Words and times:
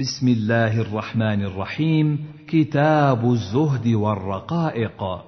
بسم 0.00 0.28
الله 0.28 0.80
الرحمن 0.80 1.42
الرحيم 1.42 2.26
كتاب 2.48 3.32
الزهد 3.32 3.86
والرقائق 3.88 5.24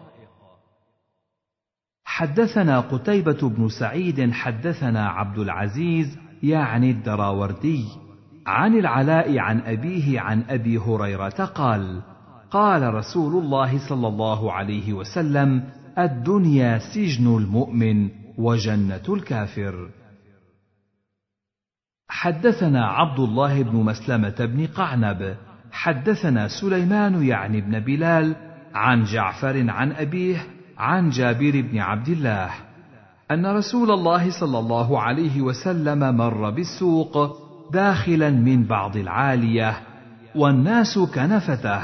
حدثنا 2.05 2.81
قتيبة 2.81 3.49
بن 3.49 3.69
سعيد 3.69 4.33
حدثنا 4.33 5.09
عبد 5.09 5.39
العزيز 5.39 6.19
يعني 6.43 6.91
الدراوردي 6.91 7.85
عن 8.47 8.75
العلاء 8.75 9.39
عن 9.39 9.61
أبيه 9.61 10.21
عن 10.21 10.43
أبي 10.49 10.79
هريرة 10.79 11.45
قال: 11.45 12.03
قال 12.51 12.95
رسول 12.95 13.43
الله 13.43 13.89
صلى 13.89 14.09
الله 14.09 14.53
عليه 14.53 14.93
وسلم: 14.93 15.65
الدنيا 15.99 16.79
سجن 16.79 17.37
المؤمن 17.37 18.09
وجنة 18.39 19.05
الكافر. 19.09 19.89
حدثنا 22.13 22.87
عبد 22.87 23.21
الله 23.21 23.63
بن 23.63 23.77
مسلمة 23.77 24.35
بن 24.39 24.67
قعنب، 24.67 25.37
حدثنا 25.73 26.49
سليمان 26.49 27.23
يعني 27.23 27.61
بن 27.61 27.81
بلال 27.81 28.37
عن 28.75 29.05
جعفر 29.05 29.71
عن 29.71 29.93
أبيه 29.93 30.47
عن 30.79 31.11
جابر 31.11 31.61
بن 31.61 31.79
عبد 31.79 32.09
الله 32.09 32.51
أن 33.31 33.47
رسول 33.47 33.91
الله 33.91 34.31
صلى 34.31 34.59
الله 34.59 35.01
عليه 35.01 35.41
وسلم 35.41 36.17
مر 36.17 36.51
بالسوق 36.51 37.37
داخلا 37.73 38.31
من 38.31 38.65
بعض 38.65 38.97
العالية 38.97 39.75
والناس 40.35 40.99
كنفته 40.99 41.83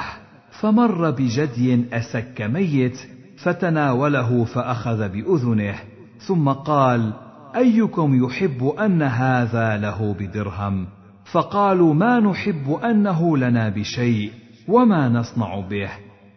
فمر 0.60 1.10
بجدي 1.10 1.84
أسك 1.92 2.42
ميت 2.42 2.98
فتناوله 3.38 4.45
فأخذ 4.45 5.08
بأذنه 5.08 5.74
ثم 6.19 6.48
قال 6.48 7.12
أيكم 7.56 8.24
يحب 8.24 8.64
أن 8.64 9.02
هذا 9.02 9.76
له 9.76 10.14
بدرهم؟ 10.18 10.86
فقالوا 11.32 11.94
ما 11.94 12.20
نحب 12.20 12.78
أنه 12.84 13.36
لنا 13.36 13.68
بشيء 13.68 14.32
وما 14.68 15.08
نصنع 15.08 15.60
به. 15.60 15.90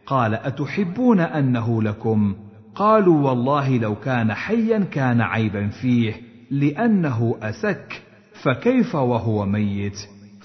قال 0.05 0.33
أتحبون 0.33 1.19
أنه 1.19 1.81
لكم؟ 1.83 2.35
قالوا 2.75 3.29
والله 3.29 3.77
لو 3.77 3.95
كان 3.95 4.33
حيا 4.33 4.79
كان 4.79 5.21
عيبا 5.21 5.67
فيه 5.67 6.13
لأنه 6.51 7.35
أسك 7.41 8.01
فكيف 8.43 8.95
وهو 8.95 9.45
ميت؟ 9.45 9.97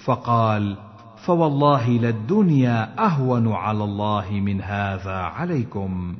فقال 0.05 0.77
فوالله 1.25 1.89
للدنيا 1.89 3.05
أهون 3.05 3.51
على 3.51 3.83
الله 3.83 4.31
من 4.31 4.61
هذا 4.61 5.15
عليكم. 5.15 6.17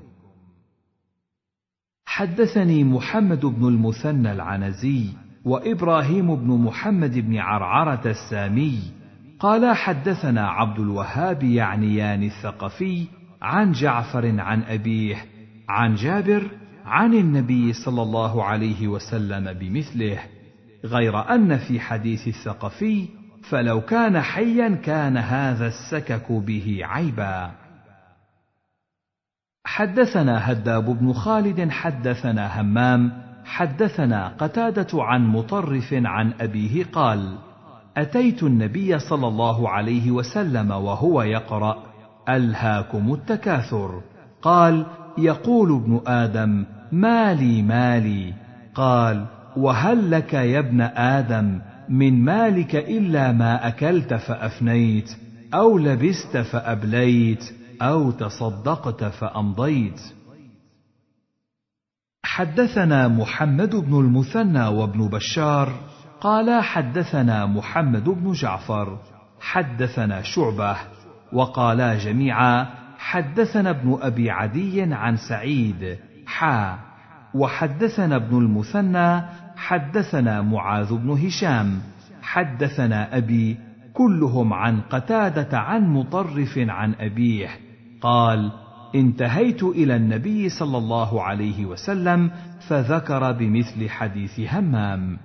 حدثني 2.17 2.83
محمد 2.83 3.45
بن 3.45 3.67
المثنى 3.67 4.31
العنزي 4.31 5.05
وإبراهيم 5.45 6.35
بن 6.35 6.47
محمد 6.47 7.17
بن 7.17 7.37
عرعرة 7.37 8.01
السامي 8.05 8.79
قال 9.39 9.75
حدثنا 9.75 10.47
عبد 10.47 10.79
الوهاب 10.79 11.43
يعنيان 11.43 12.23
الثقفي 12.23 13.05
عن 13.41 13.71
جعفر 13.71 14.39
عن 14.39 14.63
أبيه 14.63 15.15
عن 15.69 15.95
جابر 15.95 16.47
عن 16.85 17.13
النبي 17.13 17.73
صلى 17.73 18.01
الله 18.01 18.43
عليه 18.43 18.87
وسلم 18.87 19.53
بمثله 19.53 20.19
غير 20.85 21.35
أن 21.35 21.57
في 21.57 21.79
حديث 21.79 22.27
الثقفي 22.27 23.05
فلو 23.49 23.81
كان 23.81 24.21
حيا 24.21 24.69
كان 24.69 25.17
هذا 25.17 25.67
السكك 25.67 26.31
به 26.31 26.79
عيبا. 26.81 27.51
حدثنا 29.67 30.51
هداب 30.51 30.99
بن 30.99 31.13
خالد 31.13 31.69
حدثنا 31.69 32.61
همام 32.61 33.11
حدثنا 33.45 34.27
قتادة 34.27 35.03
عن 35.03 35.27
مطرف 35.27 35.93
عن 35.93 36.33
أبيه 36.41 36.83
قال 36.83 37.35
أتيت 37.97 38.43
النبي 38.43 38.99
صلى 38.99 39.27
الله 39.27 39.69
عليه 39.69 40.11
وسلم 40.11 40.71
وهو 40.71 41.21
يقرأ 41.21 41.77
ألهاكم 42.29 43.13
التكاثر. 43.13 44.01
قال 44.41 44.85
يقول 45.17 45.71
ابن 45.71 46.01
آدم 46.07 46.65
مالي 46.91 47.61
مالي. 47.61 48.33
قال 48.75 49.25
وهل 49.57 50.11
لك 50.11 50.33
يا 50.33 50.59
ابن 50.59 50.81
آدم 50.95 51.59
من 51.89 52.23
مالك 52.25 52.75
إلا 52.75 53.31
ما 53.31 53.67
أكلت 53.67 54.13
فأفنيت 54.13 55.09
أو 55.53 55.77
لبست 55.77 56.37
فأبليت؟ 56.37 57.56
أو 57.81 58.11
تصدقت 58.11 59.03
فأمضيت. 59.03 60.01
حدثنا 62.23 63.07
محمد 63.07 63.75
بن 63.75 63.99
المثنى 63.99 64.67
وابن 64.67 65.07
بشار 65.07 65.73
قال 66.21 66.63
حدثنا 66.63 67.45
محمد 67.45 68.03
بن 68.09 68.31
جعفر 68.31 68.97
حدثنا 69.39 70.21
شعبة 70.21 70.77
وقالا 71.33 71.97
جميعا 71.97 72.67
حدثنا 72.97 73.69
ابن 73.69 73.97
أبي 74.01 74.31
عدي 74.31 74.93
عن 74.93 75.17
سعيد 75.17 75.97
حا. 76.25 76.77
وحدثنا 77.33 78.15
ابن 78.15 78.37
المثنى 78.37 79.21
حدثنا 79.57 80.41
معاذ 80.41 80.93
بن 80.93 81.09
هشام 81.09 81.81
حدثنا 82.21 83.17
أبي 83.17 83.57
كلهم 83.93 84.53
عن 84.53 84.81
قتادة 84.81 85.59
عن 85.59 85.87
مطرف 85.87 86.57
عن 86.57 86.93
أبيه. 86.93 87.66
قال 88.01 88.51
انتهيت 88.95 89.63
إلى 89.63 89.95
النبي 89.95 90.49
صلى 90.49 90.77
الله 90.77 91.23
عليه 91.23 91.65
وسلم 91.65 92.31
فذكر 92.67 93.31
بمثل 93.31 93.89
حديث 93.89 94.39
همام. 94.39 95.17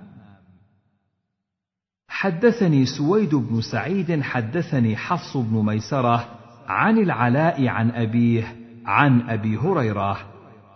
حدثني 2.07 2.85
سويد 2.85 3.35
بن 3.35 3.61
سعيد 3.61 4.21
حدثني 4.21 4.95
حفص 4.95 5.37
بن 5.37 5.65
ميسرة 5.65 6.25
عن 6.67 6.97
العلاء 6.97 7.67
عن 7.67 7.91
أبيه 7.91 8.55
عن 8.85 9.21
أبي 9.21 9.57
هريرة 9.57 10.17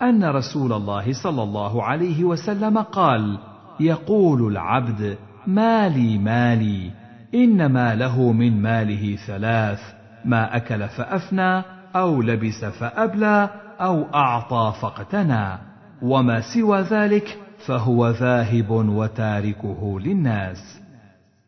أن 0.02 0.24
رسول 0.24 0.74
الله 0.74 1.14
صلى 1.24 1.44
الله 1.44 1.84
عليه 1.84 2.24
وسلم 2.24 2.78
قال 2.78 3.40
يقول 3.80 4.52
العبد 4.52 5.18
مالي 5.48 6.18
مالي 6.18 6.92
إنما 7.34 7.96
له 7.96 8.32
من 8.32 8.62
ماله 8.62 9.16
ثلاث 9.16 9.80
ما 10.26 10.56
أكل 10.56 10.88
فأفنى 10.88 11.77
أو 12.00 12.22
لبس 12.22 12.66
فأبلى 12.66 13.50
أو 13.80 14.04
أعطى 14.14 14.74
فاقتنى 14.82 15.58
وما 16.02 16.42
سوى 16.54 16.82
ذلك 16.82 17.38
فهو 17.66 18.10
ذاهب 18.10 18.70
وتاركه 18.70 20.00
للناس. 20.00 20.82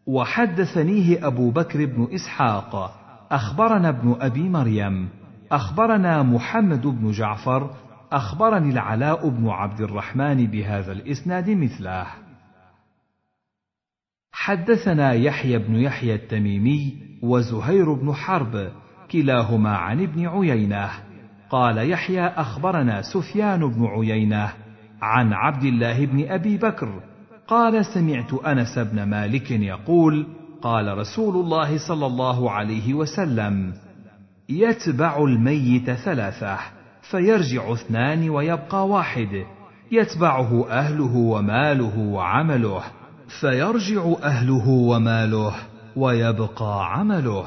وحدثنيه 0.08 1.28
أبو 1.28 1.52
بكر 1.52 1.86
بن 1.86 2.08
إسحاق 2.14 3.00
أخبرنا 3.32 3.90
ابن 3.90 4.16
أبي 4.22 4.50
مريم 4.50 5.10
أخبرنا 5.52 6.24
محمد 6.24 6.88
بن 6.88 7.12
جعفر 7.12 7.70
أخبرني 8.12 8.70
العلاء 8.70 9.30
بن 9.30 9.50
عبد 9.50 9.82
الرحمن 9.82 10.48
بهذا 10.48 10.92
الإسناد 10.92 11.50
مثله. 11.50 12.06
حدثنا 14.32 15.14
يحيى 15.14 15.58
بن 15.58 15.76
يحيى 15.76 16.16
التميمي 16.16 16.98
وزهير 17.24 17.94
بن 17.94 18.14
حرب 18.14 18.72
كلاهما 19.12 19.78
عن 19.78 20.04
ابن 20.04 20.28
عيينة. 20.28 20.90
قال 21.50 21.92
يحيى 21.92 22.28
أخبرنا 22.28 23.02
سفيان 23.02 23.60
بن 23.60 23.86
عيينة 23.86 24.50
عن 25.02 25.34
عبد 25.34 25.64
الله 25.64 26.06
بن 26.06 26.26
أبي 26.30 26.58
بكر. 26.58 27.02
قال 27.48 27.86
سمعت 27.86 28.34
أنس 28.34 28.80
بن 28.80 29.04
مالك 29.04 29.52
يقول 29.52 30.28
قال 30.62 30.98
رسول 30.98 31.36
الله 31.36 31.88
صلى 31.88 32.06
الله 32.06 32.52
عليه 32.52 32.94
وسلم 32.94 33.74
يتبع 34.50 35.18
الميت 35.18 35.92
ثلاثة 35.92 36.58
فيرجع 37.02 37.74
اثنان 37.74 38.30
ويبقى 38.30 38.88
واحد. 38.88 39.46
يتبعه 39.92 40.70
أهله 40.70 41.16
وماله 41.16 42.00
وعمله 42.00 42.82
فيرجع 43.42 44.14
أهله 44.24 44.70
وماله 44.70 45.54
ويبقى 45.96 46.94
عمله. 46.94 47.46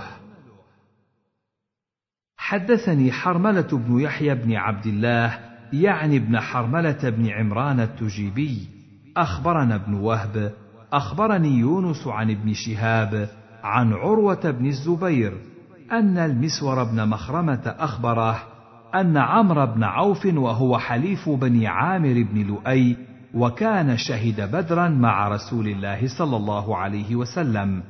حدثني 2.53 3.13
حرملة 3.13 3.69
بن 3.73 4.01
يحيى 4.01 4.35
بن 4.35 4.55
عبد 4.55 4.87
الله 4.87 5.39
يعني 5.73 6.17
ابن 6.17 6.41
حرملة 6.41 7.11
بن 7.11 7.29
عمران 7.29 7.81
التجيبي. 7.81 8.69
أخبرنا 9.17 9.75
ابن 9.75 9.95
وهب 9.95 10.53
أخبرني 10.93 11.59
يونس 11.59 12.07
عن 12.07 12.31
ابن 12.31 12.53
شهاب 12.53 13.29
عن 13.65 13.93
عروة 13.93 14.51
بن 14.51 14.67
الزبير 14.67 15.33
أن 15.93 16.19
المسور 16.19 16.85
بن 16.85 17.09
مخرمة 17.09 17.75
أخبره 17.79 18.43
أن 18.95 19.17
عمرو 19.17 19.67
بن 19.67 19.85
عوف 19.85 20.27
وهو 20.27 20.79
حليف 20.79 21.29
بني 21.29 21.67
عامر 21.67 22.27
بن 22.33 22.47
لؤي 22.47 22.97
وكان 23.35 23.97
شهد 23.97 24.41
بدرا 24.53 24.89
مع 24.89 25.29
رسول 25.29 25.69
الله 25.69 26.09
صلى 26.19 26.37
الله 26.37 26.77
عليه 26.77 27.17
وسلم. 27.17 27.83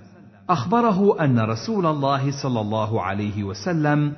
أخبره 0.50 1.24
أن 1.24 1.38
رسول 1.38 1.86
الله 1.86 2.42
صلى 2.42 2.60
الله 2.60 3.02
عليه 3.02 3.44
وسلم 3.44 4.12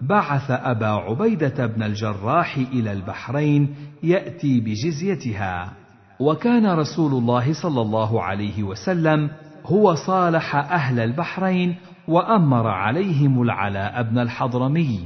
بعث 0.00 0.50
أبا 0.50 0.86
عبيدة 0.86 1.66
بن 1.66 1.82
الجراح 1.82 2.56
إلى 2.56 2.92
البحرين 2.92 3.74
يأتي 4.02 4.60
بجزيتها. 4.60 5.72
وكان 6.20 6.66
رسول 6.66 7.12
الله 7.12 7.52
صلى 7.62 7.80
الله 7.80 8.22
عليه 8.22 8.62
وسلم 8.62 9.30
هو 9.66 9.94
صالح 9.94 10.56
أهل 10.56 11.00
البحرين 11.00 11.76
وأمر 12.08 12.66
عليهم 12.66 13.42
العلاء 13.42 14.02
بن 14.02 14.18
الحضرمي. 14.18 15.00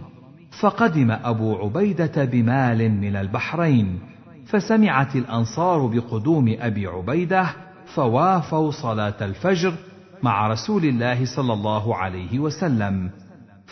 فقدم 0.60 1.10
أبو 1.10 1.56
عبيدة 1.56 2.24
بمال 2.24 3.00
من 3.00 3.16
البحرين 3.16 3.98
فسمعت 4.46 5.16
الأنصار 5.16 5.86
بقدوم 5.86 6.56
أبي 6.60 6.86
عبيدة 6.86 7.46
فوافوا 7.94 8.70
صلاة 8.70 9.14
الفجر 9.20 9.72
مع 10.22 10.48
رسول 10.48 10.84
الله 10.84 11.24
صلى 11.36 11.52
الله 11.52 11.96
عليه 11.96 12.38
وسلم. 12.38 13.10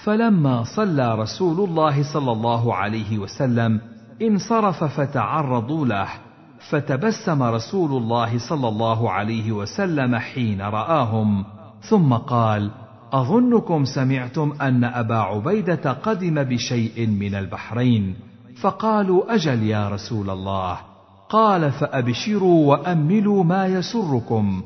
فلما 0.05 0.63
صلى 0.77 1.15
رسول 1.15 1.69
الله 1.69 2.13
صلى 2.13 2.33
الله 2.33 2.75
عليه 2.75 3.19
وسلم 3.19 3.81
انصرف 4.23 4.85
فتعرضوا 4.85 5.87
له 5.87 6.09
فتبسم 6.71 7.43
رسول 7.43 8.03
الله 8.03 8.39
صلى 8.39 8.69
الله 8.69 9.11
عليه 9.11 9.53
وسلم 9.53 10.17
حين 10.17 10.61
رآهم. 10.61 11.45
ثم 11.81 12.15
قال 12.15 12.71
أظنكم 13.13 13.85
سمعتم 13.85 14.53
أن 14.61 14.85
أبا 14.85 15.17
عبيدة 15.17 15.93
قدم 15.93 16.43
بشيء 16.43 17.07
من 17.07 17.35
البحرين؟ 17.35 18.17
فقالوا 18.61 19.35
أجل 19.35 19.63
يا 19.63 19.89
رسول 19.89 20.31
الله. 20.31 20.79
قال 21.29 21.73
فأبشروا 21.73 22.67
وأملوا 22.67 23.45
ما 23.45 23.67
يسركم 23.67 24.63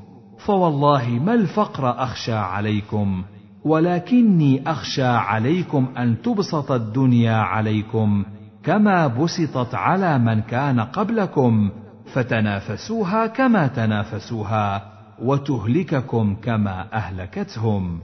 فوالله 0.47 1.09
ما 1.09 1.35
الفقر 1.35 2.03
أخشى 2.03 2.35
عليكم. 2.35 3.25
ولكني 3.67 4.71
أخشى 4.71 5.07
عليكم 5.07 5.89
أن 5.99 6.23
تبسط 6.23 6.73
الدنيا 6.73 7.37
عليكم 7.37 8.25
كما 8.63 9.07
بسطت 9.07 9.75
على 9.75 10.19
من 10.19 10.41
كان 10.41 10.81
قبلكم 10.81 11.71
فتنافسوها 12.15 13.27
كما 13.27 13.67
تنافسوها 13.67 14.93
وتهلككم 15.23 16.37
كما 16.43 16.93
أهلكتهم. 16.93 18.01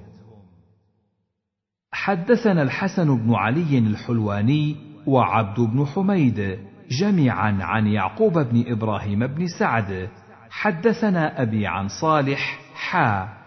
حدثنا 1.92 2.62
الحسن 2.62 3.16
بن 3.16 3.34
علي 3.34 3.78
الحلواني 3.78 4.76
وعبد 5.06 5.60
بن 5.60 5.86
حميد 5.86 6.58
جميعا 6.90 7.58
عن 7.60 7.86
يعقوب 7.86 8.38
بن 8.38 8.64
إبراهيم 8.66 9.26
بن 9.26 9.46
سعد. 9.46 10.08
حدثنا 10.50 11.42
أبي 11.42 11.66
عن 11.66 11.88
صالح 11.88 12.60
حا 12.74 13.41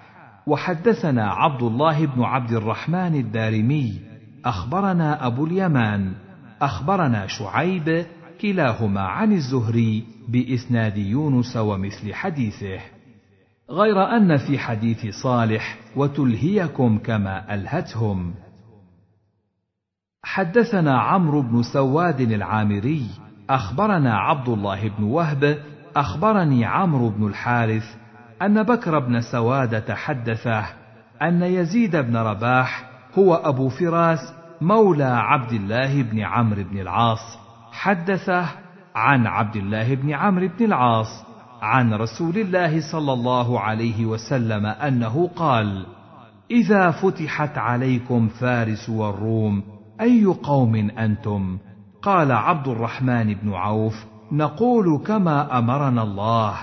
وحدثنا 0.48 1.32
عبد 1.32 1.62
الله 1.64 2.06
بن 2.06 2.24
عبد 2.24 2.52
الرحمن 2.52 3.16
الدارمي 3.16 4.00
أخبرنا 4.46 5.28
أبو 5.28 5.46
اليمان 5.46 6.14
أخبرنا 6.62 7.28
شعيب 7.28 8.06
كلاهما 8.42 9.02
عن 9.02 9.32
الزهري 9.32 10.04
بإسناد 10.30 10.98
يونس 10.98 11.58
ومثل 11.58 12.14
حديثه. 12.14 12.80
غير 13.70 14.18
أن 14.18 14.38
في 14.38 14.58
حديث 14.58 15.08
صالح 15.24 15.78
وتلهيكم 15.96 16.98
كما 16.98 17.54
ألهتهم. 17.54 18.34
حدثنا 20.24 21.00
عمرو 21.00 21.42
بن 21.42 21.64
سواد 21.64 22.22
العامري 22.22 23.10
أخبرنا 23.50 24.18
عبد 24.18 24.50
الله 24.50 24.90
بن 24.90 25.04
وهب 25.04 25.58
أخبرني 25.96 26.66
عمرو 26.66 27.10
بن 27.10 27.28
الحارث 27.28 28.05
أن 28.42 28.64
بكر 28.64 29.00
بن 29.00 29.22
سوادة 29.22 29.96
حدثه 29.96 30.66
أن 31.22 31.44
يزيد 31.44 31.96
بن 31.96 32.18
رباح 32.18 32.90
هو 33.18 33.36
أبو 33.36 33.70
فراس 33.70 34.34
مولى 34.62 35.04
عبد 35.04 35.52
الله 35.52 36.04
بن 36.04 36.20
عمرو 36.20 36.64
بن 36.64 36.80
العاص 36.80 37.40
حدثه 37.72 38.46
عن 38.96 39.28
عبد 39.28 39.56
الله 39.56 39.96
بن 39.96 40.14
عمرو 40.14 40.48
بن 40.60 40.66
العاص 40.66 41.26
عن 41.62 41.94
رسول 41.94 42.38
الله 42.38 42.92
صلى 42.92 43.14
الله 43.14 43.60
عليه 43.60 44.06
وسلم 44.06 44.66
أنه 44.66 45.30
قال 45.36 45.86
إذا 46.52 46.92
فتحت 46.92 47.58
عليكم 47.58 48.28
فارس 48.28 48.90
والروم 48.90 49.64
أي 50.02 50.26
قوم 50.26 50.76
أنتم؟ 50.76 51.58
قال 52.02 52.32
عبد 52.32 52.68
الرحمن 52.68 53.34
بن 53.34 53.54
عوف 53.54 54.06
نقول 54.32 55.04
كما 55.08 55.58
أمرنا 55.60 56.04
الله 56.04 56.56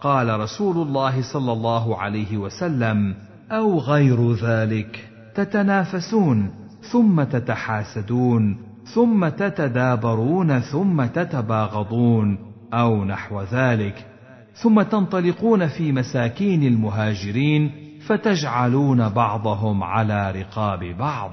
قال 0.00 0.40
رسول 0.40 0.76
الله 0.76 1.32
صلى 1.32 1.52
الله 1.52 1.96
عليه 1.98 2.36
وسلم 2.36 3.14
أو 3.50 3.78
غير 3.78 4.32
ذلك 4.32 5.10
تتنافسون 5.34 6.50
ثم 6.92 7.22
تتحاسدون 7.22 8.56
ثم 8.84 9.28
تتدابرون 9.28 10.60
ثم 10.60 11.04
تتباغضون 11.04 12.38
أو 12.72 13.04
نحو 13.04 13.42
ذلك 13.42 14.06
ثم 14.54 14.82
تنطلقون 14.82 15.66
في 15.66 15.92
مساكين 15.92 16.62
المهاجرين 16.62 17.72
فتجعلون 18.06 19.08
بعضهم 19.08 19.82
على 19.82 20.30
رقاب 20.30 20.84
بعض. 20.84 21.32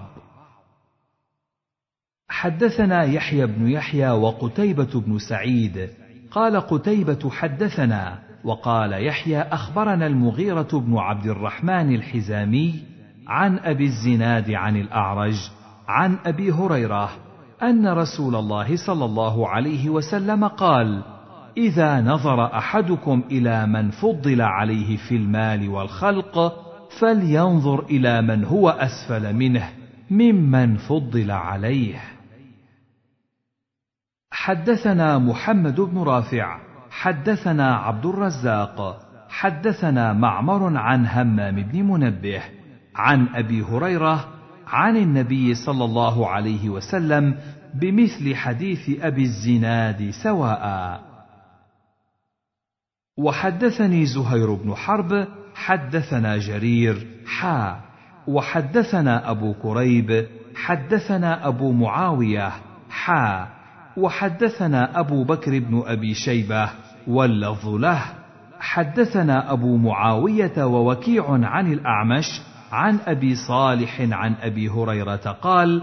حدثنا 2.30 3.04
يحيى 3.04 3.46
بن 3.46 3.68
يحيى 3.68 4.10
وقتيبة 4.10 5.02
بن 5.02 5.18
سعيد 5.20 5.90
قال 6.32 6.58
قتيبة 6.58 7.30
حدثنا 7.30 8.25
وقال 8.46 9.08
يحيى 9.08 9.42
أخبرنا 9.42 10.08
المغيرة 10.08 10.68
بن 10.74 10.98
عبد 10.98 11.26
الرحمن 11.26 11.96
الحزامي 11.96 12.84
عن 13.28 13.60
أبي 13.60 13.86
الزناد 13.86 14.52
عن 14.52 14.78
الأعرج 14.78 15.36
عن 15.88 16.18
أبي 16.26 16.52
هريرة 16.52 17.10
أن 17.64 17.88
رسول 17.88 18.36
الله 18.36 18.76
صلى 18.88 19.06
الله 19.06 19.50
عليه 19.50 19.90
وسلم 19.90 20.48
قال: 20.48 21.04
إذا 21.58 22.02
نظر 22.02 22.46
أحدكم 22.58 23.24
إلى 23.32 23.68
من 23.68 23.92
فضل 23.92 24.42
عليه 24.42 24.98
في 24.98 25.16
المال 25.16 25.70
والخلق 25.70 26.54
فلينظر 27.00 27.84
إلى 27.84 28.22
من 28.22 28.44
هو 28.44 28.70
أسفل 28.70 29.34
منه 29.34 29.70
ممن 30.12 30.78
فضل 30.78 31.32
عليه. 31.32 32.02
حدثنا 34.32 35.18
محمد 35.18 35.82
بن 35.82 35.98
رافع 35.98 36.65
حدثنا 36.96 37.76
عبد 37.76 38.06
الرزاق 38.06 39.02
حدثنا 39.30 40.14
معمر 40.14 40.78
عن 40.78 41.08
همام 41.08 41.56
بن 41.56 41.84
منبه 41.84 42.42
عن 42.96 43.28
أبي 43.28 43.62
هريرة 43.62 44.28
عن 44.68 44.98
النبي 44.98 45.56
صلى 45.56 45.86
الله 45.86 46.30
عليه 46.30 46.70
وسلم 46.70 47.38
بمثل 47.74 48.36
حديث 48.36 49.02
أبي 49.02 49.24
الزناد 49.24 50.10
سواء. 50.24 51.02
وحدثني 53.18 54.06
زهير 54.06 54.54
بن 54.54 54.76
حرب 54.76 55.28
حدثنا 55.56 56.38
جرير 56.38 57.08
حا. 57.26 57.82
وحدثنا 58.28 59.32
أبو 59.32 59.54
كريب 59.54 60.28
حدثنا 60.56 61.48
أبو 61.48 61.72
معاوية 61.72 62.52
حا. 62.90 63.48
وحدثنا 63.98 65.00
أبو 65.00 65.24
بكر 65.24 65.60
بن 65.60 65.84
أبي 65.86 66.14
شيبة 66.14 66.85
واللفظ 67.08 67.70
له. 67.70 68.02
حدثنا 68.60 69.52
أبو 69.52 69.78
معاوية 69.78 70.66
ووكيع 70.66 71.26
عن 71.30 71.74
الأعمش 71.74 72.42
عن 72.72 72.98
أبي 73.08 73.36
صالح 73.36 74.02
عن 74.12 74.36
أبي 74.42 74.70
هريرة 74.70 75.38
قال 75.42 75.82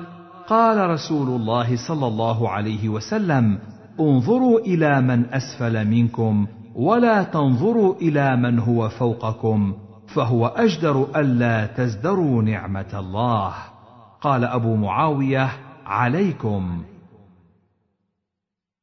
قال 0.48 0.90
رسول 0.90 1.28
الله 1.28 1.76
صلى 1.88 2.06
الله 2.06 2.48
عليه 2.48 2.88
وسلم 2.88 3.58
انظروا 4.00 4.58
إلى 4.60 5.00
من 5.00 5.24
أسفل 5.34 5.88
منكم 5.88 6.46
ولا 6.74 7.22
تنظروا 7.22 7.94
إلى 7.94 8.36
من 8.36 8.58
هو 8.58 8.88
فوقكم 8.88 9.74
فهو 10.14 10.46
أجدر 10.46 11.06
ألا 11.16 11.66
تزدروا 11.66 12.42
نعمة 12.42 12.92
الله. 12.94 13.54
قال 14.20 14.44
أبو 14.44 14.76
معاوية 14.76 15.48
عليكم. 15.86 16.82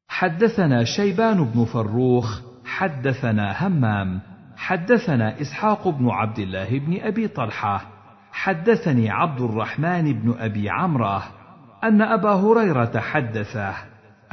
حدثنا 0.10 0.84
شيبان 0.84 1.44
بن 1.44 1.66
فروخ 1.66 2.40
حدثنا 2.66 3.68
همام 3.68 4.20
حدثنا 4.58 5.42
إسحاق 5.42 5.88
بن 5.88 6.10
عبد 6.10 6.40
الله 6.40 6.80
بن 6.80 7.00
أبي 7.02 7.28
طلحة 7.28 7.82
حدثني 8.32 9.10
عبد 9.10 9.42
الرحمن 9.42 10.14
بن 10.14 10.36
أبي 10.40 10.70
عمرة 10.70 11.24
أن 11.84 12.02
أبا 12.02 12.34
هريرة 12.34 13.00
حدثه 13.00 13.74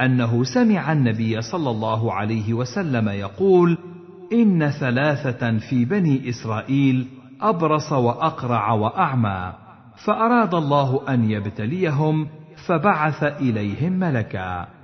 أنه 0.01 0.43
سمع 0.43 0.91
النبي 0.91 1.41
صلى 1.41 1.69
الله 1.69 2.13
عليه 2.13 2.53
وسلم 2.53 3.09
يقول 3.09 3.77
إن 4.33 4.69
ثلاثة 4.69 5.57
في 5.57 5.85
بني 5.85 6.29
إسرائيل 6.29 7.07
أبرص 7.41 7.91
وأقرع 7.91 8.71
وأعمى 8.71 9.53
فأراد 10.05 10.55
الله 10.55 11.01
أن 11.09 11.31
يبتليهم 11.31 12.27
فبعث 12.67 13.23
إليهم 13.23 13.93
ملكا. 13.93 14.76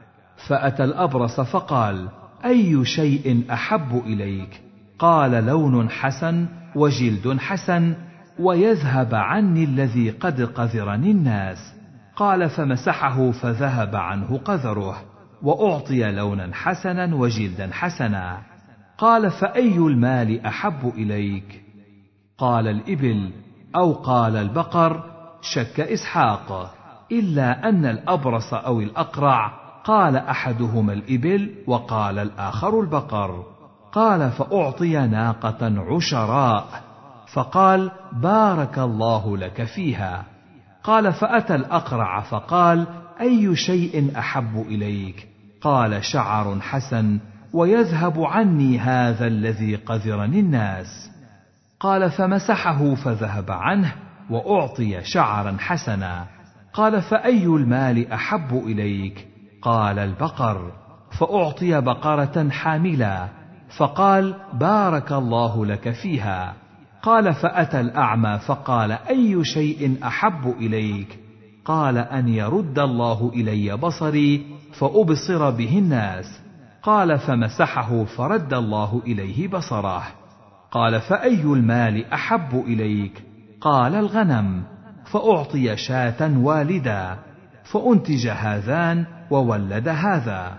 فأتى 0.48 0.84
الأبرص 0.84 1.40
فقال 1.40 2.08
أي 2.46 2.86
شيء 2.86 3.44
أحب 3.52 4.02
إليك؟ 4.06 4.62
قال 5.00 5.32
لون 5.32 5.90
حسن 5.90 6.48
وجلد 6.76 7.38
حسن 7.40 7.96
ويذهب 8.40 9.16
عني 9.16 9.64
الذي 9.64 10.10
قد 10.10 10.42
قذرني 10.42 11.12
الناس. 11.12 11.74
قال 12.16 12.50
فمسحه 12.50 13.32
فذهب 13.32 13.96
عنه 13.96 14.38
قذره 14.38 15.02
وأعطي 15.44 16.12
لونا 16.12 16.50
حسنا 16.54 17.16
وجلدا 17.16 17.70
حسنا. 17.72 18.42
قال 18.98 19.32
فأي 19.32 19.78
المال 19.78 20.46
أحب 20.46 20.94
إليك؟ 20.96 21.64
قال 22.38 22.68
الإبل 22.68 23.32
أو 23.76 23.94
قال 23.94 24.36
البقر 24.36 25.04
شك 25.42 25.80
إسحاق 25.80 26.74
إلا 27.12 27.70
أن 27.70 27.86
الأبرص 27.86 28.54
أو 28.54 28.82
الأقرع 28.82 29.63
قال 29.84 30.16
أحدهما 30.16 30.94
الإبل 30.94 31.52
وقال 31.68 32.20
الآخر 32.20 32.80
البقر. 32.80 33.44
قال 33.92 34.32
فأعطي 34.32 35.08
ناقة 35.08 35.74
عشراء. 35.96 36.66
فقال 37.34 37.92
بارك 38.12 38.80
الله 38.80 39.38
لك 39.38 39.64
فيها. 39.64 40.26
قال 40.84 41.14
فأتى 41.14 41.56
الأقرع 41.56 42.22
فقال 42.22 42.88
أي 43.22 43.56
شيء 43.56 44.12
أحب 44.18 44.66
إليك؟ 44.68 45.28
قال 45.62 46.06
شعر 46.06 46.60
حسن 46.60 47.20
ويذهب 47.54 48.22
عني 48.24 48.80
هذا 48.80 49.28
الذي 49.28 49.76
قذرني 49.76 50.40
الناس. 50.40 51.12
قال 51.80 52.12
فمسحه 52.12 52.96
فذهب 52.96 53.52
عنه 53.52 53.94
وأعطي 54.30 55.04
شعرا 55.04 55.58
حسنا. 55.60 56.26
قال 56.74 57.02
فأي 57.02 57.46
المال 57.46 58.12
أحب 58.12 58.64
إليك؟ 58.66 59.33
قال 59.64 60.00
البقر 60.00 60.72
فأعطي 61.20 61.82
بقرة 61.82 62.50
حاملا 62.50 63.28
فقال 63.78 64.36
بارك 64.54 65.12
الله 65.12 65.66
لك 65.66 65.90
فيها. 65.90 66.54
قال 67.02 67.34
فأتى 67.34 67.80
الأعمى 67.80 68.40
فقال 68.40 68.92
أي 68.92 69.44
شيء 69.44 69.98
أحب 70.04 70.56
إليك؟ 70.60 71.20
قال 71.66 71.98
أن 71.98 72.28
يرد 72.28 72.80
الله 72.80 73.32
إلي 73.34 73.78
بصري 73.78 74.46
فأبصر 74.74 75.50
به 75.50 75.78
الناس. 75.78 76.42
قال 76.84 77.20
فمسحه 77.20 78.04
فرد 78.04 78.54
الله 78.54 79.02
إليه 79.08 79.48
بصره. 79.48 80.04
قال 80.72 81.02
فأي 81.02 81.44
المال 81.44 82.14
أحب 82.14 82.64
إليك؟ 82.68 83.24
قال 83.62 83.96
الغنم. 83.96 84.64
فأعطي 85.06 85.78
شاة 85.78 86.38
والدا 86.38 87.18
فأنتج 87.64 88.28
هذان 88.28 89.06
وولد 89.32 89.88
هذا. 89.88 90.58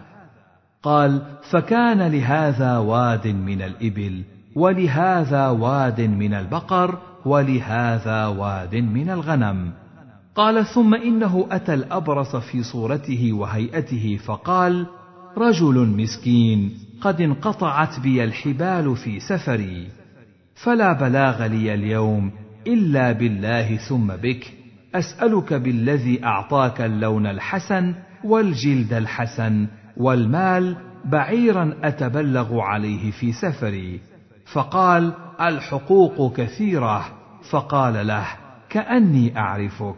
قال 0.82 1.22
فكان 1.50 2.02
لهذا 2.02 2.78
واد 2.78 3.26
من 3.26 3.62
الإبل 3.62 4.22
ولهذا 4.56 5.48
واد 5.48 6.00
من 6.00 6.34
البقر 6.34 6.98
ولهذا 7.24 8.26
واد 8.26 8.74
من 8.74 9.10
الغنم. 9.10 9.72
قال 10.34 10.66
ثم 10.66 10.94
إنه 10.94 11.46
أتى 11.50 11.74
الأبرص 11.74 12.36
في 12.36 12.62
صورته 12.62 13.32
وهيئته 13.32 14.18
فقال 14.26 14.86
رجل 15.38 15.86
مسكين 15.86 16.72
قد 17.00 17.20
انقطعت 17.20 18.00
بي 18.00 18.24
الحبال 18.24 18.96
في 18.96 19.20
سفري 19.20 19.86
فلا 20.54 20.92
بلاغ 20.92 21.46
لي 21.46 21.74
اليوم 21.74 22.32
إلا 22.66 23.12
بالله 23.12 23.76
ثم 23.76 24.06
بك 24.06 24.52
أسألك 24.94 25.54
بالذي 25.54 26.24
أعطاك 26.24 26.80
اللون 26.80 27.26
الحسن 27.26 27.94
والجلد 28.24 28.92
الحسن 28.92 29.66
والمال 29.96 30.76
بعيرا 31.04 31.74
أتبلغ 31.82 32.60
عليه 32.60 33.10
في 33.10 33.32
سفري. 33.32 34.00
فقال 34.52 35.12
الحقوق 35.40 36.36
كثيرة. 36.36 37.04
فقال 37.50 38.06
له 38.06 38.26
كأني 38.68 39.38
أعرفك. 39.38 39.96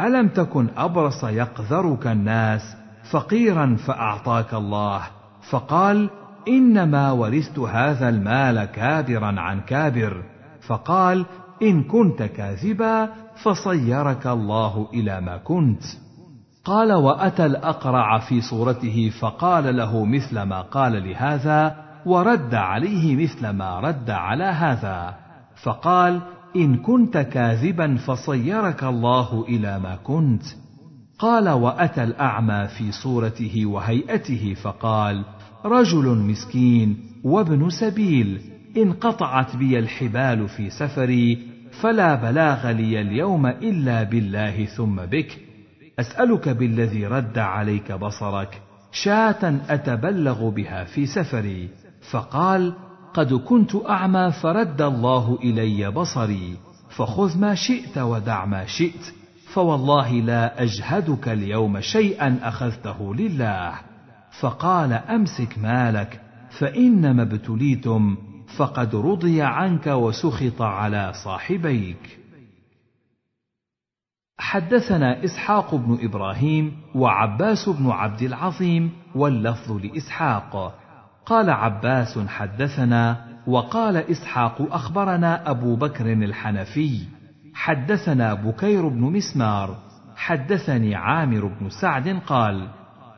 ألم 0.00 0.28
تكن 0.28 0.68
أبرص 0.76 1.24
يقذرك 1.24 2.06
الناس؟ 2.06 2.76
فقيرا 3.10 3.76
فأعطاك 3.76 4.54
الله. 4.54 5.02
فقال 5.50 6.10
إنما 6.48 7.10
ورثت 7.10 7.58
هذا 7.58 8.08
المال 8.08 8.64
كابرا 8.64 9.40
عن 9.40 9.60
كابر. 9.60 10.22
فقال 10.66 11.26
إن 11.62 11.82
كنت 11.82 12.22
كاذبا 12.22 13.08
فصيرك 13.42 14.26
الله 14.26 14.88
إلى 14.94 15.20
ما 15.20 15.36
كنت. 15.36 15.82
قال 16.66 16.92
وأتى 16.92 17.46
الأقرع 17.46 18.18
في 18.18 18.40
صورته 18.40 19.10
فقال 19.20 19.76
له 19.76 20.04
مثل 20.04 20.42
ما 20.42 20.62
قال 20.62 21.08
لهذا 21.08 21.76
ورد 22.06 22.54
عليه 22.54 23.16
مثل 23.16 23.50
ما 23.50 23.80
رد 23.80 24.10
على 24.10 24.44
هذا. 24.44 25.14
فقال 25.62 26.20
إن 26.56 26.76
كنت 26.76 27.18
كاذبا 27.18 27.96
فصيرك 27.96 28.84
الله 28.84 29.44
إلى 29.48 29.78
ما 29.78 29.96
كنت. 29.96 30.42
قال 31.18 31.48
وأتى 31.48 32.02
الأعمى 32.04 32.68
في 32.68 32.92
صورته 32.92 33.66
وهيئته 33.66 34.54
فقال 34.62 35.24
رجل 35.64 36.18
مسكين 36.18 36.96
وابن 37.24 37.70
سبيل 37.70 38.40
انقطعت 38.76 39.56
بي 39.56 39.78
الحبال 39.78 40.48
في 40.48 40.70
سفري 40.70 41.38
فلا 41.80 42.14
بلاغ 42.14 42.70
لي 42.70 43.00
اليوم 43.00 43.46
إلا 43.46 44.02
بالله 44.02 44.64
ثم 44.64 44.96
بك. 44.96 45.45
أسألك 46.00 46.48
بالذي 46.48 47.06
رد 47.06 47.38
عليك 47.38 47.92
بصرك 47.92 48.62
شاة 48.92 49.60
أتبلغ 49.68 50.48
بها 50.48 50.84
في 50.84 51.06
سفري. 51.06 51.68
فقال 52.10 52.74
قد 53.14 53.34
كنت 53.34 53.76
أعمى 53.88 54.32
فرد 54.42 54.82
الله 54.82 55.38
إلي 55.42 55.90
بصري. 55.90 56.56
فخذ 56.90 57.38
ما 57.38 57.54
شئت 57.54 57.98
ودع 57.98 58.44
ما 58.44 58.66
شئت 58.66 59.14
فوالله 59.52 60.12
لا 60.12 60.62
أجهدك 60.62 61.28
اليوم 61.28 61.80
شيئا 61.80 62.38
أخذته 62.42 63.14
لله. 63.14 63.72
فقال 64.40 64.92
أمسك 64.92 65.58
مالك 65.58 66.20
فانما 66.50 67.22
ابتليتم 67.22 68.16
فقد 68.56 68.94
رضي 68.94 69.42
عنك 69.42 69.86
وسخط 69.86 70.62
على 70.62 71.12
صاحبيك. 71.24 72.25
حدثنا 74.38 75.24
إسحاق 75.24 75.74
بن 75.74 75.98
إبراهيم 76.02 76.76
وعباس 76.94 77.68
بن 77.68 77.90
عبد 77.90 78.22
العظيم 78.22 78.90
واللفظ 79.14 79.72
لإسحاق. 79.72 80.78
قال 81.26 81.50
عباس 81.50 82.18
حدثنا 82.18 83.26
وقال 83.46 83.96
إسحاق 83.96 84.68
أخبرنا 84.70 85.50
أبو 85.50 85.76
بكر 85.76 86.12
الحنفي 86.12 87.00
حدثنا 87.54 88.34
بكير 88.34 88.88
بن 88.88 89.00
مسمار 89.00 89.76
حدثني 90.16 90.94
عامر 90.94 91.46
بن 91.60 91.70
سعد 91.70 92.08
قال 92.26 92.68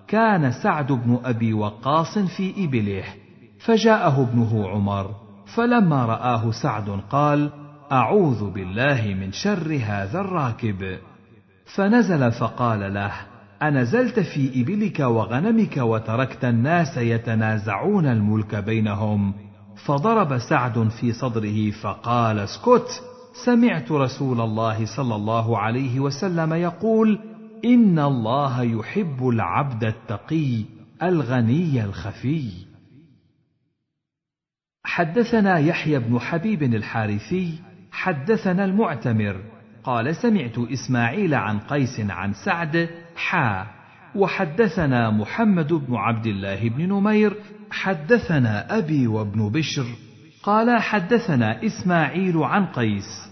كان 0.08 0.52
سعد 0.52 0.92
بن 0.92 1.20
أبي 1.24 1.52
وقاص 1.52 2.18
في 2.18 2.64
إبله 2.64 3.04
فجاءه 3.60 4.22
ابنه 4.22 4.68
عمر 4.68 5.10
فلما 5.54 6.04
رآه 6.04 6.50
سعد 6.50 7.00
قال 7.10 7.50
أعوذ 7.92 8.50
بالله 8.50 9.14
من 9.20 9.32
شر 9.32 9.80
هذا 9.84 10.20
الراكب. 10.20 10.98
فنزل 11.74 12.32
فقال 12.32 12.94
له 12.94 13.12
انزلت 13.62 14.20
في 14.20 14.62
إبلك 14.62 15.00
وغنمك 15.00 15.76
وتركت 15.76 16.44
الناس 16.44 16.96
يتنازعون 16.96 18.06
الملك 18.06 18.54
بينهم. 18.54 19.34
فضرب 19.86 20.38
سعد 20.38 20.88
في 20.88 21.12
صدره 21.12 21.70
فقال 21.70 22.38
اسكت. 22.38 23.02
سمعت 23.44 23.92
رسول 23.92 24.40
الله 24.40 24.96
صلى 24.96 25.14
الله 25.14 25.58
عليه 25.58 26.00
وسلم 26.00 26.52
يقول 26.52 27.18
إن 27.64 27.98
الله 27.98 28.62
يحب 28.62 29.28
العبد 29.28 29.84
التقي 29.84 30.64
الغني 31.02 31.84
الخفي. 31.84 32.50
حدثنا 34.84 35.58
يحيى 35.58 35.98
بن 35.98 36.18
حبيب 36.18 36.62
الحارثي 36.62 37.58
حدثنا 37.90 38.64
المعتمر 38.64 39.57
قال 39.88 40.16
سمعت 40.16 40.58
إسماعيل 40.58 41.34
عن 41.34 41.58
قيس 41.58 42.00
عن 42.00 42.32
سعد 42.32 42.88
حا 43.16 43.66
وحدثنا 44.14 45.10
محمد 45.10 45.72
بن 45.72 45.94
عبد 45.96 46.26
الله 46.26 46.68
بن 46.68 46.88
نمير 46.88 47.36
حدثنا 47.70 48.78
أبي 48.78 49.06
وابن 49.06 49.48
بشر 49.48 49.84
قال 50.42 50.82
حدثنا 50.82 51.64
إسماعيل 51.64 52.36
عن 52.36 52.66
قيس. 52.66 53.28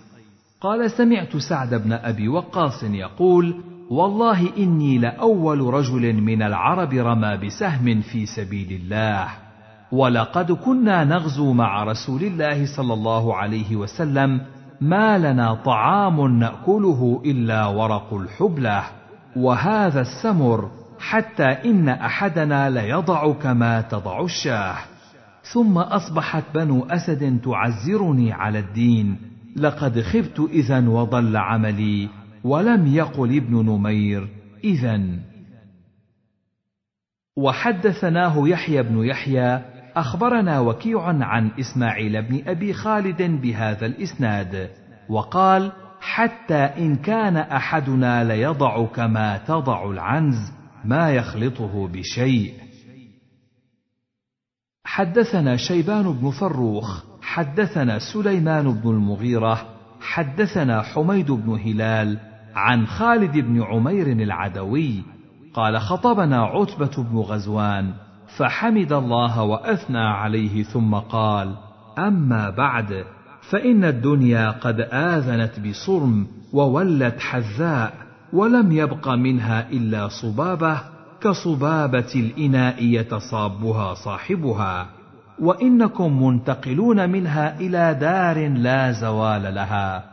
قال 0.60 0.90
سمعت 0.90 1.36
سعد 1.36 1.74
بن 1.74 1.92
أبي 1.92 2.28
وقاص 2.28 2.84
يقول 2.84 3.54
والله 3.90 4.56
إني 4.58 4.98
لأول 4.98 5.60
رجل 5.60 6.14
من 6.14 6.42
العرب 6.42 6.92
رمى 6.94 7.36
بسهم 7.36 8.00
في 8.00 8.26
سبيل 8.26 8.72
الله 8.72 9.28
ولقد 9.92 10.52
كنا 10.52 11.04
نغزو 11.04 11.52
مع 11.52 11.84
رسول 11.84 12.22
الله 12.22 12.76
صلى 12.76 12.94
الله 12.94 13.36
عليه 13.36 13.76
وسلم 13.76 14.55
ما 14.80 15.18
لنا 15.18 15.54
طعام 15.54 16.38
نأكله 16.38 17.22
إلا 17.24 17.66
ورق 17.66 18.14
الحبلة 18.14 18.84
وهذا 19.36 20.00
السمر 20.00 20.70
حتى 20.98 21.44
إن 21.44 21.88
أحدنا 21.88 22.70
ليضع 22.70 23.32
كما 23.32 23.80
تضع 23.80 24.24
الشاه. 24.24 24.76
ثم 25.52 25.78
أصبحت 25.78 26.44
بنو 26.54 26.84
أسد 26.84 27.40
تعزرني 27.44 28.32
على 28.32 28.58
الدين 28.58 29.16
لقد 29.56 30.00
خبت 30.00 30.48
اذا 30.50 30.88
وضل 30.88 31.36
عملي 31.36 32.08
ولم 32.44 32.86
يقل 32.86 33.36
ابن 33.36 33.66
نمير 33.66 34.28
اذا 34.64 35.02
وحدثناه 37.36 38.48
يحيى 38.48 38.82
بن 38.82 39.04
يحيى 39.04 39.62
أخبرنا 39.96 40.60
وكيع 40.60 41.02
عن 41.06 41.50
إسماعيل 41.60 42.22
بن 42.22 42.42
أبي 42.46 42.72
خالد 42.72 43.22
بهذا 43.22 43.86
الإسناد 43.86 44.70
وقال 45.08 45.72
حتى 46.00 46.54
إن 46.54 46.96
كان 46.96 47.36
أحدنا 47.36 48.24
ليضع 48.24 48.86
كما 48.86 49.38
تضع 49.38 49.90
العنز 49.90 50.52
ما 50.84 51.10
يخلطه 51.10 51.88
بشيء. 51.88 52.54
حدثنا 54.84 55.56
شيبان 55.56 56.12
بن 56.12 56.30
فروخ 56.30 57.04
حدثنا 57.22 57.98
سليمان 58.12 58.72
بن 58.72 58.90
المغيرة 58.90 59.66
حدثنا 60.00 60.82
حميد 60.82 61.30
بن 61.30 61.50
هلال 61.50 62.18
عن 62.54 62.86
خالد 62.86 63.38
بن 63.38 63.62
عمير 63.62 64.06
العدوي 64.06 65.02
قال 65.54 65.80
خطبنا 65.80 66.44
عتبة 66.44 67.02
بن 67.02 67.18
غزوان 67.18 67.94
فحمد 68.36 68.92
الله 68.92 69.42
وأثنى 69.42 69.98
عليه 69.98 70.62
ثم 70.62 70.94
قال 70.94 71.54
أما 71.98 72.50
بعد 72.50 73.04
فإن 73.50 73.84
الدنيا 73.84 74.50
قد 74.50 74.80
آذنت 74.92 75.60
بصرم 75.60 76.26
وولت 76.52 77.20
حذاء 77.20 77.92
ولم 78.32 78.72
يبق 78.72 79.08
منها 79.08 79.70
إلا 79.70 80.08
صبابة 80.08 80.80
كصبابة 81.20 82.12
الإناء 82.16 82.84
يتصابها 82.84 83.94
صاحبها. 83.94 84.86
وإنكم 85.40 86.22
منتقلون 86.22 87.10
منها 87.10 87.60
إلى 87.60 87.94
دار 88.00 88.48
لا 88.48 88.92
زوال 88.92 89.54
لها. 89.54 90.04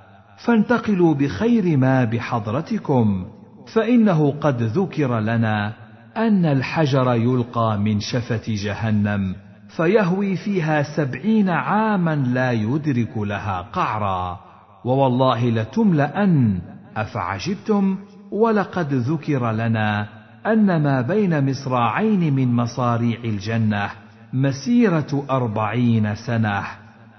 فانتقلوا 0.46 1.14
بخير 1.14 1.78
ما 1.78 2.04
بحضرتكم 2.04 3.26
فإنه 3.74 4.32
قد 4.42 4.62
ذكر 4.62 5.20
لنا 5.20 5.74
أن 6.18 6.46
الحجر 6.46 7.14
يلقى 7.14 7.78
من 7.78 8.00
شفة 8.00 8.42
جهنم 8.48 9.36
فيهوي 9.78 10.36
فيها 10.36 10.84
سبعين 10.98 11.50
عاما 11.50 12.16
لا 12.16 12.52
يدرك 12.52 13.18
لها 13.18 13.62
قعرا. 13.62 14.40
ووالله 14.86 15.50
لتملأن 15.50 16.62
أفعجبتم؟ 16.98 17.98
ولقد 18.32 18.94
ذكر 18.94 19.52
لنا 19.52 20.08
أن 20.46 20.84
ما 20.84 21.02
بين 21.02 21.50
مصراعين 21.50 22.34
من 22.34 22.54
مصاريع 22.56 23.20
الجنة 23.24 23.90
مسيرة 24.34 25.26
أربعين 25.30 26.16
سنة 26.16 26.64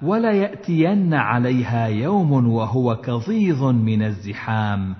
وليأتين 0.02 1.14
عليها 1.14 1.86
يوم 1.86 2.48
وهو 2.48 2.96
كظيظ 2.96 3.62
من 3.64 4.02
الزحام. 4.02 4.94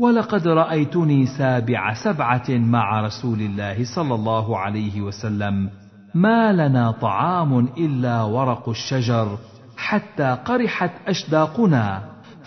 ولقد 0.00 0.48
رأيتني 0.48 1.26
سابع 1.26 1.94
سبعة 1.94 2.48
مع 2.48 3.00
رسول 3.00 3.40
الله 3.40 3.84
صلى 3.94 4.14
الله 4.14 4.58
عليه 4.58 5.00
وسلم. 5.00 5.70
ما 6.14 6.52
لنا 6.52 6.90
طعام 6.90 7.58
إلا 7.58 8.22
ورق 8.22 8.68
الشجر 8.68 9.38
حتى 9.76 10.38
قرحت 10.44 10.90
أشداقنا 11.06 12.02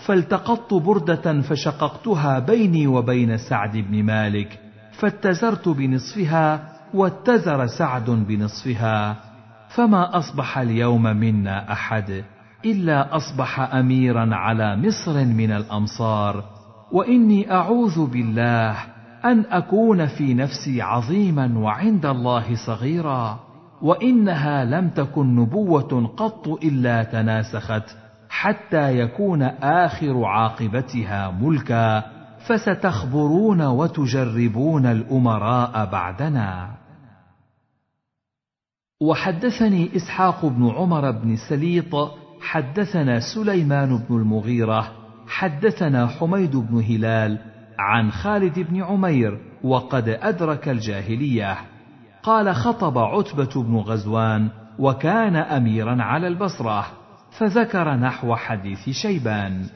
فالتقطت 0.06 0.74
بردة 0.74 1.42
فشققتها 1.42 2.38
بيني 2.38 2.86
وبين 2.86 3.36
سعد 3.36 3.76
بن 3.76 4.02
مالك 4.02 4.58
فاتزرت 4.92 5.68
بنصفها 5.68 6.72
واتزر 6.94 7.66
سعد 7.66 8.10
بنصفها. 8.10 9.16
فما 9.68 10.18
أصبح 10.18 10.58
اليوم 10.58 11.02
منا 11.02 11.72
أحد 11.72 12.24
إلا 12.64 13.16
أصبح 13.16 13.74
أميرا 13.74 14.34
على 14.34 14.76
مصر 14.76 15.24
من 15.24 15.50
الأمصار. 15.50 16.53
وإني 16.94 17.52
أعوذ 17.52 18.06
بالله 18.06 18.76
أن 19.24 19.44
أكون 19.50 20.06
في 20.06 20.34
نفسي 20.34 20.82
عظيما 20.82 21.58
وعند 21.58 22.06
الله 22.06 22.66
صغيرا 22.66 23.40
وإنها 23.82 24.64
لم 24.64 24.88
تكن 24.88 25.36
نبوة 25.36 26.12
قط 26.16 26.48
إلا 26.48 27.02
تناسخت 27.02 27.96
حتى 28.28 28.98
يكون 28.98 29.42
آخر 29.62 30.24
عاقبتها 30.24 31.30
ملكا 31.30 32.02
فستخبرون 32.46 33.62
وتجربون 33.62 34.86
الأمراء 34.86 35.90
بعدنا. 35.92 36.70
وحدثني 39.00 39.96
إسحاق 39.96 40.46
بن 40.46 40.68
عمر 40.68 41.10
بن 41.10 41.36
سليط 41.48 41.94
حدثنا 42.40 43.20
سليمان 43.34 43.98
بن 43.98 44.16
المغيرة 44.16 45.03
حدثنا 45.28 46.06
حميد 46.06 46.56
بن 46.56 46.80
هلال 46.80 47.38
عن 47.78 48.10
خالد 48.10 48.58
بن 48.58 48.82
عمير 48.82 49.38
وقد 49.64 50.08
أدرك 50.08 50.68
الجاهلية. 50.68 51.56
قال 52.22 52.54
خطب 52.54 52.98
عتبة 52.98 53.62
بن 53.62 53.76
غزوان 53.76 54.48
وكان 54.78 55.36
أميرا 55.36 56.02
على 56.02 56.28
البصرة 56.28 56.86
فذكر 57.38 57.94
نحو 57.94 58.34
حديث 58.36 58.90
شيبان. 58.90 59.66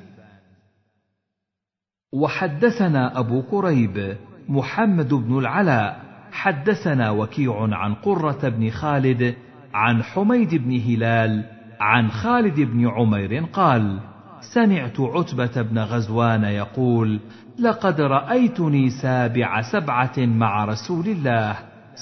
وحدثنا 2.12 3.18
أبو 3.18 3.42
كريب 3.42 4.16
محمد 4.48 5.14
بن 5.14 5.38
العلاء 5.38 6.08
حدثنا 6.32 7.10
وكيع 7.10 7.68
عن 7.72 7.94
قرة 7.94 8.48
بن 8.48 8.70
خالد 8.70 9.34
عن 9.74 10.02
حميد 10.02 10.54
بن 10.54 10.80
هلال 10.80 11.44
عن 11.80 12.10
خالد 12.10 12.60
بن 12.60 12.88
عمير 12.88 13.44
قال: 13.44 14.00
سمعت 14.40 15.00
عتبة 15.00 15.62
بن 15.62 15.78
غزوان 15.78 16.44
يقول: 16.44 17.20
لقد 17.58 18.00
رأيتني 18.00 18.90
سابع 18.90 19.62
سبعة 19.62 20.18
مع 20.18 20.64
رسول 20.64 21.06
الله 21.06 21.56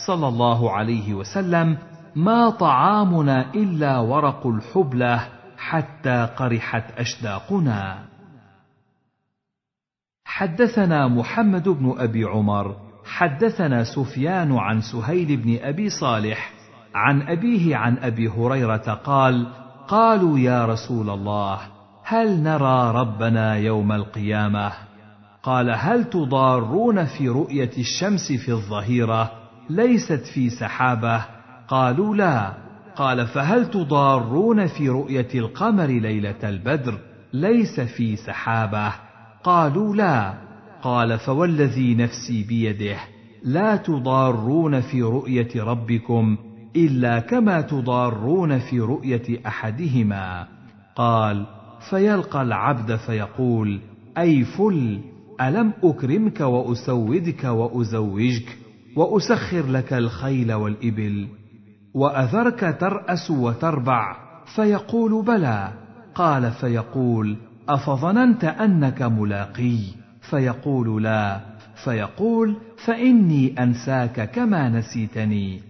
صلى 0.06 0.28
الله 0.28 0.72
عليه 0.72 1.14
وسلم 1.14 1.78
ما 2.16 2.50
طعامنا 2.50 3.54
إلا 3.54 3.98
ورق 3.98 4.46
الحبلة 4.46 5.28
حتى 5.58 6.28
قرحت 6.36 6.98
أشداقنا. 6.98 7.98
حدثنا 10.24 11.08
محمد 11.08 11.68
بن 11.68 11.94
أبي 11.98 12.24
عمر 12.24 12.76
حدثنا 13.04 13.84
سفيان 13.84 14.56
عن 14.56 14.80
سهيل 14.80 15.36
بن 15.36 15.58
أبي 15.62 15.88
صالح 15.88 16.52
عن 16.94 17.22
أبيه 17.22 17.76
عن 17.76 17.98
أبي 17.98 18.28
هريرة 18.28 18.94
قال 19.04 19.46
قالوا 19.88 20.38
يا 20.38 20.66
رسول 20.66 21.10
الله 21.10 21.75
هل 22.08 22.42
نرى 22.42 22.92
ربنا 22.94 23.54
يوم 23.56 23.92
القيامة؟ 23.92 24.72
قال 25.42 25.70
هل 25.70 26.04
تضارون 26.04 27.04
في 27.04 27.28
رؤية 27.28 27.70
الشمس 27.78 28.32
في 28.32 28.52
الظهيرة؟ 28.52 29.32
ليست 29.70 30.26
في 30.34 30.50
سحابة. 30.50 31.24
قالوا 31.68 32.16
لا. 32.16 32.52
قال 32.96 33.26
فهل 33.26 33.70
تضارون 33.70 34.66
في 34.66 34.88
رؤية 34.88 35.28
القمر 35.34 35.86
ليلة 35.86 36.48
البدر؟ 36.48 36.98
ليس 37.32 37.80
في 37.80 38.16
سحابة. 38.16 38.92
قالوا 39.44 39.96
لا. 39.96 40.34
قال 40.82 41.18
فوالذي 41.18 41.94
نفسي 41.94 42.42
بيده. 42.42 42.96
لا 43.44 43.76
تضارون 43.76 44.80
في 44.80 45.02
رؤية 45.02 45.64
ربكم 45.64 46.36
إلا 46.76 47.18
كما 47.18 47.60
تضارون 47.60 48.58
في 48.58 48.80
رؤية 48.80 49.46
أحدهما. 49.46 50.46
قال 50.96 51.55
فيلقى 51.90 52.42
العبد 52.42 52.96
فيقول 52.96 53.80
أي 54.18 54.44
فل 54.44 55.00
ألم 55.40 55.72
أكرمك 55.84 56.40
وأسودك 56.40 57.44
وأزوجك 57.44 58.58
وأسخر 58.96 59.66
لك 59.66 59.92
الخيل 59.92 60.52
والإبل 60.52 61.28
وأذرك 61.94 62.76
ترأس 62.80 63.30
وتربع 63.30 64.16
فيقول 64.56 65.24
بلى 65.24 65.72
قال 66.14 66.50
فيقول 66.50 67.36
أفظننت 67.68 68.44
أنك 68.44 69.02
ملاقي 69.02 69.78
فيقول 70.30 71.02
لا 71.02 71.40
فيقول 71.84 72.56
فإني 72.84 73.62
أنساك 73.62 74.30
كما 74.30 74.68
نسيتني 74.68 75.60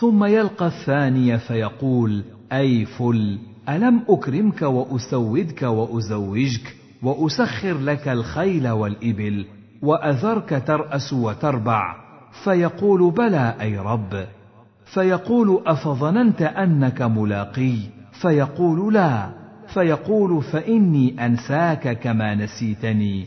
ثم 0.00 0.24
يلقى 0.24 0.66
الثاني 0.66 1.38
فيقول 1.38 2.24
أي 2.52 2.84
فل 2.84 3.38
ألم 3.68 4.02
أكرمك 4.08 4.62
وأسودك 4.62 5.62
وأزوجك 5.62 6.76
وأسخر 7.02 7.78
لك 7.78 8.08
الخيل 8.08 8.68
والإبل 8.68 9.46
وأذرك 9.82 10.62
ترأس 10.66 11.12
وتربع؟ 11.12 11.96
فيقول 12.44 13.10
بلى 13.10 13.54
أي 13.60 13.78
رب. 13.78 14.26
فيقول 14.84 15.62
أفظننت 15.66 16.42
أنك 16.42 17.02
ملاقي؟ 17.02 17.76
فيقول 18.12 18.94
لا. 18.94 19.28
فيقول 19.74 20.42
فإني 20.42 21.26
أنساك 21.26 21.98
كما 21.98 22.34
نسيتني. 22.34 23.26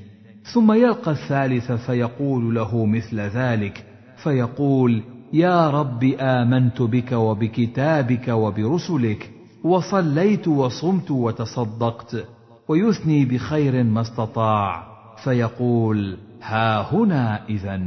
ثم 0.54 0.72
يلقى 0.72 1.12
الثالث 1.12 1.72
فيقول 1.72 2.56
له 2.56 2.86
مثل 2.86 3.20
ذلك. 3.20 3.86
فيقول 4.24 5.02
يا 5.34 5.70
رب 5.70 6.04
آمنت 6.20 6.82
بك 6.82 7.12
وبكتابك 7.12 8.28
وبرسلك 8.28 9.35
وصليت 9.66 10.48
وصمت 10.48 11.12
وتصدقت 11.12 12.28
ويثني 12.68 13.26
بخير 13.26 13.84
ما 13.84 14.02
استطاع 14.02 14.88
فيقول 15.24 16.18
ها 16.42 16.94
هنا 16.94 17.46
اذا 17.50 17.82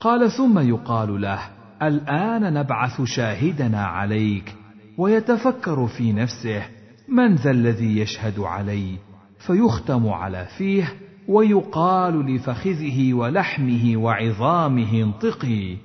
قال 0.00 0.30
ثم 0.30 0.58
يقال 0.58 1.20
له 1.20 1.38
الآن 1.82 2.54
نبعث 2.54 3.02
شاهدنا 3.02 3.84
عليك 3.84 4.54
ويتفكر 4.98 5.86
في 5.86 6.12
نفسه 6.12 6.62
من 7.08 7.34
ذا 7.34 7.50
الذي 7.50 7.98
يشهد 7.98 8.40
علي؟ 8.40 8.96
فيختم 9.38 10.08
على 10.08 10.46
فيه 10.58 10.94
ويقال 11.28 12.34
لفخذه 12.34 13.14
ولحمه 13.14 13.96
وعظامه 13.96 15.02
انطقي. 15.02 15.76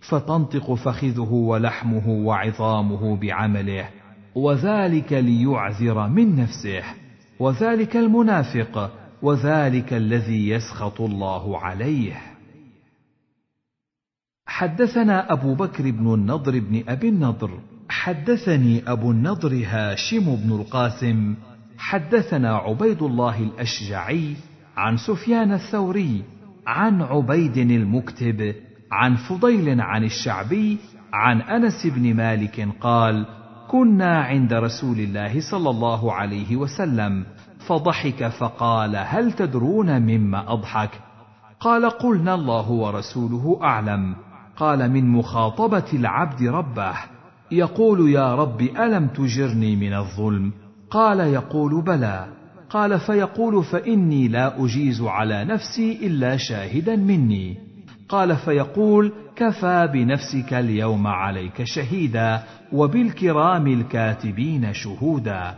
فتنطق 0.00 0.74
فخذه 0.74 1.32
ولحمه 1.32 2.08
وعظامه 2.08 3.16
بعمله. 3.16 3.99
وذلك 4.34 5.12
ليعذر 5.12 6.08
من 6.08 6.36
نفسه 6.36 6.82
وذلك 7.38 7.96
المنافق 7.96 8.90
وذلك 9.22 9.92
الذي 9.92 10.48
يسخط 10.48 11.00
الله 11.00 11.58
عليه. 11.58 12.20
حدثنا 14.46 15.32
أبو 15.32 15.54
بكر 15.54 15.90
بن 15.90 16.14
النضر 16.14 16.58
بن 16.58 16.82
أبي 16.88 17.08
النضر 17.08 17.60
حدثني 17.88 18.82
أبو 18.86 19.10
النضر 19.10 19.62
هاشم 19.66 20.36
بن 20.36 20.52
القاسم 20.52 21.34
حدثنا 21.78 22.56
عبيد 22.56 23.02
الله 23.02 23.42
الأشجعي 23.42 24.36
عن 24.76 24.96
سفيان 24.96 25.52
الثوري 25.52 26.22
عن 26.66 27.02
عبيد 27.02 27.56
المكتب 27.56 28.54
عن 28.92 29.16
فضيل 29.16 29.80
عن 29.80 30.04
الشعبي 30.04 30.78
عن 31.12 31.40
أنس 31.40 31.86
بن 31.86 32.14
مالك 32.14 32.68
قال 32.80 33.26
كنا 33.70 34.20
عند 34.20 34.52
رسول 34.52 34.98
الله 34.98 35.40
صلى 35.50 35.70
الله 35.70 36.12
عليه 36.12 36.56
وسلم. 36.56 37.24
فضحك 37.66 38.28
فقال 38.28 38.96
هل 38.96 39.32
تدرون 39.32 40.02
مما 40.02 40.52
أضحك؟ 40.52 40.90
قال 41.60 41.90
قلنا 41.90 42.34
الله 42.34 42.70
ورسوله 42.70 43.58
أعلم. 43.62 44.14
قال 44.56 44.90
من 44.90 45.08
مخاطبة 45.08 45.84
العبد 45.92 46.42
ربه. 46.42 46.94
يقول 47.50 48.10
يا 48.10 48.34
رب 48.34 48.60
ألم 48.60 49.06
تجرني 49.06 49.76
من 49.76 49.94
الظلم؟ 49.94 50.52
قال 50.90 51.20
يقول 51.20 51.82
بلى. 51.82 52.26
قال 52.70 53.00
فيقول 53.00 53.64
فإني 53.64 54.28
لا 54.28 54.64
أجيز 54.64 55.02
على 55.02 55.44
نفسي 55.44 56.06
إلا 56.06 56.36
شاهدا 56.36 56.96
مني. 56.96 57.56
قال 58.08 58.36
فيقول 58.36 59.12
كفى 59.40 59.88
بنفسك 59.92 60.54
اليوم 60.54 61.06
عليك 61.06 61.62
شهيدا 61.64 62.42
وبالكرام 62.72 63.66
الكاتبين 63.66 64.72
شهودا. 64.72 65.54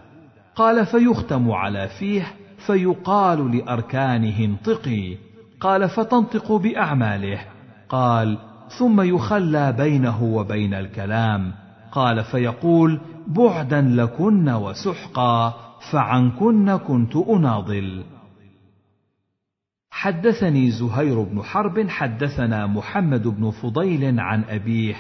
قال 0.57 0.87
فيختم 0.87 1.51
على 1.51 1.89
فيه 1.99 2.27
فيقال 2.67 3.57
لأركانه 3.57 4.45
انطقي. 4.45 5.17
قال 5.61 5.89
فتنطق 5.89 6.53
بأعماله. 6.53 7.41
قال 7.89 8.39
ثم 8.79 9.01
يخلى 9.01 9.73
بينه 9.73 10.23
وبين 10.25 10.75
الكلام. 10.75 11.53
قال 11.93 12.25
فيقول 12.25 13.01
بعدا 13.27 13.81
لكن 13.81 14.49
وسحقا 14.49 15.55
فعنكن 15.93 16.77
كنت 16.77 17.17
أناضل. 17.17 18.05
حدثني 19.93 20.71
زهير 20.71 21.23
بن 21.23 21.43
حرب 21.43 21.89
حدثنا 21.89 22.67
محمد 22.67 23.29
بن 23.29 23.51
فضيل 23.51 24.21
عن 24.21 24.45
أبيه 24.45 24.95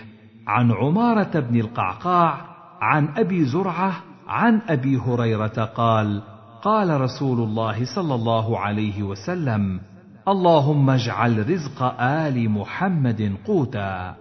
عن 0.46 0.72
عمارة 0.72 1.40
بن 1.40 1.60
القعقاع 1.60 2.40
عن 2.80 3.08
أبي 3.16 3.44
زرعة 3.44 3.92
عن 4.26 4.60
أبي 4.68 4.96
هريرة 4.96 5.64
قال 5.64 6.22
قال 6.62 7.00
رسول 7.00 7.40
الله 7.40 7.94
صلى 7.94 8.14
الله 8.14 8.58
عليه 8.58 9.02
وسلم 9.02 9.80
اللهم 10.28 10.90
اجعل 10.90 11.50
رزق 11.50 11.82
آل 12.00 12.50
محمد 12.50 13.32
قوتا. 13.46 14.14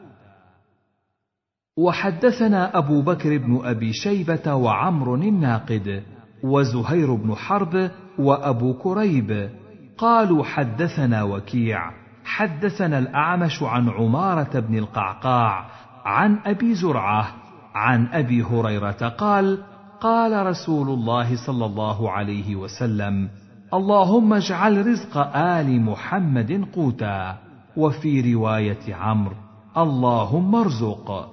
وحدثنا 1.77 2.77
أبو 2.77 3.01
بكر 3.01 3.37
بن 3.37 3.59
أبي 3.63 3.93
شيبة 3.93 4.53
وعمر 4.53 5.15
الناقد 5.15 6.03
وزهير 6.43 7.15
بن 7.15 7.35
حرب 7.35 7.91
وأبو 8.19 8.73
كريب 8.73 9.60
قالوا 10.01 10.43
حدثنا 10.43 11.23
وكيع. 11.23 11.91
حدثنا 12.25 12.99
الأعمش 12.99 13.63
عن 13.63 13.89
عمارة 13.89 14.59
بن 14.59 14.77
القعقاع 14.77 15.65
عن 16.05 16.39
أبي 16.45 16.75
زرعة 16.75 17.35
عن 17.73 18.07
أبي 18.07 18.43
هريرة 18.43 19.09
قال 19.09 19.63
قال 20.01 20.45
رسول 20.45 20.89
الله 20.89 21.45
صلى 21.45 21.65
الله 21.65 22.11
عليه 22.11 22.55
وسلم 22.55 23.29
اللهم 23.73 24.33
اجعل 24.33 24.87
رزق 24.87 25.17
آل 25.35 25.81
محمد 25.81 26.65
قوتا. 26.75 27.37
وفي 27.77 28.33
رواية 28.33 28.95
عمرو 28.95 29.35
اللهم 29.77 30.55
ارزق. 30.55 31.31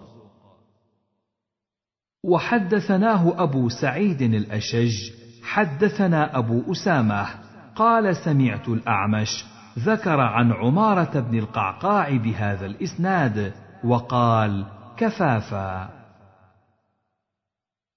وحدثناه 2.25 3.43
أبو 3.43 3.69
سعيد 3.69 4.23
الأشج. 4.23 5.11
حدثنا 5.43 6.39
أبو 6.39 6.73
أسامة 6.73 7.48
قال 7.79 8.17
سمعت 8.17 8.69
الأعمش 8.69 9.45
ذكر 9.79 10.21
عن 10.21 10.53
عمارة 10.53 11.21
بن 11.21 11.39
القعقاع 11.39 12.17
بهذا 12.17 12.67
الإسناد 12.67 13.53
وقال 13.85 14.65
كفافا. 14.97 15.89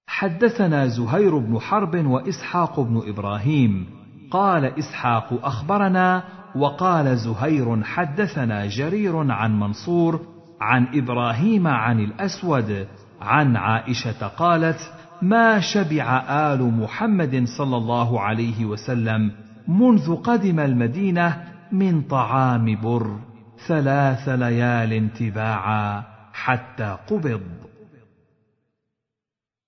حدثنا 0.06 0.86
زهير 0.86 1.38
بن 1.38 1.60
حرب 1.60 2.06
وإسحاق 2.06 2.80
بن 2.80 3.02
إبراهيم. 3.06 3.86
قال 4.30 4.64
إسحاق 4.78 5.46
أخبرنا 5.46 6.24
وقال 6.56 7.16
زهير 7.16 7.82
حدثنا 7.84 8.66
جرير 8.66 9.32
عن 9.32 9.60
منصور 9.60 10.20
عن 10.60 10.86
إبراهيم 10.94 11.66
عن 11.66 12.00
الأسود 12.00 12.86
عن 13.20 13.56
عائشة 13.56 14.26
قالت 14.26 14.92
ما 15.22 15.60
شبع 15.60 16.22
آل 16.28 16.62
محمد 16.62 17.44
صلى 17.58 17.76
الله 17.76 18.20
عليه 18.20 18.64
وسلم 18.64 19.32
منذ 19.68 20.16
قدم 20.16 20.60
المدينة 20.60 21.44
من 21.72 22.02
طعام 22.02 22.80
بر 22.80 23.18
ثلاث 23.66 24.28
ليال 24.28 25.12
تباعا 25.14 26.04
حتى 26.32 26.96
قبض. 27.10 27.42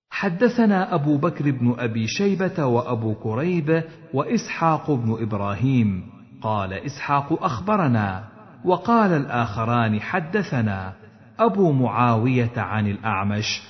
حدثنا 0.09 0.95
أبو 0.95 1.17
بكر 1.17 1.51
بن 1.51 1.75
أبي 1.79 2.07
شيبة 2.07 2.65
وأبو 2.65 3.15
كريب 3.15 3.83
وإسحاق 4.13 4.91
بن 4.91 5.17
إبراهيم. 5.21 6.15
قال 6.41 6.73
إسحاق 6.73 7.43
أخبرنا 7.43 8.23
وقال 8.65 9.11
الآخران 9.11 10.01
حدثنا 10.01 10.93
أبو 11.39 11.71
معاوية 11.71 12.51
عن 12.57 12.87
الأعمش 12.87 13.61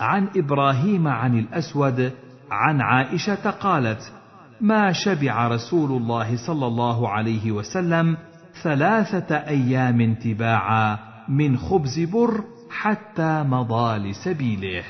عن 0.00 0.28
إبراهيم 0.36 1.08
عن 1.08 1.38
الأسود 1.38 2.12
عن 2.50 2.80
عائشة 2.80 3.50
قالت 3.50 4.12
ما 4.60 4.92
شبع 4.92 5.48
رسول 5.48 6.02
الله 6.02 6.46
صلى 6.46 6.66
الله 6.66 7.08
عليه 7.08 7.52
وسلم 7.52 8.16
ثلاثة 8.62 9.36
أيام 9.36 10.14
تباعا 10.14 10.98
من 11.28 11.58
خبز 11.58 12.00
بر 12.00 12.44
حتى 12.70 13.42
مضى 13.42 14.10
لسبيله. 14.10 14.84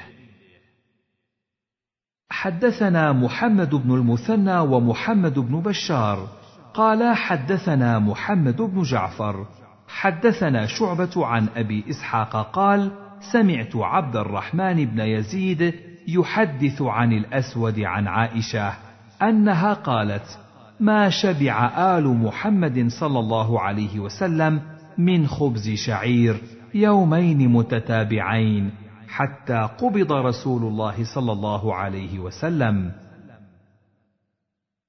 حدثنا 2.30 3.12
محمد 3.12 3.74
بن 3.74 3.94
المثنى 3.94 4.58
ومحمد 4.58 5.38
بن 5.38 5.60
بشار. 5.60 6.28
قالا 6.74 7.14
حدثنا 7.14 7.98
محمد 7.98 8.62
بن 8.62 8.82
جعفر. 8.82 9.46
حدثنا 9.88 10.66
شعبة 10.66 11.26
عن 11.26 11.48
أبي 11.56 11.84
إسحاق 11.90 12.50
قال: 12.50 12.90
سمعت 13.32 13.76
عبد 13.76 14.16
الرحمن 14.16 14.84
بن 14.84 15.00
يزيد 15.00 15.74
يحدث 16.08 16.82
عن 16.82 17.12
الأسود 17.12 17.80
عن 17.80 18.06
عائشة. 18.08 18.89
أنها 19.22 19.72
قالت: 19.72 20.38
ما 20.80 21.10
شبع 21.10 21.70
آل 21.98 22.04
محمد 22.08 22.88
صلى 22.88 23.18
الله 23.18 23.60
عليه 23.60 24.00
وسلم 24.00 24.60
من 24.98 25.26
خبز 25.26 25.70
شعير 25.70 26.40
يومين 26.74 27.48
متتابعين 27.48 28.70
حتى 29.08 29.68
قبض 29.78 30.12
رسول 30.12 30.62
الله 30.62 31.14
صلى 31.14 31.32
الله 31.32 31.74
عليه 31.74 32.18
وسلم. 32.18 32.92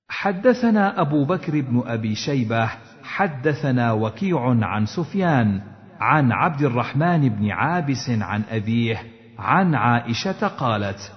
حدثنا 0.09 1.01
أبو 1.01 1.25
بكر 1.25 1.61
بن 1.61 1.83
أبي 1.85 2.15
شيبة 2.15 2.69
حدثنا 3.03 3.91
وكيع 3.91 4.65
عن 4.65 4.85
سفيان 4.85 5.61
عن 5.99 6.31
عبد 6.31 6.61
الرحمن 6.61 7.29
بن 7.29 7.51
عابس 7.51 8.09
عن 8.09 8.43
أبيه 8.49 9.03
عن 9.39 9.75
عائشة 9.75 10.47
قالت 10.47 11.11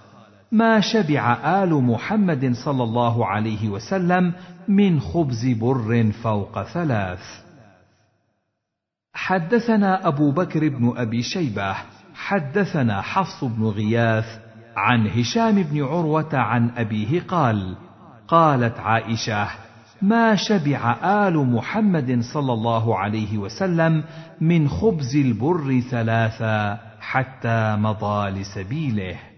ما 0.54 0.80
شبع 0.80 1.36
آل 1.62 1.74
محمد 1.74 2.52
صلى 2.52 2.82
الله 2.82 3.26
عليه 3.26 3.68
وسلم 3.68 4.32
من 4.68 5.00
خبز 5.00 5.46
بر 5.60 6.12
فوق 6.22 6.62
ثلاث. 6.62 7.20
حدثنا 9.14 10.08
أبو 10.08 10.32
بكر 10.32 10.68
بن 10.68 10.92
أبي 10.96 11.22
شيبة 11.22 11.74
حدثنا 12.14 13.00
حفص 13.00 13.44
بن 13.44 13.64
غياث 13.64 14.38
عن 14.76 15.06
هشام 15.06 15.62
بن 15.62 15.82
عروة 15.82 16.36
عن 16.38 16.70
أبيه 16.76 17.20
قال 17.20 17.76
قالت 18.28 18.80
عائشة 18.80 19.48
ما 20.02 20.34
شبع 20.34 20.96
آل 21.28 21.36
محمد 21.36 22.20
صلى 22.20 22.52
الله 22.52 22.98
عليه 22.98 23.38
وسلم 23.38 24.04
من 24.40 24.68
خبز 24.68 25.16
البر 25.16 25.80
ثلاثا 25.80 26.78
حتى 27.00 27.76
مضى 27.76 28.30
لسبيله. 28.30 29.33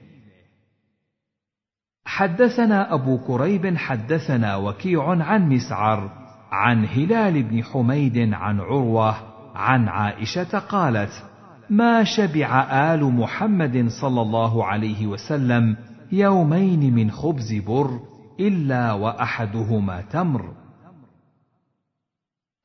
حدثنا 2.17 2.95
أبو 2.95 3.19
كريب 3.19 3.77
حدثنا 3.77 4.57
وكيع 4.57 5.09
عن 5.09 5.49
مسعر 5.49 6.11
عن 6.53 6.85
هلال 6.85 7.43
بن 7.43 7.65
حميد 7.65 8.33
عن 8.33 8.61
عروة 8.61 9.17
عن 9.55 9.89
عائشة 9.89 10.59
قالت: 10.59 11.11
ما 11.71 12.05
شبع 12.05 12.63
آل 12.95 13.05
محمد 13.05 13.89
صلى 14.01 14.23
الله 14.23 14.65
عليه 14.65 15.07
وسلم 15.07 15.77
يومين 16.13 16.95
من 16.95 17.11
خبز 17.11 17.55
بر 17.67 18.01
إلا 18.41 18.93
وأحدهما 18.93 20.01
تمر. 20.01 20.53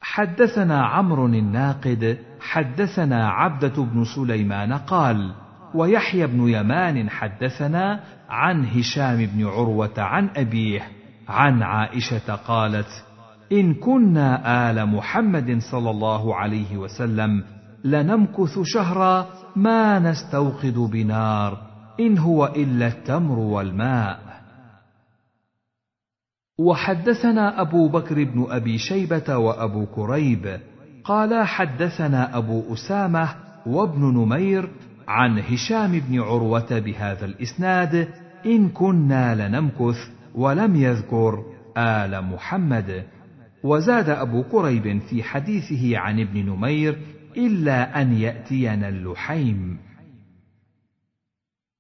حدثنا 0.02 0.86
عمرو 0.86 1.26
الناقد 1.26 2.18
حدثنا 2.40 3.30
عبدة 3.30 3.84
بن 3.84 4.04
سليمان 4.16 4.74
قال: 4.74 5.34
ويحيى 5.76 6.28
بن 6.28 6.50
يمان 6.50 7.10
حدثنا 7.10 8.04
عن 8.30 8.66
هشام 8.66 9.26
بن 9.26 9.46
عروة 9.46 9.94
عن 9.98 10.30
أبيه 10.36 10.82
عن 11.28 11.64
عائشة 11.64 12.36
قالت: 12.36 13.06
إن 13.52 13.74
كنا 13.74 14.72
آل 14.72 14.86
محمد 14.86 15.60
صلى 15.72 15.90
الله 15.90 16.36
عليه 16.36 16.78
وسلم 16.78 17.44
لنمكث 17.84 18.60
شهرا 18.64 19.28
ما 19.56 20.00
نستوقد 20.00 20.78
بنار 20.78 21.58
إن 22.00 22.18
هو 22.18 22.46
إلا 22.46 22.88
التمر 22.88 23.40
والماء. 23.40 24.32
وحدثنا 26.60 27.62
أبو 27.62 27.88
بكر 27.88 28.24
بن 28.24 28.46
أبي 28.50 28.78
شيبة 28.78 29.38
وأبو 29.38 29.86
كريب 29.86 30.60
قال 31.04 31.48
حدثنا 31.48 32.38
أبو 32.38 32.74
أسامة 32.74 33.30
وابن 33.66 34.02
نمير 34.02 34.70
عن 35.08 35.40
هشام 35.40 36.00
بن 36.00 36.20
عروة 36.20 36.80
بهذا 36.80 37.26
الإسناد 37.26 38.08
إن 38.46 38.70
كنا 38.70 39.48
لنمكث 39.48 39.98
ولم 40.36 40.76
يذكر 40.76 41.46
آل 41.78 42.26
محمد. 42.26 43.04
وزاد 43.64 44.10
أبو 44.10 44.44
كريب 44.44 45.02
في 45.10 45.24
حديثه 45.24 45.98
عن 45.98 46.20
ابن 46.20 46.46
نمير 46.46 46.98
إلا 47.38 48.02
أن 48.02 48.14
يأتينا 48.14 48.90
اللحيم. 48.90 49.78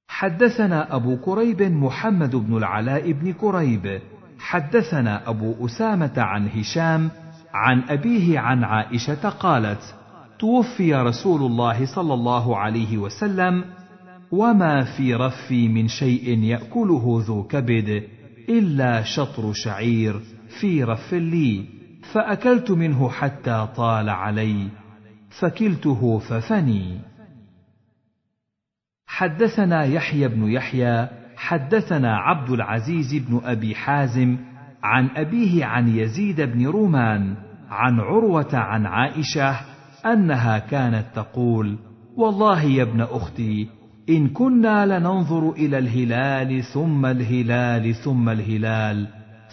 حدثنا 0.07 0.95
أبو 0.95 1.17
كريب 1.17 1.61
محمد 1.61 2.35
بن 2.35 2.57
العلاء 2.57 3.11
بن 3.11 3.33
كريب 3.33 4.01
حدثنا 4.39 5.29
أبو 5.29 5.65
أسامة 5.65 6.13
عن 6.17 6.47
هشام 6.47 7.09
عن 7.53 7.81
أبيه 7.89 8.39
عن 8.39 8.63
عائشة 8.63 9.29
قالت 9.29 9.95
توفي 10.41 10.95
رسول 10.95 11.41
الله 11.41 11.95
صلى 11.95 12.13
الله 12.13 12.57
عليه 12.57 12.97
وسلم 12.97 13.65
وما 14.31 14.83
في 14.97 15.15
رفي 15.15 15.67
من 15.67 15.87
شيء 15.87 16.39
يأكله 16.43 17.23
ذو 17.27 17.43
كبد 17.43 18.03
إلا 18.49 19.03
شطر 19.03 19.53
شعير 19.53 20.19
في 20.59 20.83
رف 20.83 21.13
لي 21.13 21.65
فأكلت 22.13 22.71
منه 22.71 23.09
حتى 23.09 23.67
طال 23.75 24.09
علي 24.09 24.67
فكلته 25.39 26.19
ففني. 26.19 26.99
حدثنا 29.07 29.83
يحيى 29.83 30.27
بن 30.27 30.51
يحيى 30.51 31.07
حدثنا 31.37 32.17
عبد 32.17 32.49
العزيز 32.49 33.15
بن 33.15 33.41
أبي 33.43 33.75
حازم 33.75 34.37
عن 34.83 35.09
أبيه 35.15 35.65
عن 35.65 35.87
يزيد 35.87 36.41
بن 36.41 36.67
رومان 36.67 37.35
عن 37.69 37.99
عروة 37.99 38.55
عن 38.55 38.85
عائشة 38.85 39.70
أنها 40.05 40.59
كانت 40.59 41.05
تقول 41.15 41.77
والله 42.17 42.61
يا 42.61 42.83
ابن 42.83 43.01
أختي 43.01 43.67
إن 44.09 44.27
كنا 44.27 44.99
لننظر 44.99 45.51
إلى 45.51 45.77
الهلال 45.77 46.63
ثم 46.63 47.05
الهلال 47.05 47.95
ثم 47.95 48.29
الهلال 48.29 49.07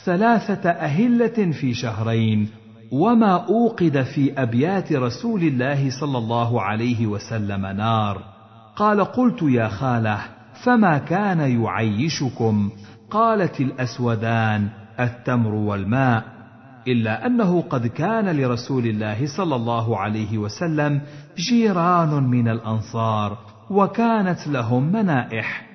ثلاثة 0.05 0.71
أهلة 0.71 1.53
في 1.53 1.75
شهرين 1.75 2.49
وما 2.93 3.47
أوقد 3.47 4.03
في 4.03 4.43
أبيات 4.43 4.93
رسول 4.93 5.43
الله 5.43 5.91
صلى 6.01 6.19
الله 6.19 6.63
عليه 6.63 7.07
وسلم 7.07 7.67
نار. 7.67 8.23
قال 8.77 9.05
قلت 9.05 9.43
يا 9.43 9.69
خالة 9.69 10.19
فما 10.65 10.99
كان 10.99 11.63
يعيشكم؟ 11.63 12.71
قالت 13.11 13.61
الأسودان 13.61 14.69
التمر 15.01 15.55
والماء. 15.55 16.38
إلا 16.87 17.27
أنه 17.27 17.63
قد 17.63 17.87
كان 17.87 18.37
لرسول 18.37 18.87
الله 18.87 19.37
صلى 19.37 19.57
الله 19.57 19.99
عليه 19.99 20.39
وسلم 20.39 21.01
جيران 21.37 22.25
من 22.25 22.49
الأنصار 22.49 23.39
وكانت 23.71 24.49
لهم 24.49 24.93
منائح 24.93 25.69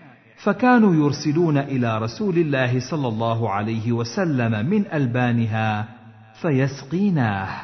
فكانوا 0.43 0.95
يرسلون 0.95 1.57
إلى 1.57 1.97
رسول 1.97 2.37
الله 2.37 2.79
صلى 2.79 3.07
الله 3.07 3.49
عليه 3.49 3.91
وسلم 3.91 4.69
من 4.69 4.85
ألبانها 4.93 5.85
فيسقيناه. 6.41 7.61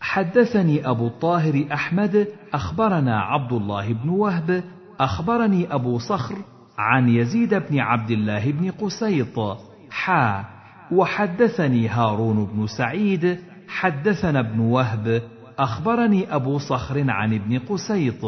حدثني 0.00 0.88
أبو 0.88 1.06
الطاهر 1.06 1.66
أحمد 1.72 2.28
أخبرنا 2.52 3.20
عبد 3.20 3.52
الله 3.52 3.92
بن 3.92 4.08
وهب 4.08 4.64
أخبرني 5.00 5.74
أبو 5.74 5.98
صخر 5.98 6.36
عن 6.78 7.08
يزيد 7.08 7.54
بن 7.54 7.78
عبد 7.78 8.10
الله 8.10 8.52
بن 8.52 8.70
قسيط 8.70 9.58
حا 9.90 10.53
وحدثني 10.92 11.88
هارون 11.88 12.44
بن 12.44 12.66
سعيد 12.66 13.38
حدثنا 13.68 14.40
ابن 14.40 14.60
وهب 14.60 15.22
أخبرني 15.58 16.34
أبو 16.34 16.58
صخر 16.58 17.10
عن 17.10 17.34
ابن 17.34 17.58
قسيط 17.58 18.24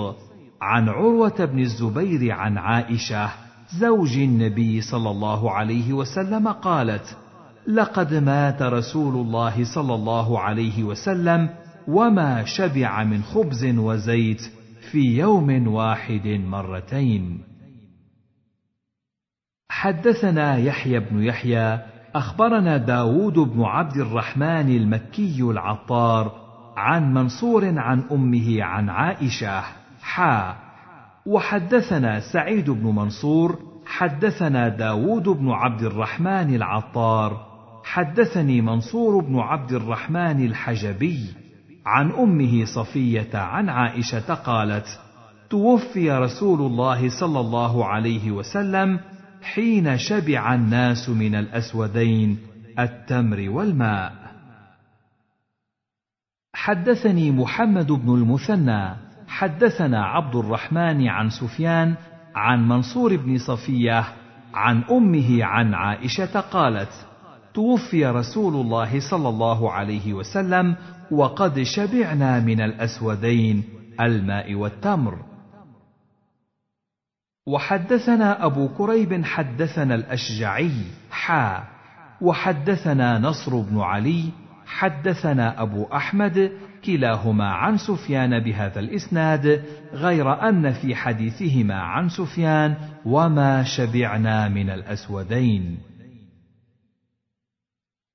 عن 0.61 0.89
عروة 0.89 1.45
بن 1.45 1.59
الزبير 1.59 2.33
عن 2.33 2.59
عائشة 2.59 3.31
زوج 3.79 4.19
النبي 4.19 4.81
صلى 4.81 5.11
الله 5.11 5.51
عليه 5.51 5.93
وسلم 5.93 6.49
قالت 6.49 7.17
لقد 7.67 8.15
مات 8.15 8.63
رسول 8.63 9.15
الله 9.15 9.75
صلى 9.75 9.95
الله 9.95 10.41
عليه 10.41 10.85
وسلم 10.85 11.49
وما 11.89 12.45
شبع 12.45 13.05
من 13.05 13.23
خبز 13.23 13.65
وزيت 13.65 14.41
في 14.91 15.19
يوم 15.19 15.69
واحد 15.69 16.27
مرتين. 16.27 17.41
حدثنا 19.69 20.59
يحيى 20.59 21.01
بن 21.01 21.23
يحيى 21.23 21.96
أخبرنا 22.15 22.77
داود 22.77 23.35
بن 23.35 23.63
عبد 23.63 23.97
الرحمن 23.97 24.77
المكي 24.77 25.43
العطار 25.43 26.33
عن 26.77 27.15
منصور 27.15 27.79
عن 27.79 28.03
أمه 28.13 28.63
عن 28.63 28.89
عائشة 28.89 29.63
حا. 30.03 30.57
وحدثنا 31.27 32.21
سعيد 32.21 32.71
بن 32.71 32.87
منصور 32.87 33.59
حدثنا 33.87 34.69
داود 34.69 35.29
بن 35.29 35.51
عبد 35.51 35.83
الرحمن 35.83 36.55
العطار 36.55 37.47
حدثني 37.85 38.61
منصور 38.61 39.25
بن 39.25 39.39
عبد 39.39 39.73
الرحمن 39.73 40.47
الحجبي 40.47 41.21
عن 41.87 42.11
أمه 42.11 42.65
صفية 42.65 43.39
عن 43.39 43.69
عائشة 43.69 44.35
قالت 44.35 45.01
توفي 45.51 46.11
رسول 46.13 46.61
الله 46.61 47.21
صلى 47.21 47.41
الله 47.41 47.87
عليه 47.87 48.31
وسلم 48.31 49.01
حين 49.43 49.99
شبع 49.99 50.55
الناس 50.55 51.09
من 51.09 51.35
الأسودين 51.35 52.39
التمر 52.79 53.51
والماء. 53.51 54.13
حدثني 56.55 57.31
محمد 57.31 57.93
بن 57.93 58.15
المثنى 58.15 58.97
حدثنا 59.29 60.05
عبد 60.05 60.37
الرحمن 60.37 61.09
عن 61.09 61.31
سفيان 61.31 61.95
عن 62.35 62.69
منصور 62.69 63.17
بن 63.17 63.39
صفية 63.39 64.05
عن 64.55 64.83
أمه 64.91 65.45
عن 65.45 65.75
عائشة 65.75 66.41
قالت 66.41 67.07
توفي 67.55 68.07
رسول 68.07 68.55
الله 68.55 69.11
صلى 69.11 69.29
الله 69.29 69.73
عليه 69.73 70.15
وسلم 70.15 70.77
وقد 71.11 71.63
شبعنا 71.63 72.41
من 72.41 72.61
الأسودين 72.61 73.65
الماء 74.01 74.55
والتمر. 74.55 75.36
وحدثنا 77.47 78.47
أبو 78.47 78.69
كريب 78.69 79.25
حدثنا 79.25 79.95
الأشجعي 79.95 80.73
حا. 81.11 81.65
وحدثنا 82.21 83.19
نصر 83.19 83.61
بن 83.61 83.81
علي 83.81 84.25
حدثنا 84.67 85.63
أبو 85.63 85.85
أحمد 85.85 86.53
كلاهما 86.85 87.49
عن 87.49 87.77
سفيان 87.77 88.41
بهذا 88.41 88.81
الإسناد 88.81 89.63
غير 89.93 90.49
أن 90.49 90.73
في 90.73 90.95
حديثهما 90.95 91.75
عن 91.75 92.09
سفيان 92.09 92.75
وما 93.05 93.63
شبعنا 93.63 94.49
من 94.49 94.71
الأسودين. 94.71 95.79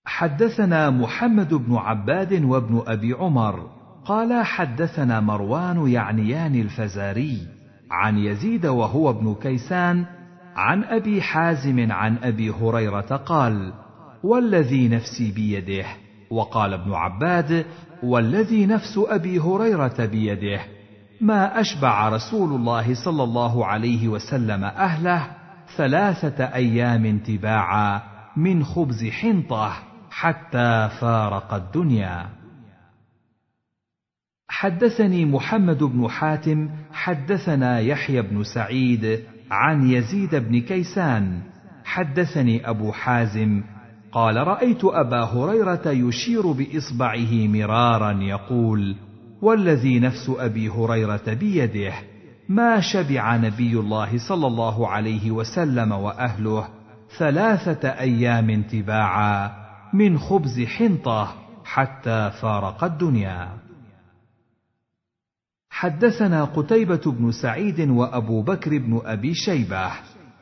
حدثنا 0.06 0.90
محمد 0.90 1.54
بن 1.54 1.76
عباد 1.76 2.44
وابن 2.44 2.84
أبي 2.88 3.14
عمر 3.14 3.70
قال 4.06 4.46
حدثنا 4.46 5.20
مروان 5.20 5.88
يعنيان 5.88 6.56
الفزاري. 6.56 7.61
عن 7.92 8.18
يزيد 8.18 8.66
وهو 8.66 9.10
ابن 9.10 9.36
كيسان 9.42 10.06
عن 10.56 10.84
أبي 10.84 11.22
حازم 11.22 11.92
عن 11.92 12.18
أبي 12.24 12.50
هريرة 12.50 13.16
قال 13.26 13.74
والذي 14.24 14.88
نفسي 14.88 15.32
بيده 15.32 15.86
وقال 16.32 16.74
ابن 16.74 16.94
عباد 16.94 17.66
والذي 18.04 18.66
نفس 18.66 18.98
أبي 18.98 19.40
هريرة 19.40 20.06
بيده 20.06 20.60
ما 21.22 21.60
أشبع 21.60 22.10
رسول 22.10 22.56
الله 22.56 23.06
صلى 23.06 23.24
الله 23.24 23.66
عليه 23.66 24.08
وسلم 24.08 24.64
أهله 24.64 25.28
ثلاثة 25.78 26.44
أيام 26.44 27.20
تباعا 27.20 28.02
من 28.38 28.64
خبز 28.64 29.06
حنطة 29.06 29.74
حتى 30.12 30.90
فارق 31.00 31.54
الدنيا. 31.54 32.41
حدثني 34.52 35.26
محمد 35.26 35.84
بن 35.84 36.10
حاتم 36.10 36.70
حدثنا 36.94 37.80
يحيى 37.80 38.22
بن 38.22 38.44
سعيد 38.44 39.20
عن 39.52 39.90
يزيد 39.90 40.36
بن 40.36 40.62
كيسان. 40.62 41.40
حدثني 41.86 42.70
أبو 42.70 42.92
حازم 42.92 43.64
قال 44.12 44.36
رأيت 44.48 44.86
أبا 44.86 45.24
هريرة 45.24 45.82
يشير 45.88 46.52
بإصبعه 46.52 47.48
مرارا 47.48 48.12
يقول 48.12 48.96
والذي 49.42 50.00
نفس 50.00 50.32
أبي 50.38 50.70
هريرة 50.70 51.34
بيده 51.34 51.94
ما 52.50 52.80
شبع 52.80 53.36
نبي 53.36 53.80
الله 53.80 54.18
صلى 54.30 54.48
الله 54.48 54.88
عليه 54.88 55.32
وسلم 55.32 55.92
وأهله 55.92 56.68
ثلاثة 57.18 57.90
أيام 57.90 58.62
تباعا 58.62 59.52
من 59.94 60.20
خبز 60.20 60.62
حنطة 60.62 61.34
حتى 61.66 62.32
فارق 62.42 62.84
الدنيا. 62.84 63.71
حدثنا 65.82 66.44
قتيبة 66.44 67.02
بن 67.06 67.32
سعيد 67.32 67.90
وأبو 67.90 68.42
بكر 68.42 68.78
بن 68.78 69.02
أبي 69.06 69.34
شيبة. 69.34 69.92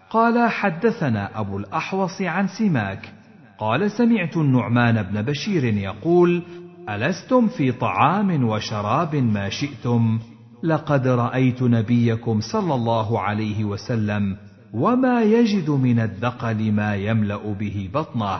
قال 0.09 0.49
حدثنا 0.49 1.39
أبو 1.39 1.57
الأحوص 1.57 2.21
عن 2.21 2.47
سماك. 2.47 3.13
قال 3.59 3.91
سمعت 3.91 4.37
النعمان 4.37 5.03
بن 5.03 5.21
بشير 5.21 5.63
يقول 5.63 6.43
ألستم 6.89 7.47
في 7.47 7.71
طعام 7.71 8.43
وشراب 8.43 9.15
ما 9.15 9.49
شئتم؟ 9.49 10.19
لقد 10.63 11.07
رأيت 11.07 11.63
نبيكم 11.63 12.39
صلى 12.39 12.73
الله 12.75 13.19
عليه 13.19 13.63
وسلم 13.63 14.37
وما 14.73 15.21
يجد 15.21 15.69
من 15.69 15.99
الدقل 15.99 16.71
ما 16.71 16.95
يملأ 16.95 17.53
به 17.53 17.89
بطنه 17.93 18.39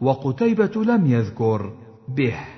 وقتيبة 0.00 0.84
لم 0.84 1.06
يذكر 1.06 1.72
به. 2.16 2.53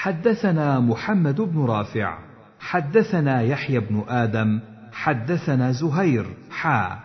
حدثنا 0.00 0.80
محمد 0.80 1.40
بن 1.40 1.64
رافع 1.64 2.18
حدثنا 2.60 3.42
يحيى 3.42 3.80
بن 3.80 4.04
آدم 4.08 4.60
حدثنا 4.92 5.72
زهير 5.72 6.26
حا 6.50 6.98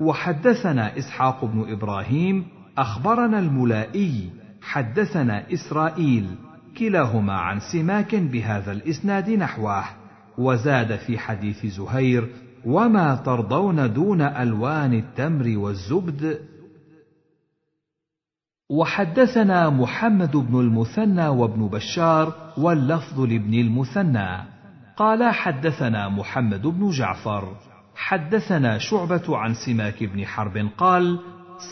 وحدثنا 0.00 0.98
إسحاق 0.98 1.44
بن 1.44 1.72
إبراهيم 1.72 2.44
أخبرنا 2.78 3.38
الملائي 3.38 4.30
حدثنا 4.62 5.52
إسرائيل 5.52 6.26
كلاهما 6.78 7.32
عن 7.32 7.60
سماك 7.60 8.14
بهذا 8.14 8.72
الإسناد 8.72 9.30
نحوه 9.30 9.84
وزاد 10.38 10.96
في 10.96 11.18
حديث 11.18 11.66
زهير 11.66 12.28
وما 12.64 13.14
ترضون 13.14 13.92
دون 13.92 14.22
ألوان 14.22 14.94
التمر 14.94 15.58
والزبد 15.58 16.38
وحدثنا 18.70 19.70
محمد 19.70 20.36
بن 20.36 20.60
المثنى 20.60 21.28
وابن 21.28 21.68
بشار 21.68 22.32
واللفظ 22.58 23.20
لابن 23.20 23.54
المثنى. 23.54 24.44
قال 24.96 25.34
حدثنا 25.34 26.08
محمد 26.08 26.62
بن 26.62 26.90
جعفر. 26.90 27.48
حدثنا 27.96 28.78
شعبة 28.78 29.36
عن 29.36 29.54
سماك 29.54 30.04
بن 30.04 30.26
حرب 30.26 30.68
قال 30.78 31.18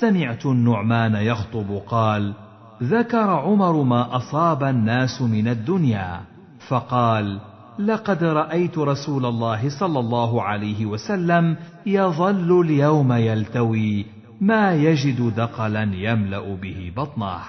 سمعت 0.00 0.46
النعمان 0.46 1.14
يخطب 1.14 1.82
قال 1.88 2.34
ذكر 2.82 3.30
عمر 3.30 3.82
ما 3.82 4.16
أصاب 4.16 4.62
الناس 4.62 5.22
من 5.22 5.48
الدنيا. 5.48 6.20
فقال 6.68 7.40
لقد 7.78 8.24
رأيت 8.24 8.78
رسول 8.78 9.26
الله 9.26 9.80
صلى 9.80 9.98
الله 9.98 10.42
عليه 10.42 10.86
وسلم 10.86 11.56
يظل 11.86 12.60
اليوم 12.60 13.12
يلتوي. 13.12 14.15
ما 14.40 14.74
يجد 14.74 15.34
دقلا 15.34 15.82
يملأ 15.82 16.54
به 16.54 16.92
بطنه 16.96 17.40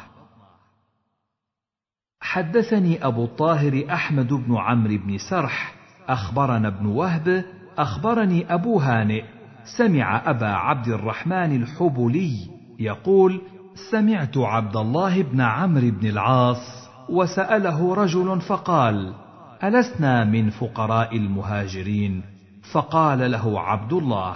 حدثني 2.22 3.06
أبو 3.06 3.26
الطاهر 3.26 3.86
أحمد 3.90 4.34
بن 4.34 4.58
عمرو 4.58 4.98
بن 4.98 5.18
سرح 5.18 5.76
أخبرنا 6.08 6.68
ابن 6.68 6.86
وهب 6.86 7.46
أخبرني 7.78 8.54
أبو 8.54 8.80
هانئ 8.80 9.24
سمع 9.78 10.30
أبا 10.30 10.48
عبد 10.48 10.88
الرحمن 10.88 11.62
الحبلي 11.62 12.34
يقول 12.80 13.42
سمعت 13.92 14.38
عبد 14.38 14.78
الله 14.78 15.22
بن 15.22 15.42
عمرو 15.42 15.92
بن 15.92 16.08
العاص 16.08 16.90
وسأله 17.10 17.94
رجل 17.94 18.42
فقال 18.42 19.14
ألسنا 19.64 20.24
من 20.24 20.50
فقراء 20.50 21.18
المهاجرين؟ 21.18 22.24
فقال 22.74 23.32
له 23.32 23.60
عبد 23.60 23.94
الله 23.94 24.36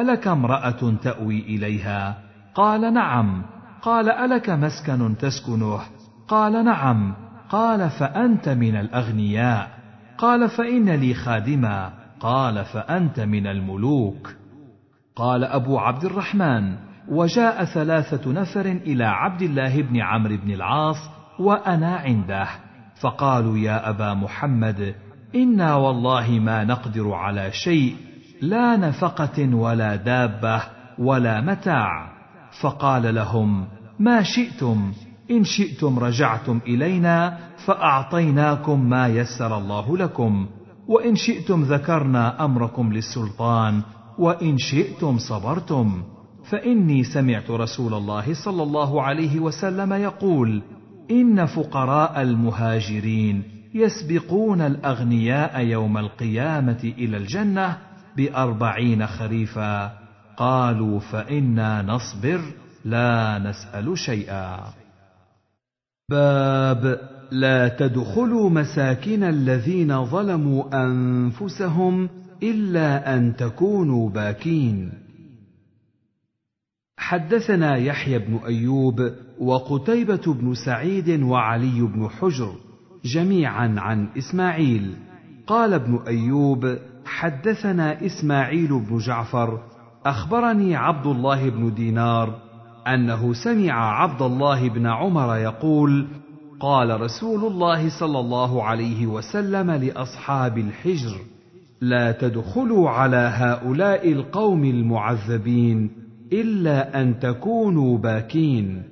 ألك 0.00 0.28
امرأة 0.28 0.94
تأوي 1.02 1.40
إليها؟ 1.40 2.18
قال 2.54 2.94
نعم. 2.94 3.42
قال 3.82 4.10
ألك 4.10 4.50
مسكن 4.50 5.16
تسكنه؟ 5.16 5.80
قال 6.28 6.64
نعم. 6.64 7.14
قال 7.50 7.90
فأنت 7.90 8.48
من 8.48 8.76
الأغنياء. 8.76 9.68
قال 10.18 10.48
فإن 10.48 10.90
لي 10.90 11.14
خادما. 11.14 11.92
قال 12.20 12.64
فأنت 12.64 13.20
من 13.20 13.46
الملوك. 13.46 14.34
قال 15.16 15.44
أبو 15.44 15.78
عبد 15.78 16.04
الرحمن. 16.04 16.76
وجاء 17.08 17.64
ثلاثة 17.64 18.32
نفر 18.32 18.66
إلى 18.66 19.04
عبد 19.04 19.42
الله 19.42 19.82
بن 19.82 20.00
عمرو 20.00 20.36
بن 20.36 20.50
العاص 20.50 21.10
وأنا 21.38 21.96
عنده. 21.96 22.48
فقالوا 23.00 23.58
يا 23.58 23.90
أبا 23.90 24.14
محمد 24.14 24.94
إنا 25.34 25.74
والله 25.74 26.30
ما 26.30 26.64
نقدر 26.64 27.12
على 27.12 27.52
شيء 27.52 28.07
لا 28.42 28.76
نفقة 28.76 29.54
ولا 29.54 29.96
دابة 29.96 30.62
ولا 30.98 31.40
متاع. 31.40 32.12
فقال 32.60 33.14
لهم 33.14 33.66
ما 33.98 34.22
شئتم؟ 34.22 34.92
إن 35.30 35.44
شئتم 35.44 35.98
رجعتم 35.98 36.60
إلينا 36.66 37.38
فأعطيناكم 37.66 38.88
ما 38.88 39.08
يسر 39.08 39.58
الله 39.58 39.96
لكم. 39.96 40.46
وإن 40.88 41.16
شئتم 41.16 41.62
ذكرنا 41.62 42.44
أمركم 42.44 42.92
للسلطان 42.92 43.82
وإن 44.18 44.58
شئتم 44.58 45.18
صبرتم. 45.18 46.02
فإني 46.44 47.04
سمعت 47.04 47.50
رسول 47.50 47.94
الله 47.94 48.34
صلى 48.34 48.62
الله 48.62 49.02
عليه 49.02 49.40
وسلم 49.40 49.92
يقول 49.92 50.62
إن 51.10 51.46
فقراء 51.46 52.22
المهاجرين 52.22 53.42
يسبقون 53.74 54.60
الأغنياء 54.60 55.60
يوم 55.60 55.98
القيامة 55.98 56.92
إلى 56.98 57.16
الجنة 57.16 57.76
بأربعين 58.18 59.06
خريفا 59.06 59.98
قالوا 60.36 61.00
فإنا 61.00 61.82
نصبر 61.82 62.40
لا 62.84 63.38
نسأل 63.38 63.98
شيئا. 63.98 64.60
باب 66.10 67.00
لا 67.30 67.68
تدخلوا 67.68 68.50
مساكن 68.50 69.22
الذين 69.22 70.04
ظلموا 70.04 70.84
أنفسهم 70.84 72.08
إلا 72.42 73.16
أن 73.16 73.36
تكونوا 73.36 74.10
باكين. 74.10 74.92
حدثنا 76.98 77.76
يحيى 77.76 78.18
بن 78.18 78.40
أيوب 78.46 79.12
وقتيبة 79.38 80.34
بن 80.34 80.54
سعيد 80.54 81.22
وعلي 81.22 81.80
بن 81.82 82.08
حجر 82.08 82.54
جميعا 83.04 83.74
عن 83.78 84.08
إسماعيل. 84.18 84.96
قال 85.46 85.74
ابن 85.74 86.00
أيوب 86.06 86.78
حدثنا 87.08 88.06
إسماعيل 88.06 88.68
بن 88.68 88.98
جعفر 88.98 89.60
أخبرني 90.06 90.76
عبد 90.76 91.06
الله 91.06 91.48
بن 91.48 91.74
دينار 91.74 92.34
أنه 92.86 93.32
سمع 93.32 94.02
عبد 94.02 94.22
الله 94.22 94.68
بن 94.68 94.86
عمر 94.86 95.36
يقول 95.36 96.06
قال 96.60 97.00
رسول 97.00 97.44
الله 97.44 98.00
صلى 98.00 98.20
الله 98.20 98.62
عليه 98.62 99.06
وسلم 99.06 99.70
لأصحاب 99.70 100.58
الحجر 100.58 101.16
لا 101.80 102.12
تدخلوا 102.12 102.90
على 102.90 103.32
هؤلاء 103.34 104.12
القوم 104.12 104.64
المعذبين 104.64 105.90
إلا 106.32 107.02
أن 107.02 107.18
تكونوا 107.20 107.98
باكين 107.98 108.82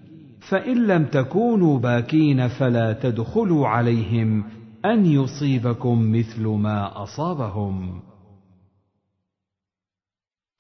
فإن 0.49 0.87
لم 0.87 1.05
تكونوا 1.05 1.79
باكين 1.79 2.49
فلا 2.49 2.93
تدخلوا 2.93 3.69
عليهم 3.69 4.45
أن 4.85 5.07
يصيبكم 5.07 6.13
مثل 6.13 6.47
ما 6.47 7.03
أصابهم. 7.03 8.03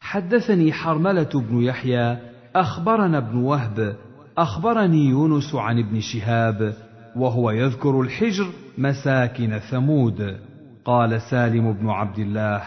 حدثني 0.00 0.72
حرملة 0.72 1.30
بن 1.34 1.62
يحيى 1.62 2.18
أخبرنا 2.56 3.18
ابن 3.18 3.36
وهب 3.36 3.96
أخبرني 4.38 5.04
يونس 5.04 5.54
عن 5.54 5.78
ابن 5.78 6.00
شهاب 6.00 6.74
وهو 7.16 7.50
يذكر 7.50 8.00
الحجر 8.00 8.46
مساكن 8.78 9.58
ثمود. 9.58 10.40
قال 10.84 11.20
سالم 11.30 11.72
بن 11.72 11.88
عبد 11.88 12.18
الله 12.18 12.62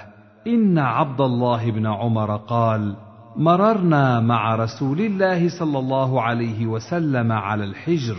إن 0.48 0.78
عبد 0.78 1.22
الله 1.22 1.72
بن 1.72 1.86
عمر 1.86 2.36
قال 2.36 2.96
مررنا 3.36 4.20
مع 4.20 4.56
رسول 4.56 5.02
الله 5.02 5.60
صلى 5.60 5.80
الله 5.80 6.22
عليه 6.22 6.66
وسلم 6.66 7.32
على 7.32 7.64
الحجر. 7.64 8.18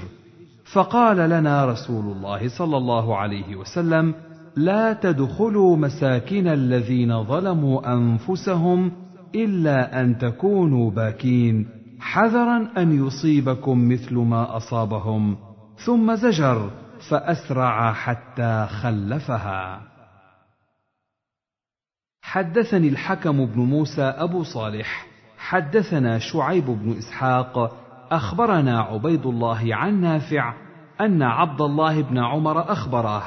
فقال 0.73 1.17
لنا 1.17 1.65
رسول 1.65 2.05
الله 2.17 2.49
صلى 2.49 2.77
الله 2.77 3.17
عليه 3.17 3.57
وسلم 3.57 4.15
لا 4.57 4.93
تدخلوا 4.93 5.77
مساكن 5.77 6.49
الذين 6.49 7.25
ظلموا 7.25 7.93
أنفسهم 7.93 8.93
إلا 9.35 10.01
أن 10.01 10.19
تكونوا 10.19 10.91
باكين 10.91 11.69
حذرا 12.01 12.69
أن 12.77 13.07
يصيبكم 13.07 13.89
مثل 13.89 14.15
ما 14.15 14.57
أصابهم 14.57 15.37
ثم 15.85 16.15
زجر 16.15 16.71
فأسرع 17.11 17.93
حتى 17.93 18.67
خلفها. 18.83 19.81
حدثني 22.23 22.89
الحكم 22.89 23.47
بن 23.47 23.61
موسى 23.61 24.03
أبو 24.03 24.43
صالح 24.43 25.07
حدثنا 25.39 26.19
شعيب 26.19 26.67
بن 26.67 26.93
إسحاق 26.99 27.80
أخبرنا 28.11 28.81
عبيد 28.81 29.27
الله 29.27 29.75
عن 29.75 30.01
نافع 30.01 30.55
أن 31.01 31.23
عبد 31.23 31.61
الله 31.61 32.03
بن 32.03 32.19
عمر 32.19 32.73
أخبره 32.73 33.23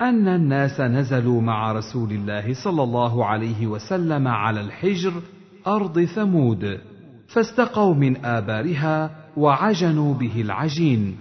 أن 0.00 0.28
الناس 0.28 0.80
نزلوا 0.80 1.40
مع 1.40 1.72
رسول 1.72 2.12
الله 2.12 2.54
صلى 2.64 2.82
الله 2.82 3.24
عليه 3.24 3.66
وسلم 3.66 4.28
على 4.28 4.60
الحجر 4.60 5.12
أرض 5.66 6.04
ثمود 6.04 6.78
فاستقوا 7.28 7.94
من 7.94 8.24
آبارها 8.24 9.10
وعجنوا 9.36 10.14
به 10.14 10.40
العجين 10.40 11.16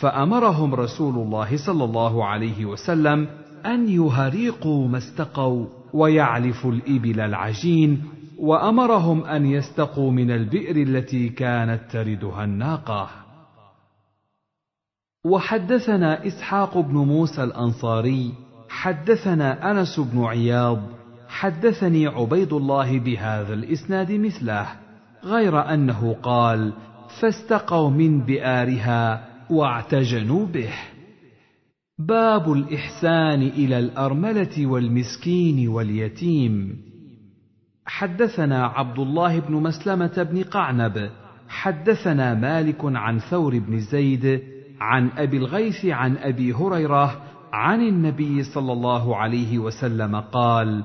فأمرهم 0.00 0.74
رسول 0.74 1.14
الله 1.14 1.56
صلى 1.66 1.84
الله 1.84 2.24
عليه 2.24 2.64
وسلم 2.64 3.28
أن 3.66 3.88
يهريقوا 3.88 4.88
ما 4.88 4.98
استقوا 4.98 5.66
ويعلفوا 5.92 6.72
الإبل 6.72 7.20
العجين 7.20 8.02
وأمرهم 8.44 9.24
أن 9.24 9.46
يستقوا 9.46 10.10
من 10.10 10.30
البئر 10.30 10.76
التي 10.76 11.28
كانت 11.28 11.80
تردها 11.90 12.44
الناقة. 12.44 13.10
وحدثنا 15.24 16.26
إسحاق 16.26 16.78
بن 16.78 16.94
موسى 16.94 17.44
الأنصاري 17.44 18.32
حدثنا 18.68 19.70
أنس 19.70 20.00
بن 20.00 20.24
عياض 20.24 20.82
حدثني 21.28 22.06
عبيد 22.06 22.52
الله 22.52 22.98
بهذا 22.98 23.54
الإسناد 23.54 24.12
مثله 24.12 24.66
غير 25.24 25.74
أنه 25.74 26.16
قال 26.22 26.72
فاستقوا 27.20 27.90
من 27.90 28.20
بئارها 28.20 29.28
واعتجنوا 29.50 30.46
به 30.46 30.72
باب 31.98 32.52
الإحسان 32.52 33.42
إلى 33.42 33.78
الأرملة 33.78 34.66
والمسكين 34.66 35.68
واليتيم. 35.68 36.76
حدثنا 37.98 38.66
عبد 38.66 38.98
الله 38.98 39.40
بن 39.40 39.54
مسلمة 39.54 40.26
بن 40.32 40.42
قعنب 40.42 41.10
حدثنا 41.48 42.34
مالك 42.34 42.80
عن 42.84 43.18
ثور 43.18 43.58
بن 43.58 43.78
زيد 43.78 44.42
عن 44.80 45.10
أبي 45.18 45.36
الغيث 45.36 45.86
عن 45.86 46.16
أبي 46.16 46.52
هريرة 46.52 47.22
عن 47.52 47.80
النبي 47.80 48.42
صلى 48.42 48.72
الله 48.72 49.16
عليه 49.16 49.58
وسلم 49.58 50.16
قال 50.16 50.84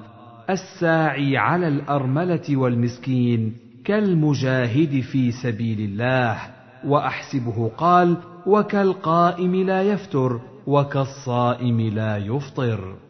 الساعي 0.50 1.38
على 1.38 1.68
الأرملة 1.68 2.58
والمسكين 2.58 3.54
كالمجاهد 3.86 5.00
في 5.02 5.32
سبيل 5.32 5.80
الله 5.80 6.38
وأحسبه 6.86 7.72
قال 7.78 8.18
وكالقائم 8.46 9.56
لا 9.56 9.82
يفتر 9.84 10.40
وكالصائم 10.68 11.82
لا 11.82 12.18
يفطر. 12.18 13.09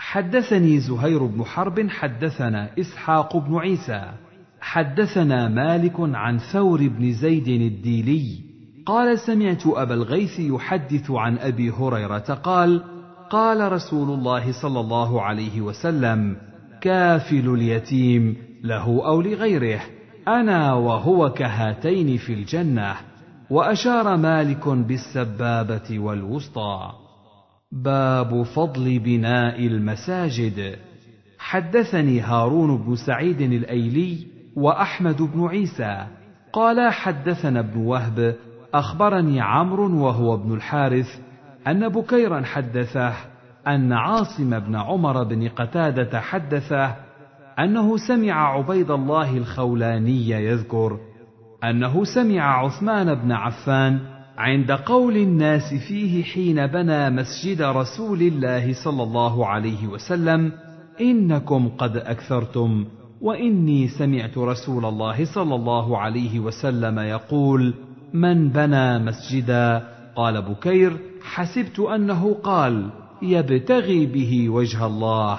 حدثني 0.00 0.80
زهير 0.80 1.26
بن 1.26 1.44
حرب 1.44 1.88
حدثنا 1.88 2.68
إسحاق 2.78 3.36
بن 3.36 3.56
عيسى. 3.56 4.12
حدثنا 4.60 5.48
مالك 5.48 5.94
عن 5.98 6.38
ثور 6.38 6.88
بن 6.88 7.12
زيد 7.12 7.48
الديلي. 7.48 8.38
قال 8.86 9.18
سمعت 9.18 9.66
أبا 9.66 9.94
الغيث 9.94 10.40
يحدث 10.40 11.10
عن 11.10 11.38
أبي 11.38 11.70
هريرة 11.70 12.18
قال 12.18 12.82
قال 13.30 13.72
رسول 13.72 14.18
الله 14.18 14.52
صلى 14.62 14.80
الله 14.80 15.22
عليه 15.22 15.60
وسلم 15.60 16.36
كافل 16.80 17.48
اليتيم 17.54 18.36
له 18.62 19.06
أو 19.06 19.20
لغيره 19.20 19.80
أنا 20.28 20.74
وهو 20.74 21.32
كهاتين 21.32 22.16
في 22.16 22.32
الجنة. 22.32 22.94
وأشار 23.50 24.16
مالك 24.16 24.68
بالسبابة 24.68 25.98
والوسطى. 25.98 26.99
باب 27.72 28.42
فضل 28.42 28.98
بناء 28.98 29.66
المساجد. 29.66 30.76
حدثني 31.38 32.20
هارون 32.20 32.76
بن 32.76 32.96
سعيد 32.96 33.40
الأيلي 33.40 34.26
وأحمد 34.56 35.22
بن 35.22 35.46
عيسى. 35.46 36.06
قالا 36.52 36.90
حدثنا 36.90 37.60
ابن 37.60 37.80
وهب 37.80 38.36
أخبرني 38.74 39.40
عمرو 39.40 40.04
وهو 40.04 40.34
ابن 40.34 40.54
الحارث 40.54 41.06
أن 41.66 41.88
بكيرا 41.88 42.42
حدثه 42.42 43.14
أن 43.66 43.92
عاصم 43.92 44.58
بن 44.58 44.76
عمر 44.76 45.24
بن 45.24 45.48
قتادة 45.48 46.20
حدثه 46.20 46.96
أنه 47.58 47.96
سمع 47.96 48.58
عبيد 48.58 48.90
الله 48.90 49.36
الخولاني 49.36 50.30
يذكر 50.30 50.98
أنه 51.64 52.04
سمع 52.04 52.64
عثمان 52.64 53.14
بن 53.14 53.32
عفان 53.32 54.00
عند 54.40 54.72
قول 54.72 55.16
الناس 55.16 55.74
فيه 55.88 56.22
حين 56.22 56.66
بنى 56.66 57.10
مسجد 57.10 57.62
رسول 57.62 58.22
الله 58.22 58.84
صلى 58.84 59.02
الله 59.02 59.46
عليه 59.46 59.86
وسلم 59.86 60.52
إنكم 61.00 61.68
قد 61.68 61.96
أكثرتم 61.96 62.84
وإني 63.20 63.88
سمعت 63.88 64.38
رسول 64.38 64.84
الله 64.84 65.24
صلى 65.34 65.54
الله 65.54 65.98
عليه 65.98 66.40
وسلم 66.40 66.98
يقول 66.98 67.74
من 68.14 68.48
بنى 68.48 68.98
مسجدا؟ 68.98 69.88
قال 70.16 70.42
بكير 70.42 70.96
حسبت 71.22 71.80
أنه 71.80 72.34
قال 72.34 72.90
يبتغي 73.22 74.06
به 74.06 74.48
وجه 74.48 74.86
الله 74.86 75.38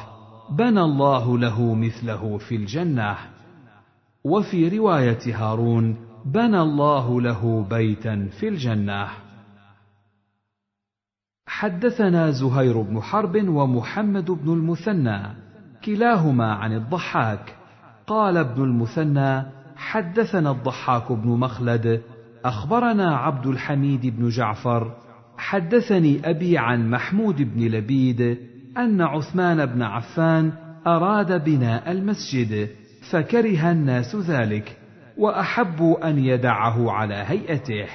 بنى 0.57 0.81
الله 0.81 1.37
له 1.37 1.73
مثله 1.73 2.37
في 2.37 2.55
الجنة. 2.55 3.15
وفي 4.23 4.77
رواية 4.77 5.19
هارون 5.25 6.10
بنى 6.25 6.61
الله 6.61 7.21
له 7.21 7.67
بيتا 7.69 8.27
في 8.39 8.47
الجنة. 8.47 9.07
حدثنا 11.47 12.31
زهير 12.31 12.81
بن 12.81 13.01
حرب 13.01 13.47
ومحمد 13.47 14.31
بن 14.31 14.53
المثنى 14.53 15.21
كلاهما 15.85 16.53
عن 16.53 16.73
الضحاك. 16.73 17.55
قال 18.07 18.37
ابن 18.37 18.63
المثنى 18.63 19.43
حدثنا 19.75 20.51
الضحاك 20.51 21.11
بن 21.11 21.29
مخلد 21.29 22.01
أخبرنا 22.45 23.15
عبد 23.15 23.47
الحميد 23.47 24.05
بن 24.17 24.29
جعفر 24.29 24.91
حدثني 25.37 26.29
أبي 26.29 26.57
عن 26.57 26.89
محمود 26.89 27.41
بن 27.41 27.61
لبيد 27.61 28.37
أن 28.77 29.01
عثمان 29.01 29.65
بن 29.65 29.81
عفان 29.81 30.51
أراد 30.87 31.43
بناء 31.43 31.91
المسجد 31.91 32.69
فكره 33.11 33.71
الناس 33.71 34.15
ذلك. 34.15 34.80
واحبوا 35.17 36.09
أن 36.09 36.19
يدعه 36.19 36.91
على 36.91 37.15
هيئته. 37.15 37.87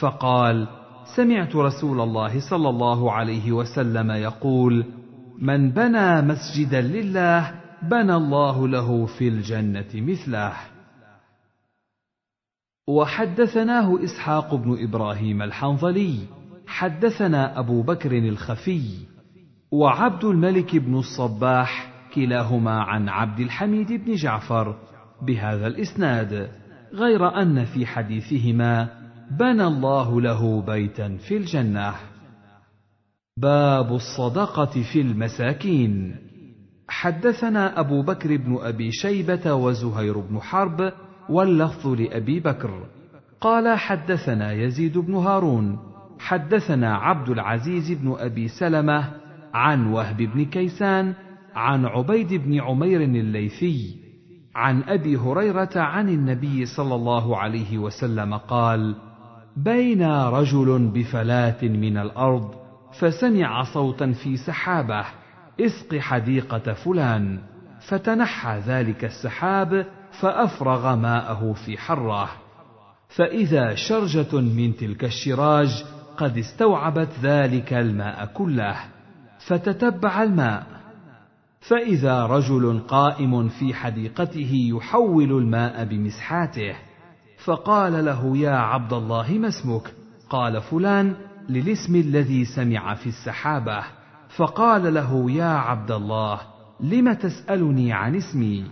فقال 0.00 0.68
سمعت 1.16 1.56
رسول 1.56 2.00
الله 2.00 2.50
صلى 2.50 2.68
الله 2.68 3.12
عليه 3.12 3.52
وسلم 3.52 4.10
يقول 4.10 4.84
من 5.38 5.70
بنى 5.70 6.22
مسجدا 6.22 6.80
لله 6.80 7.54
بنى 7.82 8.16
الله 8.16 8.68
له 8.68 9.06
في 9.06 9.28
الجنة 9.28 9.90
مثله. 9.94 10.52
وحدثناه 12.88 14.04
إسحاق 14.04 14.54
بن 14.54 14.84
إبراهيم 14.84 15.42
الحنظلي 15.42 16.18
حدثنا 16.66 17.58
أبو 17.58 17.82
بكر 17.82 18.18
الخفي 18.18 18.90
وعبد 19.72 20.24
الملك 20.24 20.76
بن 20.76 20.98
الصباح 20.98 21.92
كلاهما 22.14 22.82
عن 22.82 23.08
عبد 23.08 23.40
الحميد 23.40 23.92
بن 23.92 24.14
جعفر. 24.14 24.76
بهذا 25.26 25.66
الإسناد 25.66 26.48
غير 26.92 27.42
أن 27.42 27.64
في 27.64 27.86
حديثهما 27.86 28.88
بنى 29.30 29.64
الله 29.64 30.20
له 30.20 30.62
بيتا 30.62 31.16
في 31.16 31.36
الجنة. 31.36 31.94
باب 33.36 33.92
الصدقة 33.92 34.82
في 34.92 35.00
المساكين. 35.00 36.16
حدثنا 36.88 37.80
أبو 37.80 38.02
بكر 38.02 38.36
بن 38.36 38.58
أبي 38.60 38.90
شيبة 38.92 39.54
وزهير 39.54 40.18
بن 40.18 40.40
حرب 40.40 40.92
واللفظ 41.28 41.86
لأبي 41.86 42.40
بكر. 42.40 42.86
قال 43.40 43.78
حدثنا 43.78 44.52
يزيد 44.52 44.98
بن 44.98 45.14
هارون. 45.14 45.78
حدثنا 46.18 46.96
عبد 46.96 47.28
العزيز 47.28 47.92
بن 47.92 48.16
أبي 48.18 48.48
سلمة 48.48 49.10
عن 49.54 49.86
وهب 49.86 50.16
بن 50.16 50.44
كيسان 50.44 51.14
عن 51.54 51.84
عبيد 51.86 52.34
بن 52.34 52.60
عمير 52.60 53.02
الليثي 53.02 54.03
عن 54.54 54.82
أبي 54.82 55.16
هريرة 55.16 55.70
عن 55.76 56.08
النبي 56.08 56.66
صلى 56.66 56.94
الله 56.94 57.36
عليه 57.36 57.78
وسلم 57.78 58.34
قال 58.34 58.94
بين 59.56 60.02
رجل 60.12 60.90
بفلاة 60.94 61.62
من 61.62 61.96
الأرض 61.96 62.54
فسمع 62.98 63.62
صوتا 63.62 64.12
في 64.12 64.36
سحابة 64.36 65.04
اسق 65.60 65.98
حديقة 65.98 66.72
فلان 66.72 67.38
فتنحى 67.80 68.58
ذلك 68.58 69.04
السحاب 69.04 69.86
فأفرغ 70.20 70.96
ماءه 70.96 71.52
في 71.52 71.78
حرة. 71.78 72.28
فإذا 73.08 73.74
شرجة 73.74 74.40
من 74.40 74.76
تلك 74.76 75.04
الشراج 75.04 75.84
قد 76.16 76.38
استوعبت 76.38 77.08
ذلك 77.22 77.72
الماء 77.72 78.26
كله 78.26 78.76
فتتبع 79.46 80.22
الماء 80.22 80.73
فإذا 81.68 82.26
رجل 82.26 82.80
قائم 82.88 83.48
في 83.48 83.74
حديقته 83.74 84.70
يحول 84.76 85.32
الماء 85.32 85.84
بمسحاته 85.84 86.74
فقال 87.44 88.04
له 88.04 88.36
يا 88.36 88.56
عبد 88.56 88.92
الله 88.92 89.32
ما 89.32 89.48
اسمك؟ 89.48 89.94
قال 90.30 90.62
فلان 90.62 91.14
للاسم 91.48 91.96
الذي 91.96 92.44
سمع 92.44 92.94
في 92.94 93.06
السحابة. 93.06 93.84
فقال 94.36 94.94
له 94.94 95.30
يا 95.30 95.44
عبد 95.44 95.90
الله 95.90 96.40
لم 96.80 97.12
تسألني 97.12 97.92
عن 97.92 98.16
اسمي؟ 98.16 98.64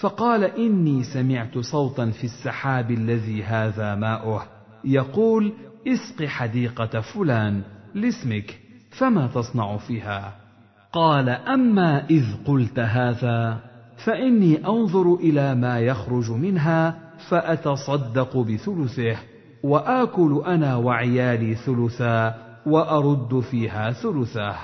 فقال 0.00 0.44
إني 0.44 1.02
سمعت 1.02 1.58
صوتا 1.58 2.10
في 2.10 2.24
السحاب 2.24 2.90
الذي 2.90 3.42
هذا 3.44 3.94
ماؤه. 3.94 4.42
يقول 4.84 5.52
اسق 5.86 6.24
حديقة 6.24 7.00
فلان 7.00 7.62
لاسمك 7.94 8.58
فما 8.90 9.26
تصنع 9.26 9.76
فيها؟ 9.76 10.47
قال 10.92 11.28
أما 11.28 12.06
إذ 12.10 12.24
قلت 12.46 12.78
هذا 12.78 13.60
فإني 14.04 14.66
أنظر 14.66 15.14
إلى 15.14 15.54
ما 15.54 15.80
يخرج 15.80 16.30
منها 16.30 16.98
فأتصدق 17.30 18.36
بثلثه 18.36 19.16
وآكل 19.62 20.42
أنا 20.46 20.76
وعيالي 20.76 21.54
ثلثا 21.54 22.34
وأرد 22.66 23.40
فيها 23.40 23.92
ثلثه. 23.92 24.56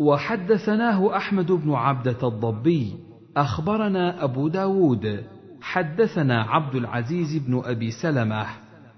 وحدثناه 0.00 1.16
أحمد 1.16 1.52
بن 1.52 1.72
عبدة 1.72 2.28
الضبي 2.28 2.96
أخبرنا 3.36 4.24
أبو 4.24 4.48
داود 4.48 5.24
حدثنا 5.60 6.42
عبد 6.42 6.74
العزيز 6.74 7.46
بن 7.46 7.62
أبي 7.64 7.90
سلمة 7.90 8.46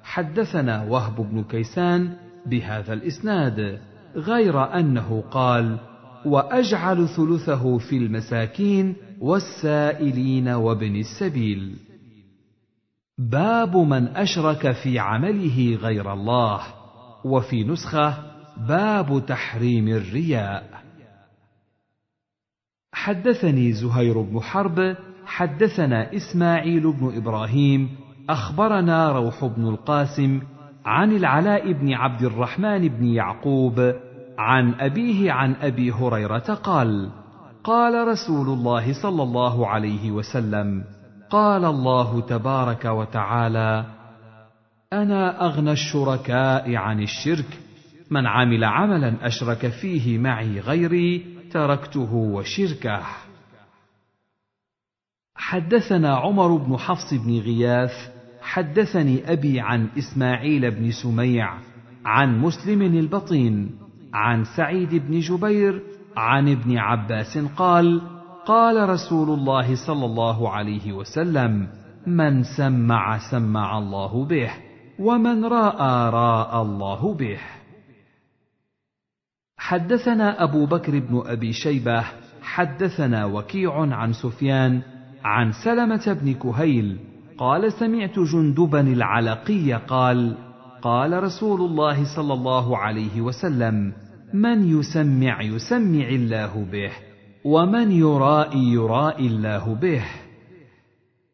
حدثنا 0.02 0.82
وهب 0.84 1.16
بن 1.16 1.44
كيسان 1.44 2.16
بهذا 2.46 2.92
الإسناد. 2.92 3.80
غير 4.16 4.78
أنه 4.78 5.24
قال 5.30 5.78
وأجعل 6.24 7.08
ثلثه 7.08 7.78
في 7.78 7.96
المساكين 7.96 8.96
والسائلين 9.20 10.48
وابن 10.48 10.96
السبيل. 10.96 11.76
باب 13.18 13.76
من 13.76 14.08
أشرك 14.08 14.72
في 14.72 14.98
عمله 14.98 15.78
غير 15.82 16.12
الله. 16.12 16.60
وفي 17.24 17.64
نسخة 17.64 18.14
باب 18.68 19.26
تحريم 19.26 19.88
الرياء. 19.88 20.76
حدثني 22.92 23.72
زهير 23.72 24.20
بن 24.20 24.40
حرب 24.40 24.96
حدثنا 25.26 26.14
إسماعيل 26.16 26.92
بن 26.92 27.16
إبراهيم 27.16 27.88
أخبرنا 28.30 29.12
روح 29.12 29.44
بن 29.44 29.68
القاسم 29.68 30.40
عن 30.84 31.12
العلاء 31.12 31.72
بن 31.72 31.92
عبد 31.94 32.22
الرحمن 32.22 32.88
بن 32.88 33.04
يعقوب 33.04 33.94
عن 34.38 34.74
أبيه 34.74 35.32
عن 35.32 35.54
أبي 35.54 35.92
هريرة 35.92 36.54
قال 36.54 37.10
قال 37.64 38.08
رسول 38.08 38.48
الله 38.48 39.02
صلى 39.02 39.22
الله 39.22 39.66
عليه 39.66 40.10
وسلم 40.10 40.84
قال 41.30 41.64
الله 41.64 42.20
تبارك 42.20 42.84
وتعالى 42.84 43.84
أنا 44.92 45.46
أغنى 45.46 45.72
الشركاء 45.72 46.74
عن 46.74 47.02
الشرك 47.02 47.58
من 48.10 48.26
عمل 48.26 48.64
عملا 48.64 49.26
أشرك 49.26 49.68
فيه 49.68 50.18
معي 50.18 50.60
غيري 50.60 51.36
تركته 51.52 52.14
وشركه. 52.14 53.02
حدثنا 55.34 56.16
عمر 56.16 56.56
بن 56.56 56.76
حفص 56.76 57.14
بن 57.14 57.38
غياث 57.38 57.92
حدثني 58.40 59.32
أبي 59.32 59.60
عن 59.60 59.88
إسماعيل 59.98 60.70
بن 60.70 60.90
سميع 60.90 61.58
عن 62.04 62.38
مسلم 62.38 62.82
البطين 62.82 63.85
عن 64.16 64.44
سعيد 64.44 64.94
بن 64.94 65.20
جبير 65.20 65.82
عن 66.16 66.48
ابن 66.48 66.78
عباس 66.78 67.38
قال 67.38 68.00
قال 68.46 68.88
رسول 68.88 69.30
الله 69.38 69.86
صلى 69.86 70.04
الله 70.04 70.50
عليه 70.50 70.92
وسلم 70.92 71.68
من 72.06 72.42
سمع 72.42 73.18
سمع 73.30 73.78
الله 73.78 74.24
به 74.24 74.50
ومن 74.98 75.44
رأى 75.44 76.10
رأى 76.10 76.62
الله 76.62 77.14
به. 77.14 77.38
حدثنا 79.58 80.42
أبو 80.44 80.66
بكر 80.66 80.98
بن 80.98 81.22
أبي 81.26 81.52
شيبة 81.52 82.04
حدثنا 82.42 83.24
وكيع 83.24 83.94
عن 83.94 84.12
سفيان 84.12 84.82
عن 85.24 85.52
سلمة 85.52 86.18
بن 86.22 86.34
كهيل 86.34 86.98
قال 87.38 87.72
سمعت 87.72 88.18
جندبا 88.18 88.80
العلقي 88.80 89.72
قال 89.72 90.36
قال 90.82 91.22
رسول 91.22 91.60
الله 91.60 92.16
صلى 92.16 92.34
الله 92.34 92.78
عليه 92.78 93.20
وسلم 93.20 94.05
من 94.32 94.78
يسمع 94.78 95.42
يسمع 95.42 96.08
الله 96.08 96.66
به 96.72 96.92
ومن 97.44 97.92
يرائي 97.92 98.72
يرائي 98.72 99.26
الله 99.26 99.74
به. 99.74 100.04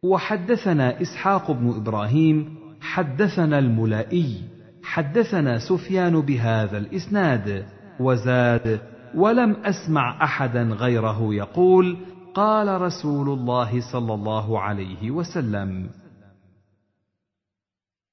وحدثنا 0.02 1.02
إسحاق 1.02 1.50
بن 1.50 1.68
إبراهيم 1.76 2.54
حدثنا 2.80 3.58
الملائي 3.58 4.42
حدثنا 4.82 5.58
سفيان 5.58 6.20
بهذا 6.20 6.78
الإسناد 6.78 7.66
وزاد 8.00 8.80
ولم 9.14 9.52
أسمع 9.52 10.24
أحدا 10.24 10.62
غيره 10.62 11.34
يقول 11.34 11.96
قال 12.34 12.80
رسول 12.80 13.28
الله 13.28 13.92
صلى 13.92 14.14
الله 14.14 14.60
عليه 14.60 15.10
وسلم. 15.10 15.90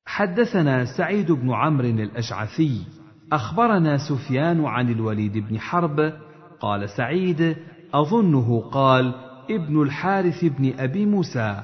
حدثنا 0.06 0.86
سعيد 0.98 1.32
بن 1.32 1.52
عمرو 1.52 1.88
الأشعثي 1.88 2.82
أخبرنا 3.32 3.98
سفيان 3.98 4.66
عن 4.66 4.90
الوليد 4.92 5.38
بن 5.38 5.60
حرب 5.60 6.14
قال 6.60 6.90
سعيد 6.90 7.56
أظنه 7.94 8.62
قال 8.72 9.14
ابن 9.52 9.82
الحارث 9.82 10.46
بن 10.46 10.74
أبي 10.80 11.06
موسى. 11.06 11.64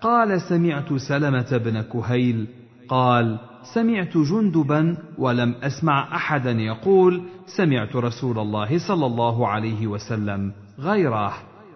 قال 0.00 0.40
سمعت 0.40 0.92
سلمة 0.92 1.60
بن 1.64 1.82
كهيل 1.82 2.46
قال 2.88 3.38
سمعت 3.74 4.16
جندبا 4.16 4.96
ولم 5.18 5.54
أسمع 5.62 6.16
أحدا 6.16 6.50
يقول 6.50 7.22
سمعت 7.46 7.96
رسول 7.96 8.38
الله 8.38 8.78
صلى 8.88 9.06
الله 9.06 9.48
عليه 9.48 9.86
وسلم 9.86 10.52
غيره. 10.78 11.32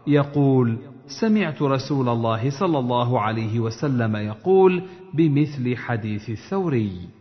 يقول 0.07 0.79
سمعت 1.21 1.63
رسول 1.63 2.09
الله 2.09 2.51
صلى 2.51 2.79
الله 2.79 3.21
عليه 3.21 3.61
وسلم 3.61 4.17
يقول 4.17 4.83
بمثل 5.15 5.77
حديث 5.77 6.31
الثوري. 6.31 7.18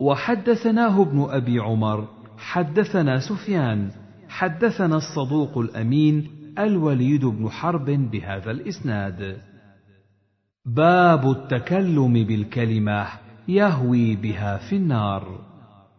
وحدثناه 0.00 1.02
ابن 1.02 1.26
أبي 1.30 1.58
عمر 1.58 2.08
حدثنا 2.38 3.18
سفيان 3.18 3.90
حدثنا 4.28 4.96
الصدوق 4.96 5.58
الأمين 5.58 6.30
الوليد 6.58 7.24
بن 7.24 7.48
حرب 7.48 7.84
بهذا 7.84 8.50
الإسناد. 8.50 9.38
باب 10.66 11.30
التكلم 11.30 12.12
بالكلمة 12.12 13.06
يهوي 13.48 14.16
بها 14.16 14.56
في 14.56 14.76
النار. 14.76 15.40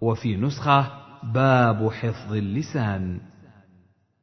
وفي 0.01 0.35
نسخة 0.35 0.91
باب 1.33 1.89
حفظ 1.91 2.33
اللسان. 2.33 3.19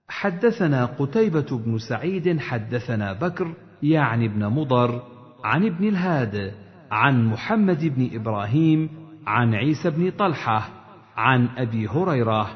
حدثنا 0.08 0.84
قتيبة 0.84 1.58
بن 1.64 1.78
سعيد 1.78 2.40
حدثنا 2.40 3.12
بكر 3.12 3.54
يعني 3.82 4.26
ابن 4.26 4.46
مضر 4.46 5.02
عن 5.44 5.66
ابن 5.66 5.88
الهاد 5.88 6.52
عن 6.90 7.26
محمد 7.26 7.84
بن 7.84 8.10
إبراهيم 8.20 8.88
عن 9.26 9.54
عيسى 9.54 9.90
بن 9.90 10.10
طلحة 10.10 10.68
عن 11.16 11.48
أبي 11.56 11.88
هريرة 11.88 12.50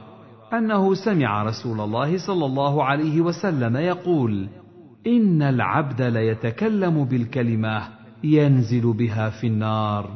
أنه 0.53 0.95
سمع 0.95 1.43
رسول 1.43 1.81
الله 1.81 2.27
صلى 2.27 2.47
الله 2.47 2.85
عليه 2.85 3.21
وسلم 3.21 3.77
يقول: 3.77 4.49
إن 5.07 5.43
العبد 5.43 6.03
ليتكلم 6.03 7.05
بالكلمة 7.05 7.83
ينزل 8.25 8.93
بها 8.93 9.31
في 9.31 9.47
النار 9.47 10.11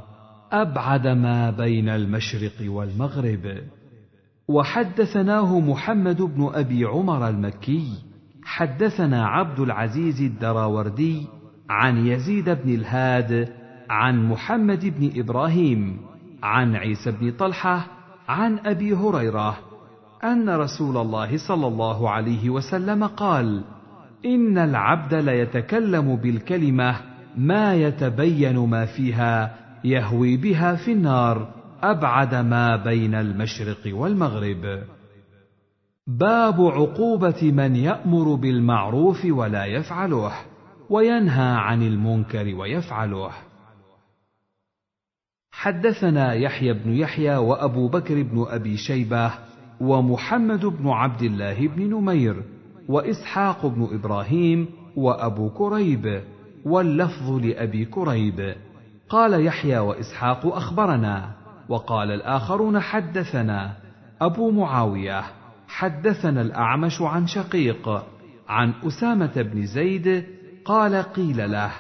أبعد 0.52 1.06
ما 1.06 1.50
بين 1.50 1.88
المشرق 1.88 2.70
والمغرب. 2.70 3.58
وحدثناه 4.48 5.60
محمد 5.60 6.22
بن 6.22 6.50
أبي 6.54 6.84
عمر 6.84 7.28
المكي 7.28 7.88
حدثنا 8.44 9.26
عبد 9.26 9.60
العزيز 9.60 10.22
الدراوردي 10.22 11.26
عن 11.70 12.06
يزيد 12.06 12.44
بن 12.50 12.74
الهاد 12.74 13.48
عن 13.90 14.28
محمد 14.28 14.86
بن 14.98 15.20
إبراهيم 15.20 15.98
عن 16.44 16.76
عيسى 16.76 17.10
بن 17.10 17.32
طلحة 17.32 17.86
عن 18.28 18.58
أبي 18.58 18.92
هريرة 18.92 19.56
أن 20.24 20.50
رسول 20.50 20.96
الله 20.96 21.48
صلى 21.48 21.66
الله 21.66 22.10
عليه 22.10 22.50
وسلم 22.50 23.04
قال 23.04 23.64
إن 24.24 24.58
العبد 24.58 25.14
ليتكلم 25.14 26.16
بالكلمة 26.16 26.96
ما 27.36 27.74
يتبين 27.74 28.58
ما 28.58 28.86
فيها 28.86 29.54
يهوي 29.84 30.36
بها 30.36 30.74
في 30.74 30.92
النار 30.92 31.48
أبعد 31.82 32.34
ما 32.34 32.76
بين 32.76 33.14
المشرق 33.14 33.82
والمغرب. 33.86 34.82
باب 36.06 36.60
عقوبة 36.60 37.52
من 37.52 37.76
يأمر 37.76 38.34
بالمعروف 38.34 39.24
ولا 39.24 39.64
يفعله 39.64 40.32
وينهى 40.90 41.56
عن 41.56 41.82
المنكر 41.82 42.54
ويفعله. 42.54 43.30
حدثنا 45.64 46.32
يحيى 46.32 46.72
بن 46.72 46.92
يحيى 46.92 47.36
وأبو 47.36 47.88
بكر 47.88 48.22
بن 48.22 48.46
أبي 48.48 48.76
شيبة 48.76 49.32
ومحمد 49.80 50.66
بن 50.66 50.88
عبد 50.88 51.22
الله 51.22 51.68
بن 51.68 51.82
نمير 51.82 52.42
وإسحاق 52.88 53.66
بن 53.66 53.88
إبراهيم 53.92 54.68
وأبو 54.96 55.50
كريب 55.50 56.20
واللفظ 56.64 57.30
لأبي 57.30 57.84
كريب. 57.84 58.54
قال 59.08 59.46
يحيى 59.46 59.78
وإسحاق 59.78 60.46
أخبرنا 60.46 61.30
وقال 61.68 62.10
الآخرون 62.10 62.80
حدثنا. 62.80 63.72
أبو 64.20 64.50
معاوية 64.50 65.22
حدثنا 65.68 66.40
الأعمش 66.40 67.02
عن 67.02 67.26
شقيق 67.26 67.88
عن 68.48 68.72
أسامة 68.86 69.42
بن 69.42 69.66
زيد 69.66 70.24
قال 70.64 71.02
قيل 71.02 71.52
له 71.52 71.70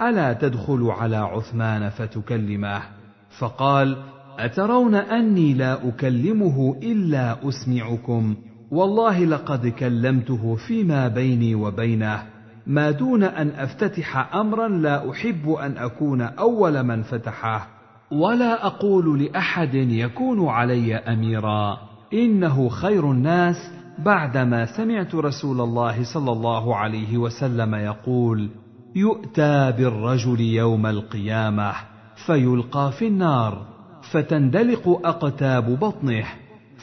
ألا 0.00 0.32
تدخل 0.32 0.90
على 0.90 1.16
عثمان 1.16 1.88
فتكلمه؟ 1.88 2.99
فقال 3.38 3.96
أترون 4.38 4.94
أني 4.94 5.54
لا 5.54 5.88
أكلمه 5.88 6.76
إلا 6.82 7.48
أسمعكم؟ 7.48 8.36
والله 8.70 9.24
لقد 9.24 9.66
كلمته 9.66 10.54
فيما 10.54 11.08
بيني 11.08 11.54
وبينه. 11.54 12.22
ما 12.66 12.90
دون 12.90 13.22
أن 13.22 13.48
أفتتح 13.48 14.34
أمرا 14.34 14.68
لا 14.68 15.10
أحب 15.10 15.50
أن 15.50 15.76
أكون 15.76 16.20
أول 16.20 16.82
من 16.82 17.02
فتحه. 17.02 17.68
ولا 18.12 18.66
أقول 18.66 19.22
لأحد 19.22 19.74
يكون 19.74 20.48
علي 20.48 20.94
أميرا. 20.94 21.78
إنه 22.14 22.68
خير 22.68 23.10
الناس 23.10 23.56
بعدما 23.98 24.66
سمعت 24.76 25.14
رسول 25.14 25.60
الله 25.60 26.14
صلى 26.14 26.32
الله 26.32 26.76
عليه 26.76 27.18
وسلم 27.18 27.74
يقول 27.74 28.50
يؤتى 28.96 29.72
بالرجل 29.72 30.40
يوم 30.40 30.86
القيامة. 30.86 31.89
فيلقى 32.30 32.92
في 32.92 33.06
النار 33.06 33.66
فتندلق 34.12 35.00
أقتاب 35.04 35.78
بطنه 35.78 36.24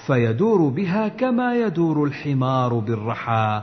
فيدور 0.08 0.70
بها 0.70 1.08
كما 1.08 1.56
يدور 1.56 2.04
الحمار 2.04 2.80
بالرحى 2.80 3.62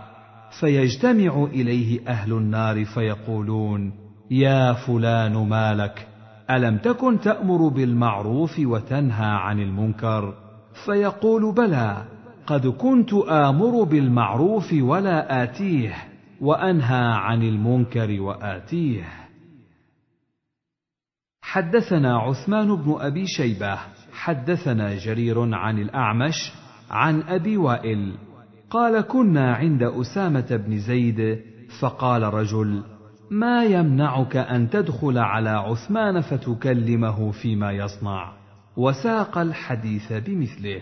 فيجتمع 0.61 1.45
إليه 1.45 2.09
أهل 2.09 2.33
النار 2.33 2.85
فيقولون 2.85 3.93
يا 4.31 4.73
فلان 4.73 5.49
ما 5.49 5.75
لك 5.75 6.07
ألم 6.51 6.77
تكن 6.77 7.21
تأمر 7.21 7.69
بالمعروف 7.69 8.59
وتنهى 8.59 9.27
عن 9.27 9.61
المنكر؟ 9.61 10.35
فيقول 10.87 11.53
بلى 11.53 12.05
قد 12.47 12.67
كنت 12.67 13.15
آمر 13.15 13.83
بالمعروف 13.83 14.75
ولا 14.81 15.43
آتيه 15.43 15.95
وأنهى 16.41 17.13
عن 17.15 17.43
المنكر 17.43 18.21
وآتيه. 18.21 19.24
حدثنا 21.55 22.19
عثمان 22.19 22.77
بن 22.77 22.97
أبي 23.01 23.27
شيبة 23.27 23.79
حدثنا 24.13 24.95
جرير 24.95 25.55
عن 25.55 25.79
الأعمش 25.79 26.53
عن 26.91 27.23
أبي 27.23 27.57
وائل. 27.57 28.15
قال 28.71 29.01
كنا 29.01 29.55
عند 29.55 29.83
أسامة 29.83 30.63
بن 30.67 30.79
زيد. 30.79 31.41
فقال 31.81 32.23
رجل 32.23 32.83
ما 33.31 33.65
يمنعك 33.65 34.37
أن 34.37 34.71
تدخل 34.71 35.19
على 35.19 35.51
عثمان 35.51 36.21
فتكلمه 36.21 37.31
فيما 37.31 37.73
يصنع؟ 37.73 38.33
وساق 38.77 39.39
الحديث 39.39 40.13
بمثله. 40.13 40.81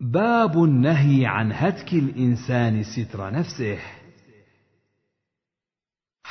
باب 0.00 0.64
النهي 0.64 1.26
عن 1.26 1.52
هتك 1.52 1.92
الإنسان 1.92 2.82
ستر 2.82 3.30
نفسه. 3.30 3.78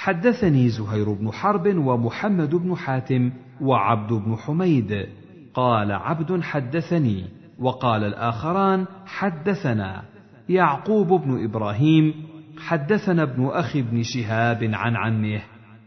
حدثني 0.02 0.70
زهير 0.70 1.14
بن 1.14 1.32
حرب 1.32 1.78
ومحمد 1.78 2.56
بن 2.56 2.76
حاتم 2.76 3.32
وعبد 3.62 4.14
بن 4.14 4.36
حميد. 4.36 5.06
قال 5.54 5.92
عبد 5.92 6.42
حدثني 6.42 7.26
وقال 7.60 8.04
الآخران 8.04 8.86
حدثنا. 9.06 10.02
يعقوب 10.50 11.08
بن 11.08 11.44
إبراهيم 11.44 12.14
حدثنا 12.58 13.24
ابن 13.24 13.46
أخي 13.46 13.80
ابن 13.80 14.04
شهاب 14.04 14.70
عن 14.74 14.96
عمه. 14.96 15.42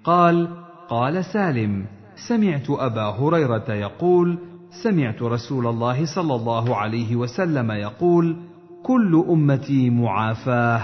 قال 0.04 0.48
قال 0.88 1.24
سالم 1.24 1.86
سمعت 2.28 2.70
أبا 2.70 3.02
هريرة 3.02 3.72
يقول 3.72 4.38
سمعت 4.82 5.22
رسول 5.22 5.66
الله 5.66 6.04
صلى 6.14 6.34
الله 6.34 6.76
عليه 6.76 7.16
وسلم 7.16 7.70
يقول 7.70 8.36
كل 8.82 9.24
أمتي 9.28 9.90
معافاه 9.90 10.82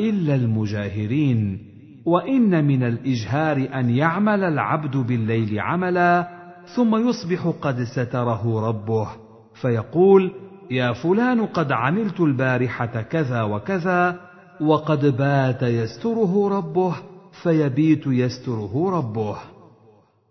إلا 0.00 0.34
المجاهرين. 0.34 1.71
وإن 2.06 2.64
من 2.64 2.82
الإجهار 2.82 3.68
أن 3.74 3.90
يعمل 3.90 4.44
العبد 4.44 4.96
بالليل 4.96 5.60
عملا 5.60 6.28
ثم 6.76 7.08
يصبح 7.08 7.54
قد 7.62 7.82
ستره 7.82 8.68
ربه 8.68 9.08
فيقول 9.62 10.32
يا 10.70 10.92
فلان 10.92 11.46
قد 11.46 11.72
عملت 11.72 12.20
البارحة 12.20 13.02
كذا 13.02 13.42
وكذا 13.42 14.20
وقد 14.60 15.16
بات 15.16 15.62
يستره 15.62 16.48
ربه 16.48 16.96
فيبيت 17.42 18.06
يستره 18.06 18.90
ربه 18.98 19.36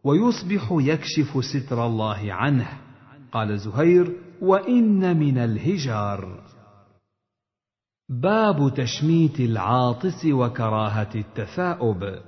ويصبح 0.03 0.69
يكشف 0.72 1.45
ستر 1.45 1.86
الله 1.86 2.34
عنه. 2.34 2.67
قال 3.32 3.59
زهير 3.59 4.11
وإن 4.41 5.19
من 5.19 5.38
الهجار. 5.38 6.51
باب 8.12 8.74
تشميت 8.74 9.39
العاطس 9.39 10.26
وكراهة 10.26 11.09
التثاؤب. 11.16 12.20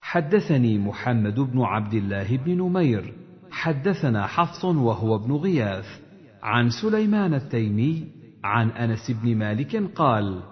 حدثني 0.00 0.78
محمد 0.78 1.40
بن 1.40 1.62
عبد 1.62 1.94
الله 1.94 2.36
بن 2.36 2.58
نمير. 2.58 3.14
حدثنا 3.50 4.26
حفص 4.26 4.64
وهو 4.64 5.16
ابن 5.16 5.32
غياث. 5.32 6.00
عن 6.42 6.70
سليمان 6.70 7.34
التيمي 7.34 8.08
عن 8.44 8.70
أنس 8.70 9.10
بن 9.10 9.36
مالك 9.36 9.76
قال 9.94 10.42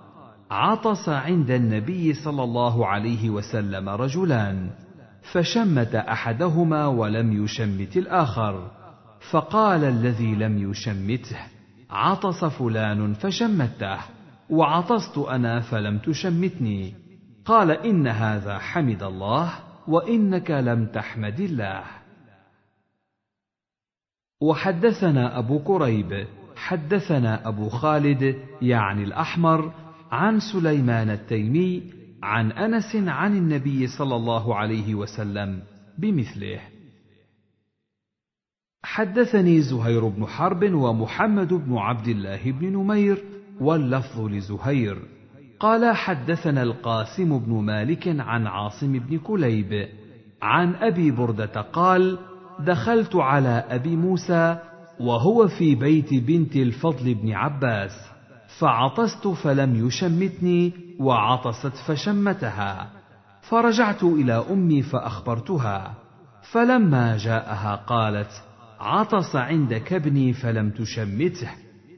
عطس 0.51 1.09
عند 1.09 1.51
النبي 1.51 2.15
صلى 2.15 2.45
الله 2.45 2.87
عليه 2.87 3.31
وسلم 3.31 3.89
رجلان 3.89 4.71
فشمت 5.33 5.95
أحدهما 5.95 6.87
ولم 6.87 7.45
يشمت 7.45 7.97
الآخر 7.97 8.71
فقال 9.31 9.85
الذي 9.85 10.35
لم 10.35 10.71
يشمته 10.71 11.54
عطس 11.95 12.45
فلان 12.45 13.13
فشمته 13.13 13.99
وعطست 14.51 15.19
أنا 15.19 15.61
فلم 15.61 15.99
تشمتني. 15.99 16.95
قال 17.45 17.71
إن 17.71 18.07
هذا 18.07 18.59
حمد 18.59 19.03
الله 19.03 19.53
وإنك 19.89 20.51
لم 20.51 20.87
تحمد 20.87 21.41
الله. 21.41 21.85
وحدثنا 24.43 25.39
أبو 25.39 25.59
كريب 25.59 26.27
حدثنا 26.57 27.49
أبو 27.49 27.69
خالد 27.69 28.37
يعني 28.63 29.03
الأحمر 29.05 29.73
عن 30.11 30.41
سليمان 30.41 31.11
التيمي 31.11 31.83
عن 32.23 32.53
أنس 32.53 32.97
عن 32.97 33.37
النبي 33.37 33.87
صلى 33.87 34.17
الله 34.17 34.55
عليه 34.55 34.95
وسلم 34.95 35.63
بمثله. 35.99 36.61
حدثني 38.85 39.61
زهير 39.61 40.09
بن 40.09 40.27
حرب 40.27 40.75
ومحمد 40.75 41.55
بن 41.55 41.77
عبد 41.77 42.09
الله 42.09 42.53
بن 42.53 42.73
نمير 42.73 43.25
واللفظ 43.61 44.21
لزهير. 44.21 44.99
قال 45.61 45.97
حدثنا 45.97 46.63
القاسم 46.63 47.39
بن 47.39 47.53
مالك 47.53 48.09
عن 48.09 48.47
عاصم 48.47 48.99
بن 48.99 49.19
كليب 49.19 49.89
عن 50.43 50.75
أبي 50.75 51.11
بردة 51.11 51.61
قال 51.61 52.19
دخلت 52.61 53.17
على 53.17 53.65
أبي 53.69 53.97
موسى 53.97 54.59
وهو 55.01 55.49
في 55.49 55.75
بيت 55.75 56.15
بنت 56.15 56.57
الفضل 56.57 57.15
بن 57.15 57.33
عباس 57.33 57.91
فعطست 58.59 59.29
فلم 59.29 59.87
يشمتني 59.87 60.73
وعطست 61.01 61.73
فشمتها 61.87 62.91
فرجعت 63.43 64.05
إلى 64.05 64.45
أمي 64.51 64.83
فأخبرتها 64.83 65.95
فلما 66.53 67.17
جاءها 67.17 67.77
قالت 67.77 68.43
عطس 68.81 69.37
عندك 69.37 69.93
ابني 69.93 70.33
فلم 70.33 70.71
تشمته 70.71 71.51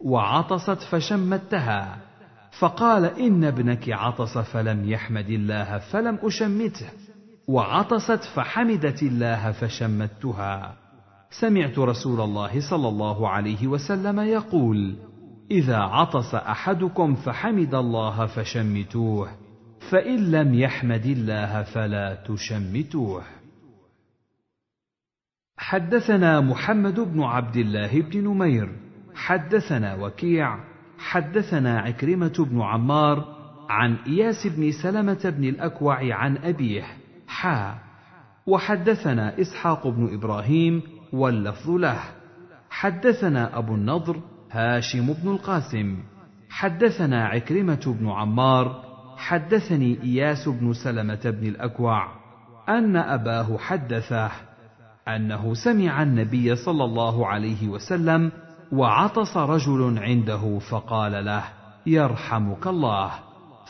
وعطست 0.05 0.83
فشمتها. 0.91 1.97
فقال 2.59 3.05
إن 3.05 3.45
ابنك 3.45 3.91
عطس 3.91 4.39
فلم 4.39 4.91
يحمد 4.91 5.31
الله 5.31 5.79
فلم 5.79 6.19
أشمته 6.23 6.87
وعطست 7.49 8.25
فحمدت 8.35 9.03
الله 9.03 9.53
فشمتها. 9.53 10.77
سمعت 11.31 11.79
رسول 11.79 12.21
الله 12.21 12.71
صلى 12.71 12.89
الله 12.89 13.29
عليه 13.29 13.67
وسلم 13.67 14.21
يقول 14.21 14.97
إذا 15.51 15.77
عطس 15.77 16.35
أحدكم 16.35 17.15
فحمد 17.15 17.75
الله 17.75 18.27
فشمتوه 18.27 19.29
فإن 19.91 20.31
لم 20.31 20.55
يحمد 20.55 21.07
الله 21.07 21.63
فلا 21.63 22.15
تشمتوه. 22.15 23.36
حدثنا 25.59 26.41
محمد 26.41 27.01
بن 27.01 27.23
عبد 27.23 27.57
الله 27.57 28.01
بن 28.01 28.25
نمير 28.25 28.69
حدثنا 29.15 29.95
وكيع 29.95 30.59
حدثنا 30.99 31.81
عكرمة 31.81 32.47
بن 32.51 32.63
عمار 32.63 33.37
عن 33.69 33.97
إياس 34.07 34.47
بن 34.47 34.73
سلمة 34.73 35.35
بن 35.39 35.45
الأكوع 35.45 36.15
عن 36.15 36.37
أبيه 36.37 36.85
حا 37.29 37.75
وحدثنا 38.47 39.41
إسحاق 39.41 39.89
بن 39.89 40.15
إبراهيم 40.15 40.83
واللفظ 41.13 41.71
له. 41.71 42.01
حدثنا 42.71 43.59
أبو 43.59 43.75
النضر 43.75 44.21
هاشم 44.51 45.13
بن 45.13 45.31
القاسم. 45.31 45.99
حدثنا 46.51 47.27
عكرمة 47.27 47.97
بن 48.01 48.09
عمار 48.09 48.85
حدثني 49.17 50.03
إياس 50.03 50.49
بن 50.49 50.73
سلمة 50.73 51.21
بن 51.25 51.47
الأكوع 51.47 52.09
أن 52.69 52.97
أباه 52.97 53.59
حدثه. 53.59 54.31
أنه 55.09 55.55
سمع 55.55 56.03
النبي 56.03 56.57
صلى 56.57 56.85
الله 56.85 57.27
عليه 57.27 57.69
وسلم 57.69 58.33
وعطس 58.73 59.37
رجل 59.37 59.99
عنده 59.99 60.59
فقال 60.59 61.25
له 61.25 61.45
يرحمك 61.87 62.67
الله. 62.67 63.11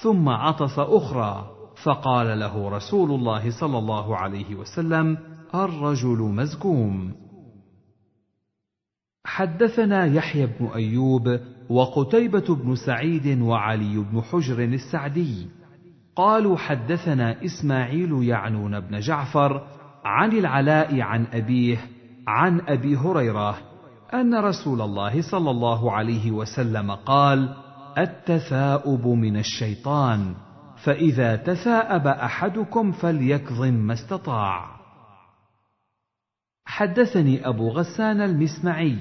ثم 0.02 0.28
عطس 0.28 0.78
أخرى 0.78 1.50
فقال 1.82 2.38
له 2.38 2.68
رسول 2.68 3.10
الله 3.10 3.60
صلى 3.60 3.78
الله 3.78 4.16
عليه 4.16 4.54
وسلم 4.54 5.18
الرجل 5.54 6.18
مزكوم. 6.18 7.14
حدثنا 9.26 10.06
يحيى 10.06 10.46
بن 10.46 10.66
أيوب 10.74 11.40
وقتيبة 11.70 12.54
بن 12.54 12.74
سعيد 12.76 13.40
وعلي 13.40 13.98
بن 13.98 14.22
حجر 14.22 14.64
السعدي. 14.64 15.46
قالوا 16.16 16.56
حدثنا 16.56 17.44
إسماعيل 17.44 18.22
يعنون 18.22 18.80
بن 18.80 19.00
جعفر 19.00 19.66
عن 20.06 20.32
العلاء 20.32 21.00
عن 21.00 21.26
أبيه 21.32 21.78
عن 22.28 22.60
أبي 22.60 22.96
هريرة 22.96 23.58
أن 24.14 24.34
رسول 24.34 24.80
الله 24.80 25.22
صلى 25.30 25.50
الله 25.50 25.92
عليه 25.92 26.30
وسلم 26.30 26.90
قال 26.90 27.54
التثاؤب 27.98 29.06
من 29.06 29.36
الشيطان 29.36 30.34
فإذا 30.84 31.36
تثاءب 31.36 32.06
أحدكم 32.06 32.92
فليكظم 32.92 33.74
ما 33.74 33.92
استطاع. 33.92 34.76
حدثني 36.66 37.48
أبو 37.48 37.68
غسان 37.68 38.20
المسمعي 38.20 38.98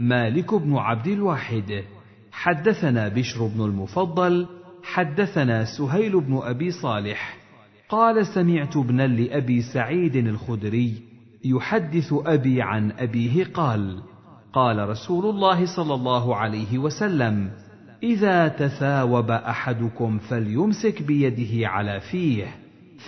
مالك 0.00 0.54
بن 0.54 0.76
عبد 0.76 1.06
الواحد. 1.06 1.84
حدثنا 2.32 3.08
بشر 3.08 3.46
بن 3.46 3.64
المفضل 3.64 4.46
حدثنا 4.82 5.64
سهيل 5.64 6.20
بن 6.20 6.40
أبي 6.42 6.70
صالح. 6.70 7.45
قال 7.88 8.26
سمعت 8.26 8.76
ابنا 8.76 9.06
لأبي 9.06 9.62
سعيد 9.74 10.16
الخدري 10.16 10.94
يحدث 11.44 12.12
أبي 12.12 12.62
عن 12.62 12.90
أبيه 12.90 13.44
قال 13.44 14.02
قال 14.52 14.88
رسول 14.88 15.24
الله 15.24 15.76
صلى 15.76 15.94
الله 15.94 16.36
عليه 16.36 16.78
وسلم 16.78 17.50
إذا 18.02 18.48
تثاوب 18.48 19.30
أحدكم 19.30 20.18
فليمسك 20.18 21.02
بيده 21.02 21.68
على 21.68 22.00
فيه 22.00 22.46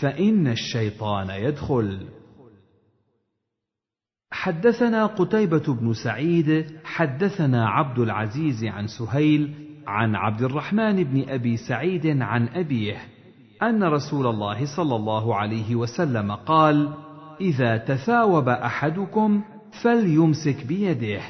فإن 0.01 0.47
الشيطان 0.47 1.31
يدخل. 1.31 2.07
حدثنا 4.31 5.07
قتيبة 5.07 5.75
بن 5.75 5.93
سعيد 6.05 6.67
حدثنا 6.85 7.69
عبد 7.69 7.99
العزيز 7.99 8.65
عن 8.65 8.87
سهيل 8.87 9.55
عن 9.87 10.15
عبد 10.15 10.43
الرحمن 10.43 11.05
بن 11.05 11.29
أبي 11.29 11.57
سعيد 11.57 12.07
عن 12.07 12.49
أبيه 12.49 12.97
أن 13.63 13.85
رسول 13.85 14.27
الله 14.27 14.77
صلى 14.77 14.97
الله 14.97 15.37
عليه 15.37 15.77
وسلم 15.77 16.33
قال: 16.33 16.95
إذا 17.41 17.77
تثاوب 17.77 18.49
أحدكم 18.49 19.43
فليمسك 19.83 20.67
بيده 20.67 21.21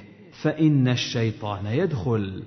فإن 0.43 0.89
الشيطان 0.89 1.66
يدخل. 1.66 2.43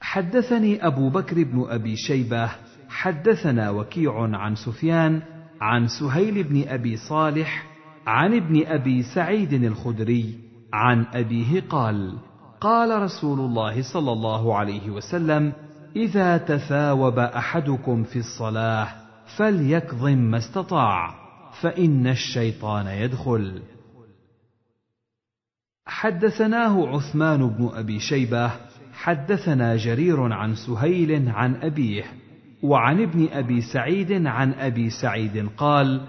حدثني 0.00 0.86
أبو 0.86 1.08
بكر 1.08 1.42
بن 1.44 1.66
أبي 1.68 1.96
شيبة 1.96 2.50
حدثنا 2.88 3.70
وكيع 3.70 4.36
عن 4.36 4.54
سفيان 4.54 5.22
عن 5.60 5.88
سهيل 5.88 6.44
بن 6.44 6.68
أبي 6.68 6.96
صالح 6.96 7.66
عن 8.06 8.34
ابن 8.34 8.66
أبي 8.66 9.02
سعيد 9.02 9.52
الخدري 9.52 10.38
عن 10.72 11.06
أبيه 11.14 11.60
قال 11.60 12.18
قال 12.60 13.02
رسول 13.02 13.40
الله 13.40 13.82
صلى 13.92 14.12
الله 14.12 14.56
عليه 14.56 14.90
وسلم 14.90 15.52
إذا 15.96 16.36
تثاوب 16.36 17.18
أحدكم 17.18 18.04
في 18.04 18.18
الصلاة 18.18 18.88
فليكظم 19.36 20.18
ما 20.18 20.38
استطاع 20.38 21.14
فإن 21.60 22.06
الشيطان 22.06 22.86
يدخل. 22.86 23.62
حدثناه 25.86 26.88
عثمان 26.88 27.48
بن 27.48 27.70
أبي 27.74 27.98
شيبة 27.98 28.50
حدثنا 28.92 29.76
جرير 29.76 30.32
عن 30.32 30.54
سهيل 30.54 31.28
عن 31.28 31.54
أبيه 31.54 32.04
وعن 32.62 33.02
ابن 33.02 33.28
أبي 33.32 33.60
سعيد 33.60 34.26
عن 34.26 34.52
أبي 34.52 34.90
سعيد 34.90 35.48
قال 35.56 36.00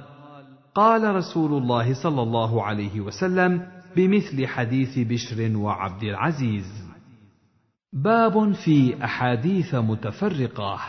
قال 0.75 1.15
رسول 1.15 1.61
الله 1.61 1.93
صلى 2.03 2.21
الله 2.21 2.63
عليه 2.63 3.01
وسلم 3.01 3.67
بمثل 3.95 4.47
حديث 4.47 4.99
بشر 4.99 5.57
وعبد 5.57 6.03
العزيز. 6.03 6.86
باب 7.93 8.51
في 8.51 9.03
أحاديث 9.03 9.75
متفرقة. 9.75 10.79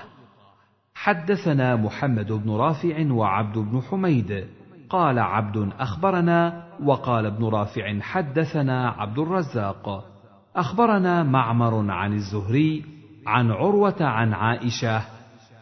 حدثنا 0.95 1.77
محمد 1.77 2.33
بن 2.33 2.51
رافع 2.51 3.13
وعبد 3.13 3.59
بن 3.59 3.81
حميد. 3.81 4.45
قال 4.91 5.19
عبد 5.19 5.71
أخبرنا 5.79 6.65
وقال 6.85 7.27
ابن 7.27 7.45
رافع 7.45 8.01
حدثنا 8.01 8.89
عبد 8.89 9.19
الرزاق. 9.19 10.05
أخبرنا 10.57 11.23
معمر 11.23 11.91
عن 11.91 12.13
الزهري 12.13 12.85
عن 13.27 13.51
عروة 13.51 13.97
عن 14.01 14.33
عائشة. 14.33 15.03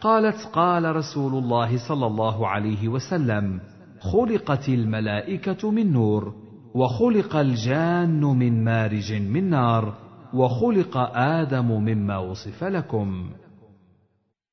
قالت 0.01 0.49
قال 0.53 0.95
رسول 0.95 1.43
الله 1.43 1.87
صلى 1.87 2.05
الله 2.05 2.47
عليه 2.47 2.87
وسلم 2.87 3.59
خلقت 3.99 4.69
الملائكة 4.69 5.71
من 5.71 5.93
نور 5.93 6.33
وخلق 6.75 7.35
الجان 7.35 8.21
من 8.21 8.63
مارج 8.63 9.13
من 9.13 9.49
نار. 9.49 10.06
وخلق 10.33 10.97
آدم 11.15 11.71
مما 11.71 12.17
وصف 12.17 12.63
لكم. 12.63 13.29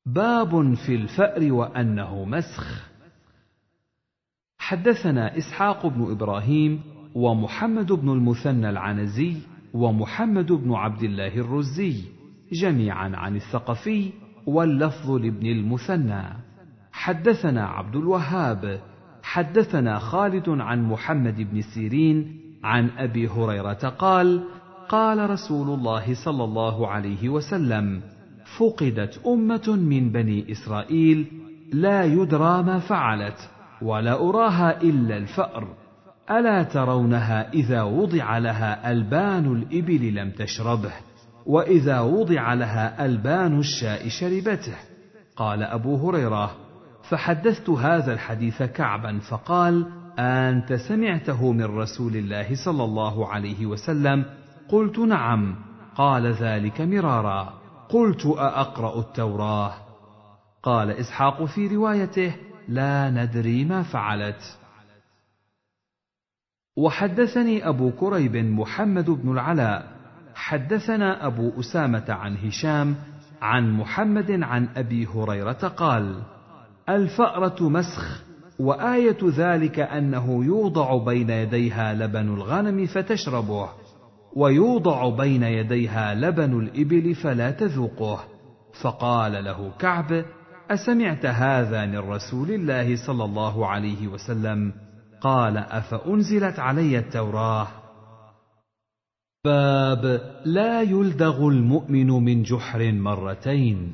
باب 0.07 0.75
في 0.75 0.95
الفأر 0.95 1.53
وأنه 1.53 2.25
مسخ. 2.25 2.91
حدثنا 4.59 5.39
إسحاق 5.39 5.87
بن 5.87 6.11
إبراهيم 6.11 6.81
ومحمد 7.15 7.93
بن 7.93 8.11
المثنى 8.11 8.71
العنزي 8.71 9.37
ومحمد 9.75 10.53
بن 10.53 10.73
عبد 10.73 11.03
الله 11.03 11.39
الرزي 11.39 12.01
جميعا 12.53 13.17
عن 13.17 13.37
الثقفي 13.37 14.11
واللفظ 14.47 15.11
لابن 15.11 15.47
المثنى. 15.47 16.23
حدثنا 16.93 17.67
عبد 17.67 17.97
الوهاب. 17.97 18.81
حدثنا 19.23 19.99
خالد 19.99 20.49
عن 20.49 20.89
محمد 20.89 21.37
بن 21.53 21.61
سيرين 21.61 22.41
عن 22.65 22.91
أبي 22.99 23.29
هريرة 23.29 23.89
قال 23.99 24.45
قال 24.95 25.31
رسول 25.31 25.71
الله 25.71 26.15
صلى 26.25 26.45
الله 26.45 26.89
عليه 26.89 27.29
وسلم 27.29 28.01
فقدت 28.59 29.21
أمة 29.27 29.77
من 29.77 30.13
بني 30.13 30.53
إسرائيل 30.53 31.27
لا 31.73 32.05
يدرى 32.05 32.63
ما 32.63 32.79
فعلت 32.79 33.51
ولا 33.83 34.29
أراها 34.29 34.83
إلا 34.83 35.17
الفأر. 35.17 35.69
ألا 36.31 36.63
ترونها 36.63 37.53
إذا 37.53 37.83
وضع 37.83 38.39
لها 38.39 38.93
ألبان 38.93 39.53
الإبل 39.53 40.15
لم 40.15 40.31
تشربه 40.31 40.93
وإذا 41.47 42.01
وضع 42.01 42.55
لها 42.55 43.07
ألبان 43.07 43.59
الشاء 43.59 44.09
شربته. 44.09 44.77
قال 45.37 45.63
أبو 45.63 46.09
هريرة 46.09 46.51
فحدثت 47.11 47.71
هذا 47.71 48.13
الحديث 48.13 48.63
كعبا 48.63 49.19
فقال 49.19 49.87
أنت 50.19 50.73
سمعته 50.73 51.53
من 51.53 51.65
رسول 51.65 52.17
الله 52.17 52.65
صلى 52.65 52.85
الله 52.85 53.29
عليه 53.29 53.67
وسلم 53.67 54.25
قلت 54.69 54.99
نعم. 54.99 55.57
قال 55.97 56.27
ذلك 56.27 56.81
مرارا. 56.81 57.53
قلت 57.89 58.27
أأقرأ 58.27 59.01
التوراة؟ 59.01 59.75
قال 60.63 60.91
إسحاق 60.91 61.45
في 61.45 61.67
روايته 61.67 62.37
لا 62.69 63.11
ندري 63.11 63.65
ما 63.65 63.83
فعلت. 63.83 64.59
وحدثني 66.77 67.69
أبو 67.69 67.91
كريب 67.91 68.37
محمد 68.37 69.11
بن 69.11 69.33
العلاء. 69.33 69.95
حدثنا 70.35 71.27
أبو 71.27 71.61
أسامة 71.61 72.05
عن 72.09 72.37
هشام 72.37 72.97
عن 73.43 73.73
محمد 73.73 74.31
عن 74.31 74.69
أبي 74.77 75.07
هريرة 75.07 75.53
قال 75.53 76.23
الفأرة 76.89 77.69
مسخ 77.69 78.23
وآية 78.59 79.19
ذلك 79.23 79.81
أنه 79.81 80.45
يوضع 80.45 81.05
بين 81.05 81.31
يديها 81.31 81.95
لبن 81.95 82.35
الغنم 82.35 82.87
فتشربه. 82.87 83.69
ويوضع 84.37 85.09
بين 85.09 85.43
يديها 85.43 86.15
لبن 86.15 86.61
الإبل 86.61 87.15
فلا 87.15 87.51
تذوقه. 87.51 88.25
فقال 88.83 89.45
له 89.45 89.71
كعب 89.79 90.25
أسمعت 90.71 91.27
هذا 91.27 91.87
من 91.87 91.99
رسول 91.99 92.51
الله 92.51 93.07
صلى 93.07 93.25
الله 93.25 93.67
عليه 93.67 94.09
وسلم؟ 94.09 94.73
قال 95.21 95.57
أفأنزلت 95.57 96.59
علي 96.59 96.99
التوراة؟ 96.99 97.69
باب 99.45 100.21
لا 100.45 100.83
يلدغ 100.83 101.49
المؤمن 101.49 102.07
من 102.07 102.43
جحر 102.43 102.93
مرتين. 102.93 103.93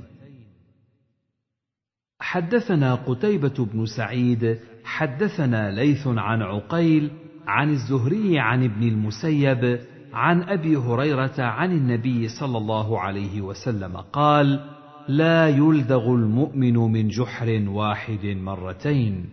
حدثنا 2.20 2.94
قتيبة 2.94 3.66
بن 3.72 3.86
سعيد 3.86 4.58
حدثنا 4.84 5.70
ليث 5.70 6.06
عن 6.06 6.42
عقيل 6.42 7.10
عن 7.46 7.70
الزهري 7.70 8.38
عن 8.38 8.64
ابن 8.64 8.82
المسيب 8.82 9.80
عن 10.12 10.42
أبي 10.42 10.76
هريرة 10.76 11.34
عن 11.38 11.72
النبي 11.72 12.28
صلى 12.28 12.58
الله 12.58 13.00
عليه 13.00 13.40
وسلم 13.40 13.96
قال 13.96 14.60
لا 15.08 15.48
يلدغ 15.48 16.14
المؤمن 16.14 16.76
من 16.76 17.08
جحر 17.08 17.64
واحد 17.68 18.26
مرتين. 18.26 19.30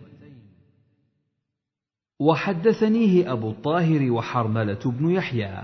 وحدثنيه 2.20 3.32
أبو 3.32 3.50
الطاهر 3.50 4.10
وحرملة 4.12 4.80
بن 4.84 5.10
يحيى. 5.10 5.62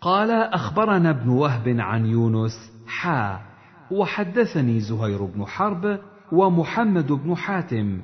قال 0.00 0.30
أخبرنا 0.30 1.10
ابن 1.10 1.28
وهب 1.28 1.68
عن 1.68 2.06
يونس 2.06 2.72
حا 2.86 3.40
وحدثني 3.90 4.80
زهير 4.80 5.24
بن 5.24 5.44
حرب 5.44 5.98
ومحمد 6.32 7.12
بن 7.12 7.36
حاتم. 7.36 8.00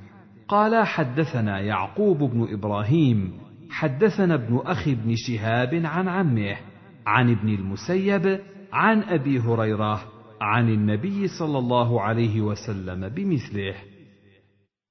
قال 0.49 0.87
حدثنا 0.87 1.61
يعقوب 1.61 2.19
بن 2.19 2.53
إبراهيم 2.53 3.42
حدثنا 3.73 4.35
ابن 4.35 4.61
أخي 4.67 4.95
بن 4.95 5.15
شهاب 5.17 5.75
عن 5.85 6.09
عمه 6.09 6.57
عن 7.07 7.31
ابن 7.31 7.49
المسيب 7.49 8.41
عن 8.73 9.03
أبي 9.03 9.39
هريرة 9.39 10.05
عن 10.41 10.69
النبي 10.69 11.29
صلى 11.29 11.59
الله 11.59 12.01
عليه 12.01 12.41
وسلم 12.41 13.09
بمثله. 13.09 13.75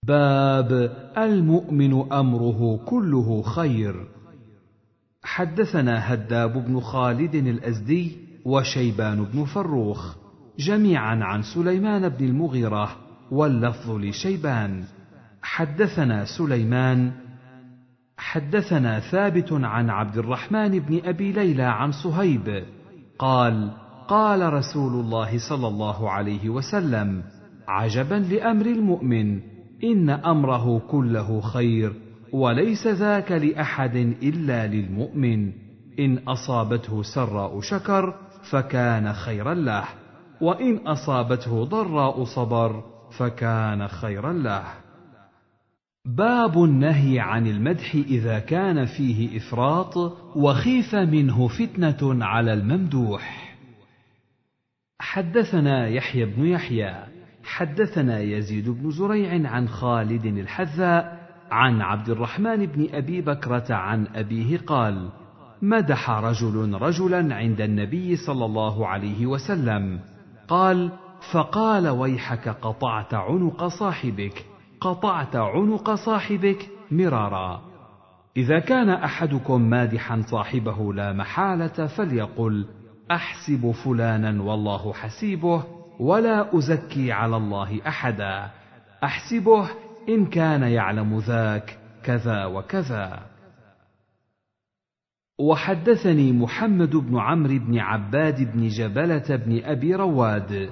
باب 0.07 0.71
المؤمن 1.17 2.11
أمره 2.11 2.85
كله 2.85 3.41
خير. 3.41 4.07
حدثنا 5.23 6.13
هداب 6.13 6.65
بن 6.65 6.79
خالد 6.79 7.35
الأزدي 7.35 8.11
وشيبان 8.45 9.23
بن 9.23 9.45
فروخ 9.45 10.15
جميعا 10.59 11.15
عن 11.23 11.41
سليمان 11.41 12.09
بن 12.09 12.25
المغيرة 12.25 12.97
واللفظ 13.31 13.91
لشيبان. 13.91 14.83
حدثنا 15.41 16.25
سليمان 16.37 17.11
حدثنا 18.21 18.99
ثابت 18.99 19.51
عن 19.51 19.89
عبد 19.89 20.17
الرحمن 20.17 20.79
بن 20.79 21.01
أبي 21.05 21.31
ليلى 21.31 21.63
عن 21.63 21.91
صهيب 21.91 22.63
قال 23.19 23.71
قال 24.07 24.53
رسول 24.53 24.93
الله 24.93 25.49
صلى 25.49 25.67
الله 25.67 26.09
عليه 26.09 26.49
وسلم 26.49 27.23
عجبا 27.67 28.15
لأمر 28.15 28.65
المؤمن 28.65 29.39
إن 29.83 30.09
أمره 30.09 30.79
كله 30.79 31.41
خير 31.41 31.93
وليس 32.33 32.87
ذاك 32.87 33.31
لأحد 33.31 33.95
إلا 34.23 34.67
للمؤمن. 34.67 35.51
إن 35.99 36.17
أصابته 36.17 37.01
سراء 37.01 37.59
شكر 37.59 38.13
فكان 38.51 39.13
خيرا 39.13 39.53
له 39.53 39.83
وإن 40.41 40.87
أصابته 40.87 41.63
ضراء 41.63 42.23
صبر 42.23 42.83
فكان 43.17 43.87
خيرا 43.87 44.33
له. 44.33 44.80
باب 46.05 46.63
النهي 46.63 47.19
عن 47.19 47.47
المدح 47.47 47.95
إذا 47.95 48.39
كان 48.39 48.85
فيه 48.85 49.37
إفراط 49.37 49.97
وخيف 50.35 50.95
منه 50.95 51.47
فتنة 51.47 52.25
على 52.25 52.53
الممدوح. 52.53 53.55
حدثنا 54.99 55.87
يحيى 55.87 56.25
بن 56.25 56.45
يحيى 56.45 56.95
حدثنا 57.43 58.19
يزيد 58.19 58.69
بن 58.69 58.91
زريع 58.91 59.49
عن 59.51 59.67
خالد 59.67 60.25
الحذاء 60.25 61.29
عن 61.51 61.81
عبد 61.81 62.09
الرحمن 62.09 62.65
بن 62.65 62.87
أبي 62.93 63.21
بكرة 63.21 63.73
عن 63.73 64.07
أبيه 64.15 64.57
قال 64.57 65.09
مدح 65.61 66.09
رجل 66.09 66.73
رجلا 66.81 67.35
عند 67.35 67.61
النبي 67.61 68.15
صلى 68.15 68.45
الله 68.45 68.87
عليه 68.87 69.25
وسلم 69.25 69.99
قال 70.47 70.91
فقال 71.33 71.87
ويحك 71.87 72.49
قطعت 72.49 73.13
عنق 73.13 73.67
صاحبك. 73.67 74.50
قطعت 74.81 75.35
عنق 75.35 75.93
صاحبك 75.93 76.69
مرارا. 76.91 77.61
إذا 78.37 78.59
كان 78.59 78.89
أحدكم 78.89 79.61
مادحا 79.61 80.21
صاحبه 80.21 80.93
لا 80.93 81.13
محالة 81.13 81.87
فليقل 81.87 82.65
أحسب 83.11 83.71
فلانا 83.71 84.43
والله 84.43 84.93
حسيبه 84.93 85.63
ولا 85.99 86.57
أزكي 86.57 87.11
على 87.11 87.37
الله 87.37 87.81
أحدا. 87.87 88.49
أحسبه 89.03 89.69
إن 90.09 90.25
كان 90.25 90.63
يعلم 90.63 91.19
ذاك 91.19 91.77
كذا 92.03 92.45
وكذا. 92.45 93.19
وحدثني 95.39 96.31
محمد 96.31 96.95
بن 96.95 97.17
عمرو 97.17 97.59
بن 97.59 97.79
عباد 97.79 98.53
بن 98.53 98.67
جبلة 98.67 99.35
بن 99.35 99.61
أبي 99.63 99.95
رواد. 99.95 100.69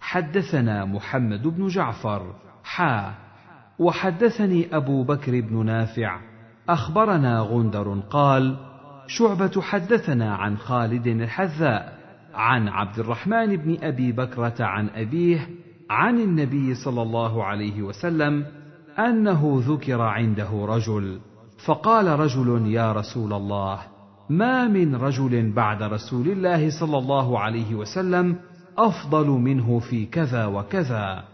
حدثنا 0.00 0.84
محمد 0.84 1.42
بن 1.42 1.66
جعفر. 1.66 2.34
حا. 2.64 3.21
وحدثني 3.82 4.76
أبو 4.76 5.04
بكر 5.04 5.40
بن 5.40 5.66
نافع 5.66 6.20
أخبرنا 6.68 7.40
غندر 7.40 8.00
قال 8.10 8.56
شعبة 9.06 9.60
حدثنا 9.60 10.34
عن 10.34 10.56
خالد 10.56 11.06
الحذاء 11.06 11.98
عن 12.34 12.68
عبد 12.68 12.98
الرحمن 12.98 13.56
بن 13.56 13.76
أبي 13.82 14.12
بكرة 14.12 14.54
عن 14.60 14.88
أبيه 14.88 15.48
عن 15.90 16.20
النبي 16.20 16.74
صلى 16.74 17.02
الله 17.02 17.44
عليه 17.44 17.82
وسلم 17.82 18.44
أنه 18.98 19.62
ذكر 19.66 20.00
عنده 20.00 20.50
رجل 20.52 21.20
فقال 21.66 22.20
رجل 22.20 22.66
يا 22.66 22.92
رسول 22.92 23.32
الله 23.32 23.78
ما 24.30 24.68
من 24.68 24.94
رجل 24.94 25.52
بعد 25.52 25.82
رسول 25.82 26.28
الله 26.28 26.80
صلى 26.80 26.98
الله 26.98 27.38
عليه 27.38 27.74
وسلم 27.74 28.36
أفضل 28.78 29.26
منه 29.26 29.78
في 29.78 30.06
كذا 30.06 30.46
وكذا. 30.46 31.31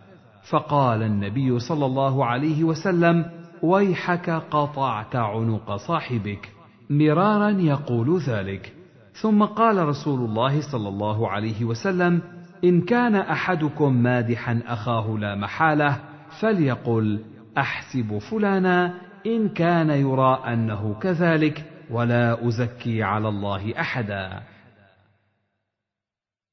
فقال 0.50 1.02
النبي 1.02 1.58
صلى 1.58 1.86
الله 1.86 2.24
عليه 2.24 2.64
وسلم 2.64 3.24
ويحك 3.62 4.30
قطعت 4.30 5.16
عنق 5.16 5.76
صاحبك. 5.76 6.48
مرارا 6.90 7.50
يقول 7.50 8.18
ذلك. 8.18 8.74
ثم 9.12 9.44
قال 9.44 9.88
رسول 9.88 10.20
الله 10.20 10.72
صلى 10.72 10.88
الله 10.88 11.28
عليه 11.28 11.64
وسلم 11.64 12.22
إن 12.64 12.80
كان 12.80 13.14
أحدكم 13.14 13.92
مادحا 13.92 14.62
أخاه 14.66 15.18
لا 15.18 15.34
محالة 15.34 16.00
فليقل 16.40 17.24
أحسب 17.58 18.18
فلانا 18.18 18.94
إن 19.26 19.48
كان 19.48 19.90
يرى 19.90 20.42
أنه 20.46 20.94
كذلك 20.94 21.64
ولا 21.90 22.48
أزكي 22.48 23.02
على 23.02 23.28
الله 23.28 23.80
أحدا. 23.80 24.42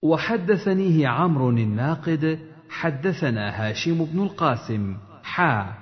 وحدثنيه 0.04 1.08
عمرو 1.08 1.50
الناقد 1.50 2.55
حدثنا 2.80 3.50
هاشم 3.50 4.06
بن 4.06 4.24
القاسم 4.24 4.98
حا. 5.24 5.74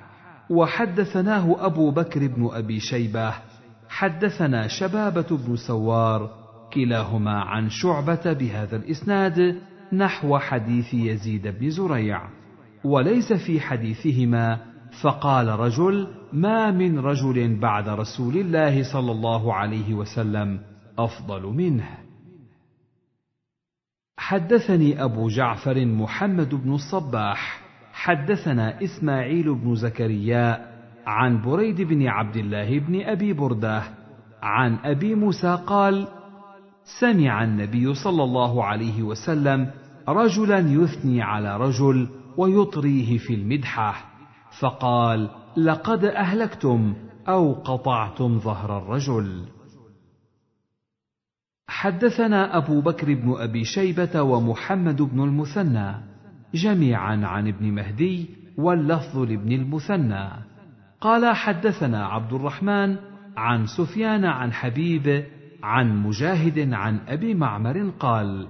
وحدثناه 0.49 1.65
أبو 1.65 1.91
بكر 1.91 2.27
بن 2.27 2.49
أبي 2.51 2.79
شيبة. 2.79 3.33
حدثنا 3.89 4.67
شبابة 4.67 5.37
بن 5.47 5.55
سوار 5.55 6.29
كلاهما 6.73 7.41
عن 7.41 7.69
شعبة 7.69 8.33
بهذا 8.33 8.75
الإسناد 8.75 9.57
نحو 9.93 10.37
حديث 10.37 10.93
يزيد 10.93 11.47
بن 11.47 11.69
زريع. 11.69 12.21
وليس 12.83 13.33
في 13.33 13.61
حديثهما 13.61 14.59
فقال 15.01 15.47
رجل 15.47 16.07
ما 16.33 16.71
من 16.71 16.99
رجل 16.99 17.59
بعد 17.59 17.89
رسول 17.89 18.37
الله 18.37 18.93
صلى 18.93 19.11
الله 19.11 19.53
عليه 19.53 19.93
وسلم 19.93 20.59
أفضل 20.99 21.41
منه. 21.41 22.02
حدثني 24.27 25.03
أبو 25.03 25.27
جعفر 25.27 25.85
محمد 25.85 26.55
بن 26.55 26.73
الصباح 26.73 27.61
حدثنا 27.93 28.83
إسماعيل 28.83 29.55
بن 29.55 29.75
زكريا 29.75 30.65
عن 31.05 31.41
بريد 31.41 31.81
بن 31.81 32.07
عبد 32.07 32.37
الله 32.37 32.79
بن 32.79 33.01
أبي 33.01 33.33
بردة 33.33 33.83
عن 34.41 34.77
أبي 34.83 35.15
موسى 35.15 35.59
قال 35.67 36.07
سمع 36.99 37.43
النبي 37.43 37.93
صلى 37.93 38.23
الله 38.23 38.63
عليه 38.63 39.03
وسلم 39.03 39.71
رجلا 40.07 40.59
يثني 40.59 41.21
على 41.21 41.57
رجل 41.57 42.07
ويطريه 42.37 43.17
في 43.17 43.33
المدحة 43.33 43.95
فقال 44.59 45.29
لقد 45.57 46.05
أهلكتم 46.05 46.93
أو 47.27 47.53
قطعتم 47.53 48.39
ظهر 48.39 48.77
الرجل. 48.77 49.45
حدثنا 51.67 52.57
أبو 52.57 52.81
بكر 52.81 53.13
بن 53.13 53.35
أبي 53.37 53.63
شيبة 53.63 54.21
ومحمد 54.21 55.01
بن 55.01 55.23
المثنى 55.23 55.95
جميعا 56.53 57.25
عن 57.25 57.47
ابن 57.47 57.71
مهدي 57.71 58.29
واللفظ 58.57 59.17
لابن 59.17 59.51
المثنى. 59.51 60.29
قال 61.01 61.35
حدثنا 61.35 62.05
عبد 62.05 62.33
الرحمن 62.33 62.95
عن 63.37 63.65
سفيان 63.65 64.25
عن 64.25 64.53
حبيب 64.53 65.23
عن 65.63 66.03
مجاهد 66.03 66.73
عن 66.73 66.99
أبي 67.07 67.33
معمر 67.33 67.91
قال 67.99 68.47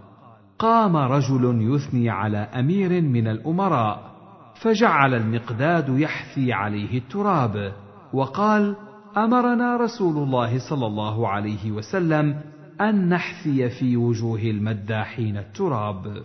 قام 0.59 0.97
رجل 0.97 1.73
يثني 1.73 2.09
على 2.09 2.37
أمير 2.37 3.01
من 3.01 3.27
الأمراء 3.27 4.13
فجعل 4.61 5.13
المقداد 5.13 5.89
يحثي 5.89 6.53
عليه 6.53 6.97
التراب 6.97 7.73
وقال 8.13 8.75
أمرنا 9.17 9.77
رسول 9.77 10.23
الله 10.23 10.69
صلى 10.69 10.85
الله 10.85 11.27
عليه 11.27 11.71
وسلم 11.71 12.52
أن 12.81 13.09
نحثي 13.09 13.69
في 13.69 13.97
وجوه 13.97 14.39
المداحين 14.39 15.37
التراب. 15.37 16.23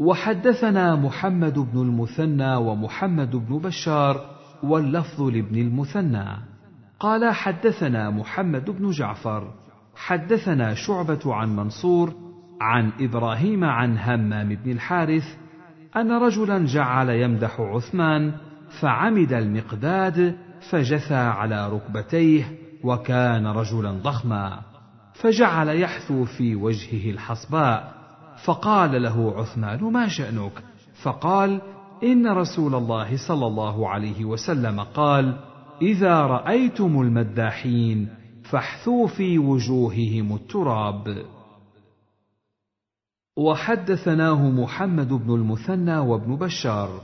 وحدثنا 0.00 0.96
محمد 0.96 1.58
بن 1.58 1.80
المثنى 1.80 2.56
ومحمد 2.56 3.36
بن 3.36 3.58
بشار 3.58 4.36
واللفظ 4.62 5.22
لابن 5.22 5.56
المثنى. 5.58 6.50
قال 7.00 7.34
حدثنا 7.34 8.10
محمد 8.10 8.70
بن 8.70 8.90
جعفر 8.90 9.52
حدثنا 9.94 10.74
شعبة 10.74 11.34
عن 11.34 11.56
منصور 11.56 12.14
عن 12.60 12.92
إبراهيم 13.00 13.64
عن 13.64 13.98
همام 13.98 14.54
بن 14.54 14.70
الحارث 14.70 15.24
أن 15.96 16.12
رجلا 16.12 16.66
جعل 16.66 17.10
يمدح 17.10 17.60
عثمان 17.60 18.32
فعمد 18.80 19.32
المقداد 19.32 20.36
فجثى 20.70 21.14
على 21.14 21.68
ركبتيه 21.72 22.59
وكان 22.84 23.46
رجلا 23.46 23.90
ضخما 23.90 24.60
فجعل 25.14 25.68
يحثو 25.68 26.24
في 26.24 26.56
وجهه 26.56 27.10
الحصباء 27.10 27.94
فقال 28.44 29.02
له 29.02 29.34
عثمان 29.36 29.84
ما 29.84 30.08
شأنك؟ 30.08 30.62
فقال 31.02 31.60
إن 32.02 32.26
رسول 32.26 32.74
الله 32.74 33.16
صلى 33.28 33.46
الله 33.46 33.88
عليه 33.88 34.24
وسلم 34.24 34.80
قال 34.80 35.36
إذا 35.82 36.20
رأيتم 36.20 37.00
المداحين 37.00 38.08
فاحثوا 38.44 39.06
في 39.06 39.38
وجوههم 39.38 40.34
التراب. 40.34 41.24
وحدثناه 43.36 44.50
محمد 44.50 45.08
بن 45.08 45.34
المثنى 45.34 45.98
وابن 45.98 46.36
بشار 46.36 47.00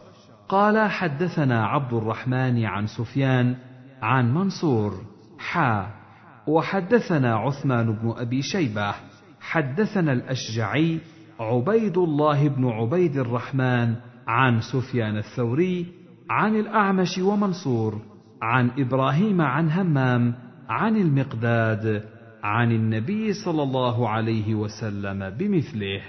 قال 0.49 0.91
حدثنا 0.91 1.67
عبد 1.67 1.93
الرحمن 1.93 2.65
عن 2.65 2.87
سفيان 2.87 3.57
عن 4.03 4.35
منصور 4.35 5.16
حا. 5.39 6.07
وحدثنا 6.47 7.37
عثمان 7.37 7.93
بن 7.93 8.15
أبي 8.17 8.43
شيبة 8.43 8.95
حدثنا 9.41 10.13
الأشجعي 10.13 11.01
عبيد 11.41 11.99
الله 11.99 12.49
بن 12.49 12.69
عبيد 12.69 13.17
الرحمن 13.17 13.95
عن 14.27 14.61
سفيان 14.61 15.17
الثوري 15.17 15.87
عن 16.31 16.57
الأعمش 16.57 17.19
ومنصور 17.19 18.03
عن 18.43 18.71
إبراهيم 18.79 19.41
عن 19.41 19.71
همام 19.71 20.35
عن 20.69 20.97
المقداد 20.97 22.05
عن 22.43 22.73
النبي 22.73 23.33
صلى 23.33 23.63
الله 23.63 24.09
عليه 24.09 24.55
وسلم 24.55 25.31
بمثله. 25.31 26.03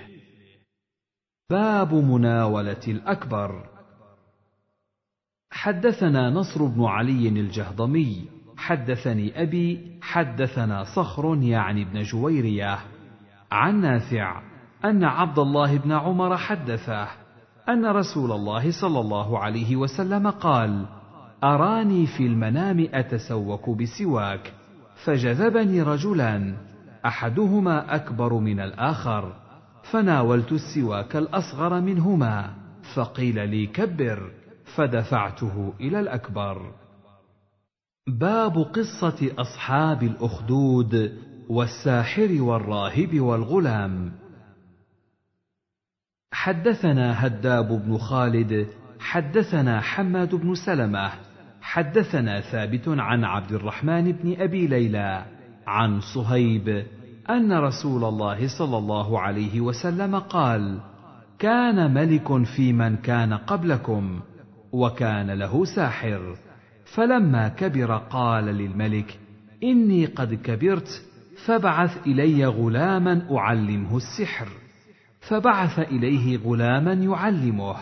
باب 1.50 1.94
مناولة 1.94 2.84
الأكبر. 2.88 3.70
حدثنا 5.52 6.30
نصر 6.30 6.66
بن 6.66 6.84
علي 6.84 7.30
الجهضمي 7.30 8.37
حدثني 8.58 9.42
أبي 9.42 9.98
حدثنا 10.02 10.84
صخر 10.84 11.38
يعني 11.42 11.82
ابن 11.82 12.02
جويرية 12.02 12.78
عن 13.52 13.82
نافع 13.82 14.42
أن 14.86 15.04
عبد 15.04 15.40
الله 15.40 15.78
بن 15.78 15.92
عمر 15.92 16.38
حدثه 16.38 17.08
أن 17.70 17.86
رسول 17.86 18.32
الله 18.32 18.72
صلى 18.82 19.00
الله 19.00 19.40
عليه 19.40 19.76
وسلم 19.76 20.30
قال 20.30 20.86
أراني 21.44 22.06
في 22.06 22.26
المنام 22.26 22.88
أتسوك 22.94 23.70
بسواك 23.70 24.54
فجذبني 25.06 25.82
رجلان 25.82 26.56
أحدهما 27.06 27.96
أكبر 27.96 28.34
من 28.34 28.60
الآخر 28.60 29.34
فناولت 29.92 30.52
السواك 30.52 31.16
الأصغر 31.16 31.82
منهما 31.82 32.54
فقيل 32.96 33.50
لي 33.50 33.68
كبر 33.68 34.32
فدفعته 34.76 35.74
إلى 35.80 36.00
الأكبر. 36.00 36.72
باب 38.08 38.58
قصة 38.58 39.32
أصحاب 39.38 40.04
الأخدود 40.04 41.18
والساحر 41.50 42.42
والراهب 42.42 43.20
والغلام. 43.20 44.12
حدثنا 46.32 47.28
هداب 47.28 47.68
بن 47.86 47.98
خالد 47.98 48.68
حدثنا 49.00 49.82
حماد 49.82 50.36
بن 50.36 50.56
سلمة 50.56 51.12
حدثنا 51.62 52.42
ثابت 52.42 52.88
عن 52.88 53.24
عبد 53.24 53.52
الرحمن 53.52 54.12
بن 54.12 54.42
أبي 54.42 54.68
ليلى 54.68 55.26
عن 55.68 56.02
صهيب 56.16 56.86
أن 57.30 57.54
رسول 57.54 58.04
الله 58.04 58.58
صلى 58.58 58.78
الله 58.78 59.20
عليه 59.20 59.62
وسلم 59.62 60.16
قال 60.16 60.80
كان 61.40 61.94
ملك 61.94 62.44
في 62.44 62.74
من 62.74 62.96
كان 62.98 63.34
قبلكم 63.34 64.20
وكان 64.72 65.32
له 65.32 65.66
ساحر. 65.66 66.47
فلما 66.96 67.48
كبر 67.48 67.98
قال 67.98 68.46
للملك 68.46 69.20
إني 69.64 70.06
قد 70.06 70.34
كبرت 70.34 71.04
فبعث 71.46 72.08
إلي 72.08 72.46
غلاما 72.46 73.38
أعلمه 73.38 73.98
السحر. 73.98 74.48
فبعث 75.22 75.80
إليه 75.80 76.38
غلاما 76.38 76.94
يعلمه 76.94 77.76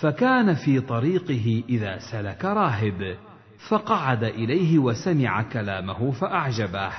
فكان 0.00 0.54
في 0.54 0.80
طريقه 0.80 1.62
إذا 1.68 1.98
سلك 1.98 2.44
راهب 2.44 3.16
فقعد 3.68 4.24
إليه 4.24 4.78
وسمع 4.78 5.42
كلامه 5.42 6.10
فأعجبه. 6.10 6.90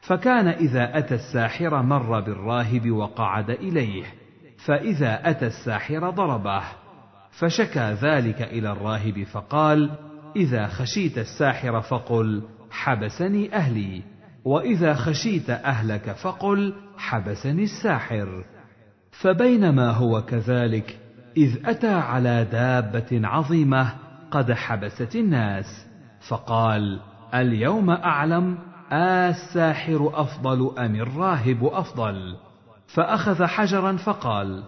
فكان 0.00 0.48
إذا 0.48 0.98
أتى 0.98 1.14
الساحر 1.14 1.82
مر 1.82 2.20
بالراهب 2.20 2.90
وقعد 2.90 3.50
إليه 3.50 4.04
فإذا 4.64 5.30
أتى 5.30 5.46
الساحر 5.46 6.10
ضربه. 6.10 6.62
فشكى 7.30 7.96
ذلك 8.02 8.42
إلى 8.42 8.72
الراهب 8.72 9.22
فقال 9.22 9.90
إذا 10.36 10.66
خشيت 10.66 11.18
الساحر 11.18 11.80
فقل 11.80 12.42
حبسني 12.70 13.54
أهلي. 13.54 14.02
وإذا 14.44 14.94
خشيت 14.94 15.50
أهلك 15.50 16.10
فقل 16.10 16.74
حبسني 16.96 17.62
الساحر. 17.62 18.44
فبينما 19.10 19.90
هو 19.90 20.22
كذلك 20.22 20.98
إذ 21.36 21.68
أتى 21.68 21.94
على 21.94 22.44
دابة 22.52 23.28
عظيمة 23.28 23.92
قد 24.30 24.52
حبست 24.52 25.16
الناس 25.16 25.86
فقال 26.28 27.00
اليوم 27.34 27.90
أعلم 27.90 28.58
الساحر 28.92 30.10
أفضل 30.14 30.78
أم 30.78 30.94
الراهب 30.94 31.64
أفضل؟ 31.64 32.36
فأخذ 32.94 33.44
حجرا 33.44 33.96
فقال 33.96 34.62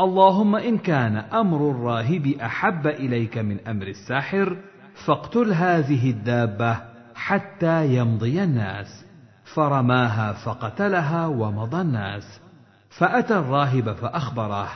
اللهم 0.00 0.56
إن 0.56 0.78
كان 0.78 1.16
أمر 1.16 1.70
الراهب 1.70 2.26
أحب 2.26 2.86
إليك 2.86 3.38
من 3.38 3.60
أمر 3.68 3.86
الساحر 3.86 4.56
فاقتل 4.94 5.52
هذه 5.52 6.10
الدابة 6.10 6.80
حتى 7.14 7.96
يمضي 7.96 8.42
الناس. 8.42 9.04
فرماها 9.54 10.32
فقتلها 10.32 11.26
ومضى 11.26 11.80
الناس. 11.80 12.40
فأتى 12.88 13.38
الراهب 13.38 13.92
فأخبره 13.92 14.68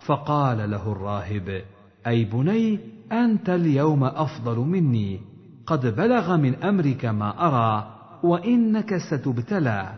فقال 0.00 0.70
له 0.70 0.92
الراهب 0.92 1.62
أي 2.06 2.24
بني 2.24 2.80
أنت 3.12 3.50
اليوم 3.50 4.04
أفضل 4.04 4.58
مني. 4.58 5.20
قد 5.66 5.86
بلغ 5.96 6.36
من 6.36 6.54
أمرك 6.54 7.04
ما 7.04 7.46
أرى 7.46 7.96
وإنك 8.22 8.96
ستبتلى. 8.96 9.92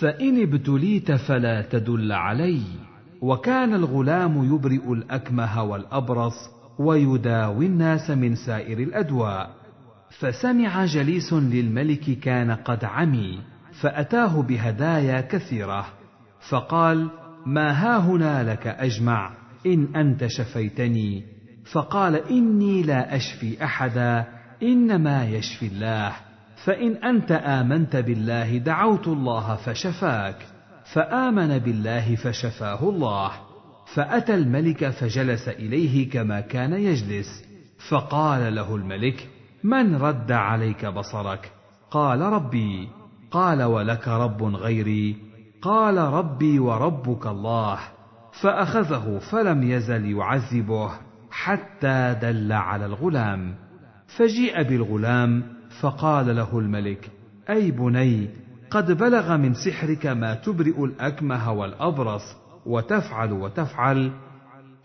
فإن 0.00 0.42
ابتليت 0.42 1.12
فلا 1.12 1.62
تدل 1.62 2.12
علي. 2.12 2.62
وكان 3.20 3.74
الغلام 3.74 4.54
يبرئ 4.54 4.92
الأكمه 4.92 5.62
والأبرص 5.62 6.53
ويداوي 6.78 7.66
الناس 7.66 8.10
من 8.10 8.34
سائر 8.34 8.78
الأدواء. 8.78 9.50
فسمع 10.18 10.84
جليس 10.84 11.32
للملك 11.32 12.18
كان 12.18 12.50
قد 12.50 12.84
عمي 12.84 13.38
فأتاه 13.80 14.42
بهدايا 14.42 15.20
كثيرة. 15.20 15.86
فقال 16.50 17.10
ما 17.46 17.70
هاهنا 17.70 18.52
لك 18.52 18.66
أجمع 18.66 19.30
إن 19.66 19.96
أنت 19.96 20.26
شفيتني. 20.26 21.24
فقال 21.72 22.28
إني 22.30 22.82
لا 22.82 23.16
أشفي 23.16 23.64
أحدا 23.64 24.24
إنما 24.62 25.28
يشفي 25.28 25.66
الله. 25.66 26.12
فإن 26.64 26.96
أنت 27.04 27.32
آمنت 27.32 27.96
بالله 27.96 28.58
دعوت 28.58 29.08
الله 29.08 29.56
فشفاك 29.56 30.36
فآمن 30.92 31.58
بالله 31.58 32.16
فشفاه 32.16 32.88
الله. 32.88 33.30
فأتى 33.94 34.34
الملك 34.34 34.90
فجلس 34.90 35.48
إليه 35.48 36.10
كما 36.10 36.40
كان 36.40 36.72
يجلس. 36.72 37.44
فقال 37.88 38.54
له 38.54 38.76
الملك 38.76 39.28
من 39.64 39.96
رد 39.96 40.32
عليك 40.32 40.86
بصرك؟ 40.86 41.52
قال 41.90 42.20
ربي. 42.20 42.88
قال 43.30 43.62
ولك 43.62 44.08
رب 44.08 44.42
غيري. 44.42 45.16
قال 45.62 45.98
ربي 45.98 46.58
وربك 46.58 47.26
الله. 47.26 47.78
فأخذه 48.42 49.18
فلم 49.30 49.62
يزل 49.62 50.10
يعذبه 50.10 50.90
حتى 51.30 52.16
دل 52.22 52.52
على 52.52 52.86
الغلام. 52.86 53.54
فجيء 54.16 54.62
بالغلام 54.62 55.42
فقال 55.80 56.36
له 56.36 56.58
الملك 56.58 57.10
أي 57.50 57.70
بني 57.70 58.28
قد 58.70 58.92
بلغ 58.92 59.36
من 59.36 59.54
سحرك 59.54 60.06
ما 60.06 60.34
تبرئ 60.34 60.84
الأكمه 60.84 61.52
والأبرص 61.52 62.43
وتفعل 62.66 63.32
وتفعل 63.32 64.12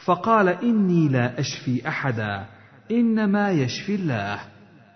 فقال 0.06 0.48
إني 0.48 1.08
لا 1.08 1.40
أشفي 1.40 1.88
أحدا 1.88 2.46
إنما 2.92 3.52
يشفي 3.52 3.96
الله. 3.96 4.40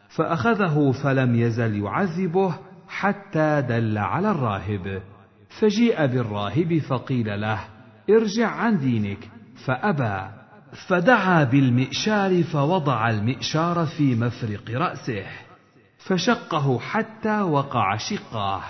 فأخذه 0.09 0.91
فلم 1.03 1.35
يزل 1.35 1.83
يعذبه 1.83 2.55
حتى 2.87 3.61
دل 3.61 3.97
على 3.97 4.31
الراهب. 4.31 5.01
فجيء 5.59 6.05
بالراهب 6.05 6.77
فقيل 6.77 7.41
له 7.41 7.59
ارجع 8.09 8.47
عن 8.47 8.79
دينك. 8.79 9.29
فأبى 9.65 10.29
فدعا 10.87 11.43
بالمئشار 11.43 12.43
فوضع 12.43 13.09
المئشار 13.09 13.85
في 13.85 14.15
مفرق 14.15 14.71
رأسه. 14.71 15.25
فشقه 15.97 16.79
حتى 16.79 17.41
وقع 17.41 17.97
شقاه. 17.97 18.61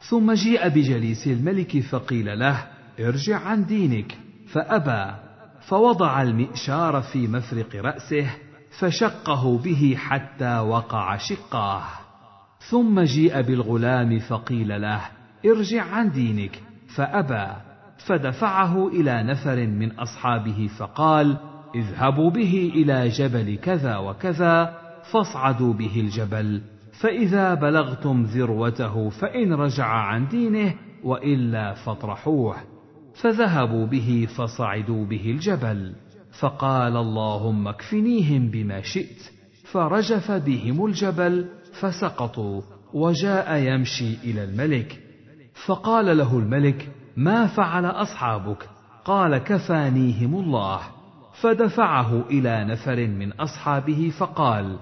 ثم 0.00 0.32
جيء 0.32 0.68
بجليس 0.68 1.26
الملك 1.26 1.80
فقيل 1.80 2.38
له 2.38 2.77
ارجع 3.00 3.38
عن 3.38 3.64
دينك. 3.64 4.18
فأبى 4.48 5.14
فوضع 5.60 6.22
المئشار 6.22 7.00
في 7.00 7.28
مفرق 7.28 7.76
رأسه 7.76 8.30
فشقه 8.78 9.58
به 9.58 9.94
حتى 9.98 10.58
وقع 10.58 11.16
شقاه. 11.16 11.82
ثم 12.70 13.00
جيء 13.00 13.40
بالغلام 13.40 14.18
فقيل 14.18 14.80
له 14.80 15.00
ارجع 15.46 15.82
عن 15.82 16.10
دينك. 16.10 16.62
فأبى 16.94 17.46
فدفعه 18.06 18.88
إلى 18.88 19.22
نفر 19.22 19.66
من 19.66 19.92
أصحابه 19.92 20.70
فقال 20.78 21.36
اذهبوا 21.74 22.30
به 22.30 22.72
إلى 22.74 23.08
جبل 23.08 23.56
كذا 23.56 23.96
وكذا 23.96 24.78
فاصعدوا 25.12 25.72
به 25.72 26.00
الجبل. 26.00 26.62
فإذا 27.00 27.54
بلغتم 27.54 28.22
ذروته 28.22 29.08
فإن 29.08 29.52
رجع 29.52 29.86
عن 29.86 30.28
دينه 30.28 30.74
وإلا 31.04 31.74
فاطرحوه. 31.74 32.56
فذهبوا 33.20 33.86
به 33.86 34.28
فصعدوا 34.36 35.04
به 35.04 35.30
الجبل 35.30 35.92
فقال 36.40 36.96
اللهم 36.96 37.68
اكفنيهم 37.68 38.50
بما 38.50 38.82
شئت 38.82 39.30
فرجف 39.72 40.30
بهم 40.30 40.86
الجبل 40.86 41.46
فسقطوا 41.80 42.62
وجاء 42.94 43.56
يمشي 43.56 44.14
إلى 44.24 44.44
الملك 44.44 45.00
فقال 45.66 46.18
له 46.18 46.38
الملك 46.38 46.88
ما 47.16 47.46
فعل 47.46 47.84
أصحابك؟ 47.84 48.68
قال 49.04 49.38
كفانيهم 49.38 50.34
الله. 50.34 50.80
فدفعه 51.40 52.24
إلى 52.30 52.64
نفر 52.64 53.06
من 53.06 53.32
أصحابه 53.32 54.12
فقال 54.18 54.78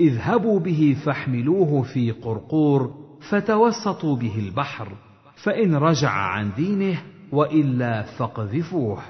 اذهبوا 0.00 0.60
به 0.60 0.96
فاحملوه 1.04 1.82
في 1.82 2.10
قرقور 2.10 2.94
فتوسطوا 3.30 4.16
به 4.16 4.38
البحر 4.38 4.88
فإن 5.36 5.74
رجع 5.74 6.10
عن 6.10 6.50
دينه 6.56 7.02
وإلا 7.32 8.02
فاقذفوه. 8.02 9.02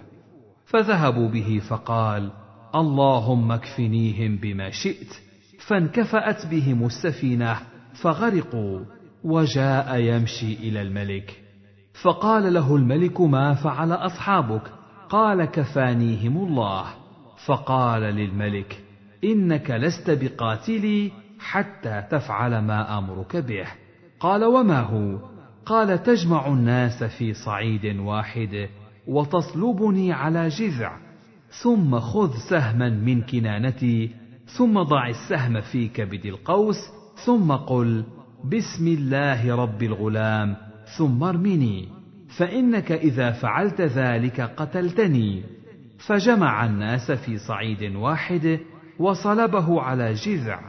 فذهبوا 0.67 1.29
به 1.29 1.61
فقال 1.69 2.31
اللهم 2.75 3.53
اكفنيهم 3.53 4.37
بما 4.37 4.71
شئت. 4.71 5.15
فانكفأت 5.67 6.47
بهم 6.47 6.87
السفينة 6.87 7.57
فغرقوا 8.03 8.81
وجاء 9.25 9.97
يمشي 9.97 10.53
إلى 10.55 10.83
الملك. 10.83 11.43
فقال 12.03 12.55
له 12.55 12.77
الملك 12.77 13.21
ما 13.21 13.55
فعل 13.55 13.93
أصحابك؟ 13.93 14.63
قال 15.09 15.45
كفانيهم 15.45 16.37
الله. 16.37 16.85
فقال 17.47 18.03
للملك 18.03 18.85
إنك 19.25 19.71
لست 19.71 20.11
بقاتلي 20.11 21.13
حتى 21.41 22.03
تفعل 22.11 22.59
ما 22.59 22.99
أمرك 22.99 23.37
به. 23.37 23.67
قال 24.21 24.45
وما 24.45 24.81
هو؟ 24.81 25.38
قال 25.69 26.03
تجمع 26.03 26.47
الناس 26.47 27.05
في 27.05 27.35
صعيد 27.35 27.87
واحد 27.97 28.69
وتصلبني 29.07 30.13
على 30.13 30.49
جذع 30.49 30.99
ثم 31.63 31.99
خذ 31.99 32.33
سهما 32.51 32.89
من 32.89 33.23
كنانتي 33.23 34.11
ثم 34.59 34.83
ضع 34.83 35.09
السهم 35.09 35.61
في 35.61 35.89
كبد 35.89 36.27
القوس 36.27 36.77
ثم 37.25 37.53
قل 37.53 38.05
بسم 38.45 38.87
الله 38.87 39.57
رب 39.57 39.83
الغلام 39.83 40.57
ثم 40.99 41.23
ارمني 41.25 41.89
فإنك 42.39 42.93
إذا 42.93 43.31
فعلت 43.31 43.81
ذلك 43.81 44.41
قتلتني. 44.41 45.43
فجمع 46.07 46.67
الناس 46.67 47.11
في 47.11 47.39
صعيد 47.39 47.97
واحد 47.97 48.61
وصلبه 48.99 49.81
على 49.81 50.13
جذع 50.13 50.61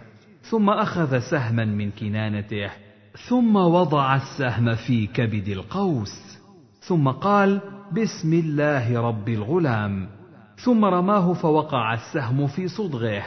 ثم 0.42 0.70
أخذ 0.70 1.20
سهما 1.20 1.66
من 1.66 1.92
كنانته 1.92 2.89
ثم 3.28 3.56
وضع 3.56 4.16
السهم 4.16 4.76
في 4.76 5.08
كبد 5.08 5.48
القوس 5.48 6.40
ثم 6.82 7.08
قال 7.08 7.62
بسم 7.92 8.34
الله 8.34 9.02
رب 9.02 9.30
الغلام. 9.30 10.08
ثم 10.58 10.86
رماه 10.86 11.34
فوقع 11.34 11.94
السهم 11.94 12.48
في 12.48 12.68
صدغه 12.68 13.24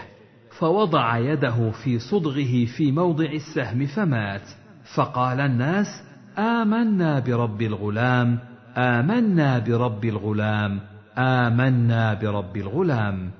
فوضع 0.58 1.18
يده 1.18 1.70
في 1.70 1.98
صدغه 1.98 2.64
في 2.64 2.92
موضع 2.92 3.24
السهم 3.24 3.86
فمات. 3.86 4.48
فقال 4.94 5.40
الناس 5.40 6.02
آمنا 6.38 7.18
برب 7.18 7.62
الغلام 7.62 8.38
آمنا 8.76 9.58
برب 9.58 10.04
الغلام 10.04 10.80
آمنا 11.18 12.14
برب 12.14 12.56
الغلام. 12.56 13.30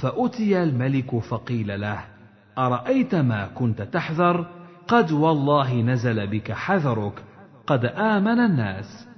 فأتي 0.00 0.62
الملك 0.62 1.18
فقيل 1.18 1.80
له 1.80 2.04
أرأيت 2.58 3.14
ما 3.14 3.46
كنت 3.46 3.82
تحذر؟ 3.82 4.46
قد 4.88 5.12
والله 5.12 5.74
نزل 5.74 6.26
بك 6.26 6.52
حذرك 6.52 7.24
قد 7.66 7.84
آمن 7.84 8.40
الناس. 8.40 9.14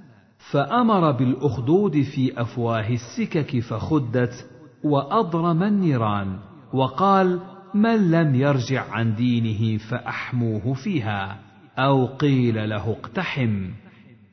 فأمر 0.51 1.11
بالأخدود 1.11 2.01
في 2.01 2.41
أفواه 2.41 2.89
السكك 2.89 3.59
فخدت 3.59 4.49
وأضرم 4.83 5.63
النيران 5.63 6.39
وقال 6.73 7.39
من 7.73 8.11
لم 8.11 8.35
يرجع 8.35 8.91
عن 8.91 9.15
دينه 9.15 9.77
فأحموه 9.77 10.73
فيها 10.73 11.39
أو 11.77 12.05
قيل 12.05 12.69
له 12.69 12.91
اقتحم 12.91 13.69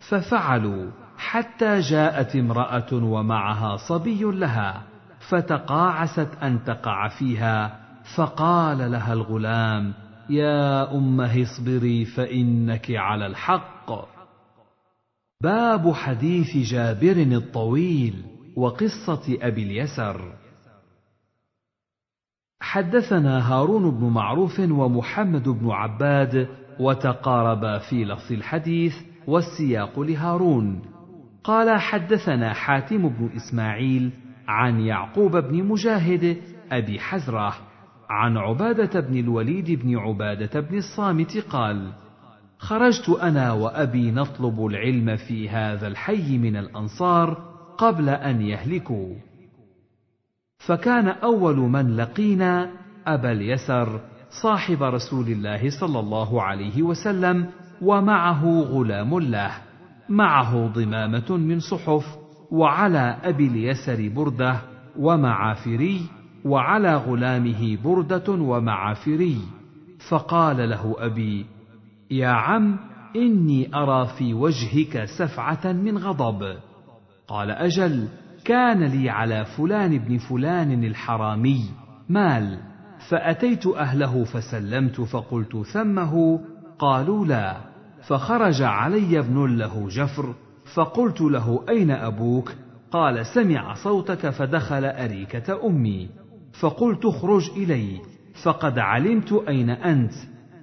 ففعلوا 0.08 0.90
حتى 1.18 1.80
جاءت 1.80 2.36
امرأة 2.36 2.92
ومعها 2.92 3.76
صبي 3.76 4.22
لها 4.24 4.82
فتقاعست 5.28 6.28
أن 6.42 6.64
تقع 6.64 7.08
فيها 7.08 7.80
فقال 8.16 8.90
لها 8.92 9.12
الغلام 9.12 9.94
يا 10.30 10.94
امه 10.96 11.42
اصبري 11.42 12.04
فإنك 12.04 12.90
على 12.90 13.26
الحق. 13.26 13.90
باب 15.42 15.92
حديث 15.92 16.56
جابر 16.56 17.16
الطويل 17.16 18.24
وقصة 18.56 19.38
أبي 19.42 19.62
اليسر. 19.62 20.32
حدثنا 22.60 23.52
هارون 23.52 23.90
بن 23.90 24.06
معروف 24.06 24.60
ومحمد 24.60 25.48
بن 25.48 25.70
عباد 25.70 26.48
وتقاربا 26.80 27.78
في 27.78 28.04
لفظ 28.04 28.32
الحديث 28.32 28.94
والسياق 29.26 30.00
لهارون. 30.00 30.82
قال 31.44 31.80
حدثنا 31.80 32.52
حاتم 32.52 33.08
بن 33.08 33.30
إسماعيل 33.36 34.12
عن 34.48 34.80
يعقوب 34.80 35.36
بن 35.36 35.64
مجاهد 35.64 36.36
أبي 36.72 37.00
حزره 37.00 37.73
عن 38.10 38.36
عبادة 38.36 39.00
بن 39.00 39.18
الوليد 39.18 39.70
بن 39.70 39.98
عبادة 39.98 40.60
بن 40.60 40.78
الصامت 40.78 41.38
قال 41.38 41.92
خرجت 42.58 43.08
أنا 43.08 43.52
وأبي 43.52 44.10
نطلب 44.10 44.66
العلم 44.66 45.16
في 45.16 45.48
هذا 45.48 45.86
الحي 45.86 46.38
من 46.38 46.56
الأنصار 46.56 47.34
قبل 47.78 48.08
أن 48.08 48.40
يهلكوا. 48.40 49.14
فكان 50.66 51.08
أول 51.08 51.56
من 51.56 51.96
لقينا 51.96 52.70
أبا 53.06 53.32
اليسر 53.32 54.00
صاحب 54.42 54.82
رسول 54.82 55.26
الله 55.26 55.70
صلى 55.80 56.00
الله 56.00 56.42
عليه 56.42 56.82
وسلم 56.82 57.46
ومعه 57.82 58.60
غلام 58.60 59.18
له 59.18 59.50
معه 60.08 60.66
ضمامة 60.66 61.36
من 61.36 61.60
صحف 61.60 62.18
وعلى 62.50 63.16
أبي 63.22 63.46
اليسر 63.46 64.08
بردة 64.08 64.60
ومعافري 64.98 66.00
وعلى 66.44 66.94
غلامه 66.94 67.78
بردة 67.84 68.32
ومعافري. 68.32 69.38
فقال 70.08 70.70
له 70.70 70.94
أبي 70.98 71.46
يا 72.10 72.28
عم 72.28 72.76
إني 73.16 73.74
أرى 73.74 74.08
في 74.18 74.34
وجهك 74.34 75.04
سفعة 75.04 75.72
من 75.72 75.98
غضب. 75.98 76.56
قال 77.28 77.50
أجل 77.50 78.08
كان 78.44 78.84
لي 78.84 79.10
على 79.10 79.44
فلان 79.44 79.98
بن 79.98 80.18
فلان 80.18 80.84
الحرامي 80.84 81.70
مال 82.08 82.58
فأتيت 83.10 83.66
أهله 83.66 84.24
فسلمت 84.24 85.00
فقلت 85.00 85.56
ثمه. 85.56 86.40
قالوا 86.78 87.26
لا. 87.26 87.56
فخرج 88.08 88.62
علي 88.62 89.18
ابن 89.18 89.56
له 89.56 89.88
جفر 89.88 90.34
فقلت 90.74 91.20
له 91.20 91.64
أين 91.68 91.90
أبوك؟ 91.90 92.52
قال 92.90 93.26
سمع 93.26 93.74
صوتك 93.74 94.30
فدخل 94.30 94.84
أريكة 94.84 95.66
أمي. 95.66 96.23
فقلت 96.60 97.04
اخرج 97.04 97.50
إلي 97.56 98.00
فقد 98.44 98.78
علمت 98.78 99.32
أين 99.48 99.70
أنت. 99.70 100.12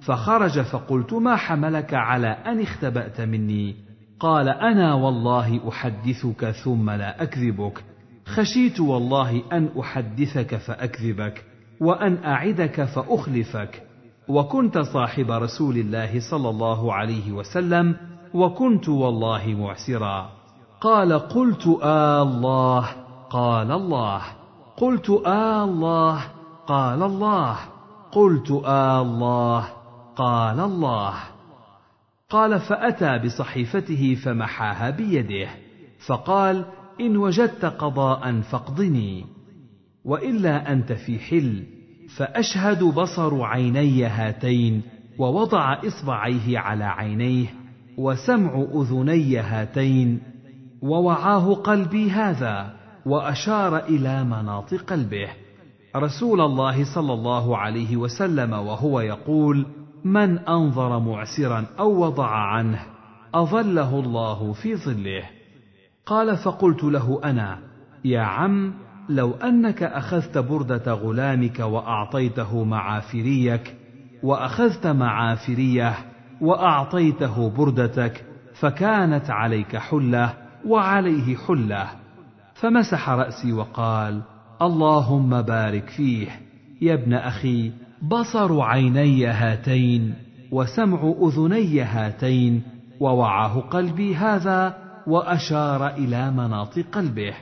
فخرج 0.06 0.60
فقلت 0.60 1.12
ما 1.12 1.36
حملك 1.36 1.94
على 1.94 2.26
أن 2.26 2.60
اختبأت 2.60 3.20
مني؟ 3.20 3.76
قال 4.20 4.48
أنا 4.48 4.94
والله 4.94 5.68
أحدثك 5.68 6.50
ثم 6.50 6.90
لا 6.90 7.22
أكذبك. 7.22 7.84
خشيت 8.26 8.80
والله 8.80 9.42
أن 9.52 9.68
أحدثك 9.80 10.56
فأكذبك 10.56 11.44
وأن 11.80 12.24
أعدك 12.24 12.84
فأخلفك. 12.84 13.82
وكنت 14.28 14.78
صاحب 14.78 15.30
رسول 15.30 15.76
الله 15.76 16.20
صلى 16.30 16.48
الله 16.48 16.94
عليه 16.94 17.32
وسلم 17.32 17.96
وكنت 18.34 18.88
والله 18.88 19.48
معسرا. 19.48 20.30
قال 20.80 21.12
قلت 21.12 21.78
آه 21.82 22.22
الله 22.22 22.88
قال 23.30 23.72
الله. 23.72 24.41
قلت 24.82 25.10
آه 25.10 25.64
الله 25.64 26.22
قال 26.66 27.02
الله. 27.02 27.56
قلت 28.12 28.50
آه 28.50 29.02
الله 29.02 29.68
قال 30.16 30.60
الله. 30.60 31.14
قال 32.30 32.60
فأتى 32.60 33.18
بصحيفته 33.18 34.14
فمحاها 34.24 34.90
بيده 34.90 35.48
فقال 36.06 36.64
إن 37.00 37.16
وجدت 37.16 37.64
قضاء 37.64 38.40
فاقضني. 38.40 39.24
وإلا 40.04 40.72
أنت 40.72 40.92
في 40.92 41.18
حل 41.18 41.64
فأشهد 42.16 42.84
بصر 42.84 43.42
عيني 43.42 44.04
هاتين 44.04 44.82
ووضع 45.18 45.78
اصبعيه 45.86 46.58
على 46.58 46.84
عينيه 46.84 47.46
وسمع 47.98 48.64
أذني 48.74 49.38
هاتين 49.38 50.22
ووعاه 50.82 51.54
قلبي 51.54 52.10
هذا. 52.10 52.81
وأشار 53.06 53.76
إلى 53.78 54.24
مناط 54.24 54.74
قلبه. 54.74 55.28
رسول 55.96 56.40
الله 56.40 56.94
صلى 56.94 57.12
الله 57.12 57.58
عليه 57.58 57.96
وسلم 57.96 58.52
وهو 58.52 59.00
يقول 59.00 59.66
من 60.04 60.38
أنظر 60.38 60.98
معسرا 60.98 61.64
أو 61.78 62.04
وضع 62.04 62.28
عنه 62.28 62.82
أظله 63.34 64.00
الله 64.00 64.52
في 64.52 64.76
ظله. 64.76 65.22
قال 66.06 66.36
فقلت 66.36 66.84
له 66.84 67.20
أنا 67.24 67.58
يا 68.04 68.20
عم 68.20 68.74
لو 69.08 69.30
أنك 69.32 69.82
أخذت 69.82 70.38
بردة 70.38 70.92
غلامك 70.92 71.58
وأعطيته 71.60 72.64
معافريك 72.64 73.76
وأخذت 74.22 74.86
معافريه 74.86 75.94
وأعطيته 76.40 77.50
بردتك 77.50 78.24
فكانت 78.60 79.30
عليك 79.30 79.76
حلة 79.76 80.34
وعليه 80.66 81.36
حلة. 81.36 82.01
فمسح 82.54 83.10
رأسي 83.10 83.52
وقال 83.52 84.22
اللهم 84.62 85.42
بارك 85.42 85.88
فيه. 85.88 86.26
يا 86.80 86.94
ابن 86.94 87.14
أخي 87.14 87.72
بصر 88.02 88.60
عيني 88.60 89.26
هاتين 89.26 90.14
وسمع 90.52 91.12
أذني 91.22 91.80
هاتين 91.80 92.62
ووعاه 93.00 93.60
قلبي 93.60 94.16
هذا 94.16 94.74
وأشار 95.06 95.86
إلى 95.88 96.30
مناط 96.30 96.78
قلبه. 96.78 97.34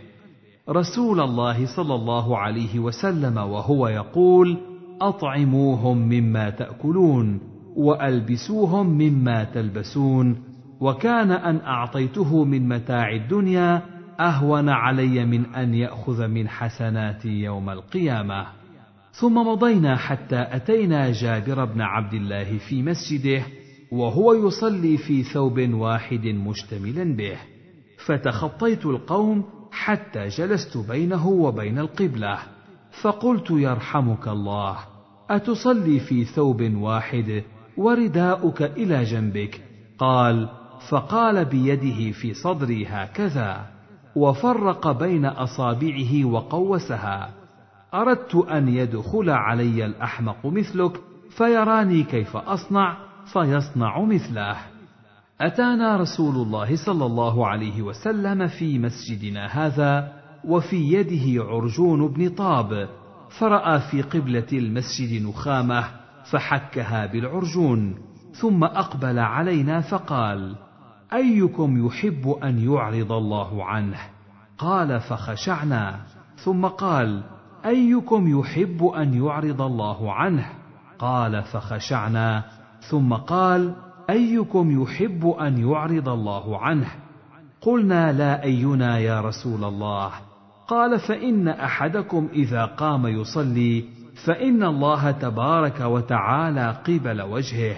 رسول 0.69 1.21
الله 1.21 1.67
صلى 1.77 1.95
الله 1.95 2.39
عليه 2.39 2.79
وسلم 2.79 3.37
وهو 3.37 3.89
يقول 3.89 4.59
أطعموهم 5.01 5.99
مما 5.99 6.51
تأكلون 6.51 7.41
وألبسوهم 7.77 8.87
مما 8.87 9.45
تلبسون. 9.45 10.37
وكان 10.81 11.33
أن 11.33 11.57
أعطيته 11.57 12.45
من 12.45 12.69
متاع 12.69 13.13
الدنيا 13.13 13.83
أهون 14.21 14.69
علي 14.69 15.25
من 15.25 15.55
أن 15.55 15.75
يأخذ 15.75 16.29
من 16.29 16.49
حسناتي 16.49 17.29
يوم 17.29 17.71
القيامة. 17.71 18.47
ثم 19.13 19.35
مضينا 19.35 19.97
حتى 19.97 20.47
أتينا 20.51 21.13
جابر 21.13 21.65
بن 21.65 21.81
عبد 21.81 22.15
الله 22.15 22.59
في 22.59 22.83
مسجده 22.83 23.43
وهو 23.93 24.35
يصلي 24.35 24.97
في 24.97 25.23
ثوب 25.23 25.75
واحد 25.75 26.27
مشتملا 26.27 27.17
به. 27.17 27.37
فتخطيت 28.07 28.87
القوم 28.87 29.45
حتى 29.73 30.29
جلست 30.29 30.79
بينه 30.79 31.29
وبين 31.29 31.79
القبلة. 31.79 32.39
فقلت 33.03 33.51
يرحمك 33.51 34.29
الله 34.29 34.79
أتصلي 35.31 36.01
في 36.01 36.25
ثوب 36.25 36.75
واحد 36.75 37.43
ورداؤك 37.77 38.63
إلى 38.63 39.05
جنبك؟ 39.05 39.61
قال 39.99 40.49
فقال 40.91 41.45
بيده 41.45 42.13
في 42.13 42.35
صدري 42.35 42.87
هكذا. 42.87 43.80
وفرق 44.17 44.93
بين 44.93 45.25
أصابعه 45.25 46.25
وقوسها. 46.25 47.31
أردت 47.95 48.35
أن 48.35 48.69
يدخل 48.69 49.31
علي 49.31 49.87
الأحمق 49.87 50.47
مثلك 50.47 51.01
فيراني 51.31 52.03
كيف 52.03 52.37
أصنع؟ 52.37 52.97
فيصنع 53.33 54.05
مثله. 54.05 54.57
أتانا 55.41 55.97
رسول 55.97 56.35
الله 56.35 56.77
صلى 56.87 57.07
الله 57.07 57.47
عليه 57.47 57.83
وسلم 57.83 58.47
في 58.47 58.79
مسجدنا 58.79 59.47
هذا 59.47 60.13
وفي 60.45 60.77
يده 60.77 61.45
عرجون 61.45 62.09
بن 62.09 62.29
طاب. 62.29 62.89
فرأى 63.39 63.81
في 63.81 64.03
قبلة 64.03 64.47
المسجد 64.53 65.27
نخامة 65.27 65.85
فحكها 66.31 67.07
بالعرجون 67.07 67.95
ثم 68.33 68.65
أقبل 68.65 69.19
علينا 69.19 69.81
فقال 69.81 70.57
أيكم 71.13 71.87
يحب 71.87 72.39
أن 72.43 72.59
يعرض 72.59 73.13
الله 73.13 73.65
عنه؟ 73.65 73.99
قال 74.59 75.01
فخشعنا. 75.01 76.01
ثم 76.37 76.67
قال 76.67 77.23
أيكم 77.67 78.41
يحب 78.41 78.85
أن 78.85 79.15
يعرض 79.15 79.63
الله 79.63 80.13
عنه؟ 80.13 80.47
قال 80.99 81.43
فخشعنا. 81.43 82.45
ثم 82.81 83.15
قال 83.15 83.75
أيكم 84.11 84.83
يحب 84.83 85.27
أن 85.27 85.71
يعرض 85.71 86.09
الله 86.09 86.59
عنه؟ 86.59 86.89
قلنا 87.61 88.13
لا 88.13 88.43
أينا 88.43 88.99
يا 88.99 89.21
رسول 89.21 89.65
الله؟ 89.65 90.11
قال 90.69 90.99
فإن 90.99 91.49
أحدكم 91.49 92.29
إذا 92.33 92.65
قام 92.65 93.07
يصلي 93.07 93.85
فإن 94.27 94.63
الله 94.63 95.11
تبارك 95.11 95.81
وتعالى 95.81 96.77
قبل 96.87 97.23
وجهه 97.23 97.77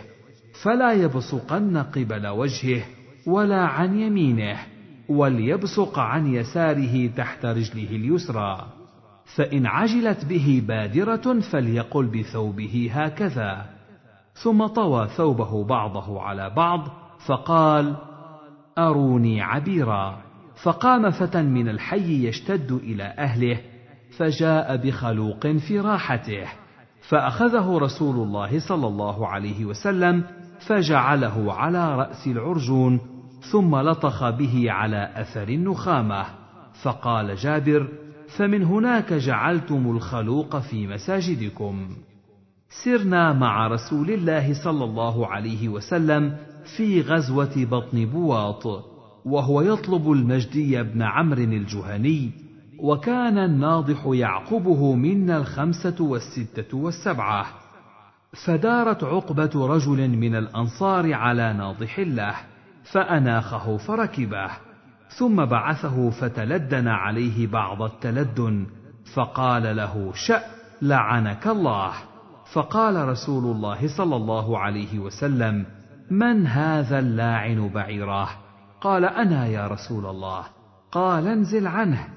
فلا 0.63 0.93
يبصقن 0.93 1.77
قبل 1.77 2.27
وجهه. 2.27 2.83
ولا 3.27 3.67
عن 3.67 4.01
يمينه 4.01 4.59
وليبصق 5.09 5.99
عن 5.99 6.35
يساره 6.35 7.07
تحت 7.07 7.45
رجله 7.45 7.97
اليسرى. 7.97 8.67
فإن 9.37 9.67
عجلت 9.67 10.25
به 10.25 10.63
بادرة 10.69 11.41
فليقل 11.41 12.07
بثوبه 12.07 12.91
هكذا. 12.93 13.67
ثم 14.35 14.67
طوى 14.67 15.09
ثوبه 15.09 15.65
بعضه 15.65 16.21
على 16.21 16.51
بعض 16.51 16.89
فقال 17.27 17.97
أروني 18.79 19.43
عبيرا. 19.43 20.19
فقام 20.63 21.11
فتى 21.11 21.43
من 21.43 21.69
الحي 21.69 22.29
يشتد 22.29 22.73
إلى 22.73 23.05
أهله 23.05 23.61
فجاء 24.19 24.77
بخلوق 24.77 25.47
في 25.47 25.81
راحته. 25.81 26.45
فأخذه 27.09 27.79
رسول 27.79 28.17
الله 28.17 28.59
صلى 28.69 28.87
الله 28.87 29.29
عليه 29.29 29.65
وسلم 29.65 30.25
فجعله 30.67 31.53
على 31.53 31.97
رأس 31.97 32.27
العرجون 32.27 33.01
ثم 33.51 33.77
لطخ 33.77 34.31
به 34.31 34.67
على 34.69 35.13
أثر 35.15 35.49
النخامة 35.49 36.25
فقال 36.83 37.37
جابر 37.37 37.89
فمن 38.37 38.63
هناك 38.63 39.13
جعلتم 39.13 39.91
الخلوق 39.91 40.59
في 40.59 40.87
مساجدكم. 40.87 41.89
سرنا 42.85 43.33
مع 43.33 43.67
رسول 43.67 44.11
الله 44.11 44.65
صلى 44.65 44.85
الله 44.85 45.27
عليه 45.27 45.69
وسلم 45.69 46.37
في 46.77 47.01
غزوة 47.01 47.53
بطن 47.57 48.07
بواط 48.07 48.67
وهو 49.25 49.63
يطلب 49.63 50.13
المجدي 50.13 50.83
بن 50.83 51.03
عمرو 51.03 51.43
الجهني 51.43 52.31
وكان 52.79 53.39
الناضح 53.39 54.07
يعقبه 54.07 54.95
منا 54.95 55.37
الخمسة 55.37 55.97
والستة 56.01 56.77
والسبعة. 56.77 57.47
فدارت 58.47 59.05
عقبة 59.05 59.67
رجل 59.67 60.09
من 60.09 60.35
الأنصار 60.35 61.15
على 61.15 61.53
ناضح 61.53 61.99
له 61.99 62.52
فأناخه 62.85 63.77
فركبه 63.77 64.51
ثم 65.19 65.45
بعثه 65.45 66.11
فتلدن 66.11 66.89
عليه 66.89 67.47
بعض 67.47 67.83
التلدن 67.83 68.67
فقال 69.15 69.77
له 69.77 70.13
شأ 70.15 70.43
لعنك 70.83 71.47
الله. 71.47 71.93
فقال 72.53 73.09
رسول 73.09 73.45
الله 73.45 73.97
صلى 73.97 74.17
الله 74.17 74.59
عليه 74.59 74.99
وسلم 74.99 75.67
من 76.11 76.47
هذا 76.47 76.99
اللاعن 76.99 77.69
بعيراه؟ 77.69 78.29
قال 78.81 79.05
أنا 79.05 79.47
يا 79.47 79.67
رسول 79.67 80.07
الله. 80.07 80.45
قال 80.93 81.29
انزل 81.29 81.67
عنه 81.67 82.09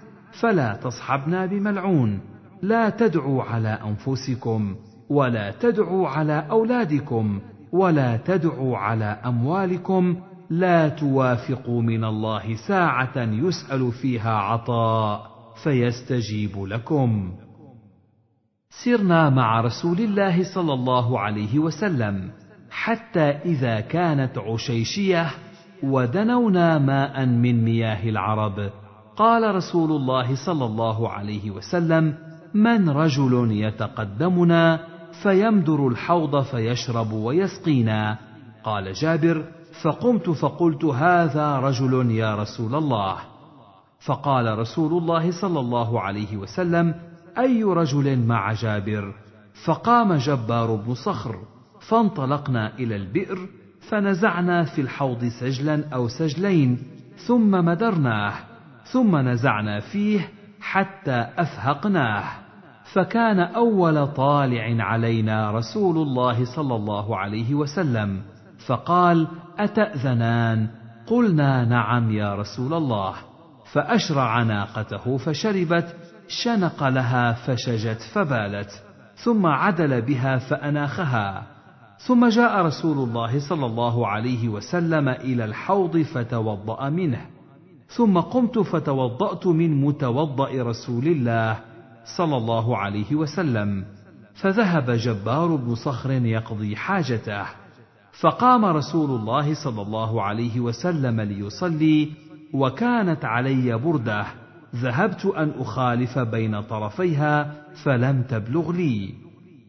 فلا 0.41 0.73
تصحبنا 0.73 1.45
بملعون 1.45 2.19
لا 2.61 2.89
تدعوا 2.89 3.43
على 3.43 3.79
أنفسكم 3.85 4.75
ولا 5.09 5.51
تدعوا 5.51 6.07
على 6.09 6.47
أولادكم 6.51 7.39
ولا 7.71 8.17
تدعوا 8.17 8.77
على 8.77 9.05
أموالكم 9.05 10.15
لا 10.49 10.89
توافقوا 10.89 11.81
من 11.81 12.03
الله 12.03 12.55
ساعة 12.67 13.17
يسأل 13.17 13.91
فيها 13.91 14.37
عطاء 14.37 15.31
فيستجيب 15.63 16.63
لكم. 16.63 17.33
سرنا 18.69 19.29
مع 19.29 19.61
رسول 19.61 19.97
الله 19.99 20.53
صلى 20.55 20.73
الله 20.73 21.19
عليه 21.19 21.59
وسلم 21.59 22.31
حتى 22.69 23.19
إذا 23.19 23.79
كانت 23.79 24.37
عشيشية 24.37 25.27
ودنونا 25.83 26.77
ماء 26.77 27.25
من 27.25 27.63
مياه 27.63 28.09
العرب. 28.09 28.71
قال 29.15 29.55
رسول 29.55 29.91
الله 29.91 30.45
صلى 30.45 30.65
الله 30.65 31.09
عليه 31.09 31.51
وسلم 31.51 32.13
من 32.53 32.89
رجل 32.89 33.51
يتقدمنا 33.51 34.79
فيمدر 35.23 35.87
الحوض 35.87 36.43
فيشرب 36.43 37.11
ويسقينا. 37.11 38.17
قال 38.63 38.93
جابر 38.93 39.54
فقمت 39.81 40.29
فقلت 40.29 40.85
هذا 40.85 41.59
رجل 41.59 42.11
يا 42.11 42.35
رسول 42.35 42.75
الله. 42.75 43.17
فقال 44.05 44.59
رسول 44.59 45.01
الله 45.03 45.31
صلى 45.41 45.59
الله 45.59 46.01
عليه 46.01 46.37
وسلم 46.37 46.95
أي 47.37 47.63
رجل 47.63 48.19
مع 48.19 48.53
جابر؟ 48.53 49.13
فقام 49.65 50.13
جبار 50.13 50.75
بن 50.75 50.93
صخر 50.93 51.35
فانطلقنا 51.89 52.73
إلى 52.79 52.95
البئر 52.95 53.47
فنزعنا 53.89 54.63
في 54.63 54.81
الحوض 54.81 55.25
سجلا 55.39 55.89
أو 55.93 56.07
سجلين 56.07 56.77
ثم 57.27 57.51
مدرناه 57.51 58.33
ثم 58.91 59.17
نزعنا 59.17 59.79
فيه 59.79 60.29
حتى 60.61 61.27
أفهقناه. 61.37 62.23
فكان 62.93 63.39
أول 63.39 64.07
طالع 64.07 64.83
علينا 64.83 65.51
رسول 65.51 65.97
الله 65.97 66.45
صلى 66.55 66.75
الله 66.75 67.17
عليه 67.17 67.53
وسلم. 67.53 68.21
فقال 68.67 69.27
أتأذنان؟ 69.59 70.67
قلنا 71.07 71.65
نعم 71.65 72.11
يا 72.11 72.35
رسول 72.35 72.73
الله. 72.73 73.13
فأشرع 73.73 74.43
ناقته 74.43 75.17
فشربت 75.17 75.95
شنق 76.27 76.87
لها 76.87 77.33
فشجت 77.33 78.01
فبالت. 78.13 78.83
ثم 79.15 79.45
عدل 79.45 80.01
بها 80.01 80.37
فأناخها. 80.37 81.43
ثم 81.97 82.29
جاء 82.29 82.65
رسول 82.65 83.09
الله 83.09 83.49
صلى 83.49 83.65
الله 83.65 84.07
عليه 84.07 84.49
وسلم 84.49 85.09
إلى 85.09 85.45
الحوض 85.45 85.97
فتوضأ 85.97 86.89
منه. 86.89 87.25
ثم 87.87 88.19
قمت 88.19 88.59
فتوضأت 88.59 89.47
من 89.47 89.81
متوضأ 89.81 90.49
رسول 90.63 91.07
الله 91.07 91.59
صلى 92.17 92.37
الله 92.37 92.77
عليه 92.77 93.15
وسلم. 93.15 93.85
فذهب 94.33 94.91
جبار 94.91 95.55
بن 95.55 95.75
صخر 95.75 96.11
يقضي 96.11 96.75
حاجته. 96.75 97.64
فقام 98.19 98.65
رسول 98.65 99.19
الله 99.19 99.53
صلى 99.53 99.81
الله 99.81 100.21
عليه 100.21 100.59
وسلم 100.59 101.21
ليصلي 101.21 102.11
وكانت 102.53 103.25
علي 103.25 103.77
بردة. 103.77 104.25
ذهبت 104.75 105.25
أن 105.25 105.51
أخالف 105.59 106.19
بين 106.19 106.61
طرفيها 106.61 107.53
فلم 107.83 108.21
تبلغ 108.21 108.71
لي. 108.71 109.13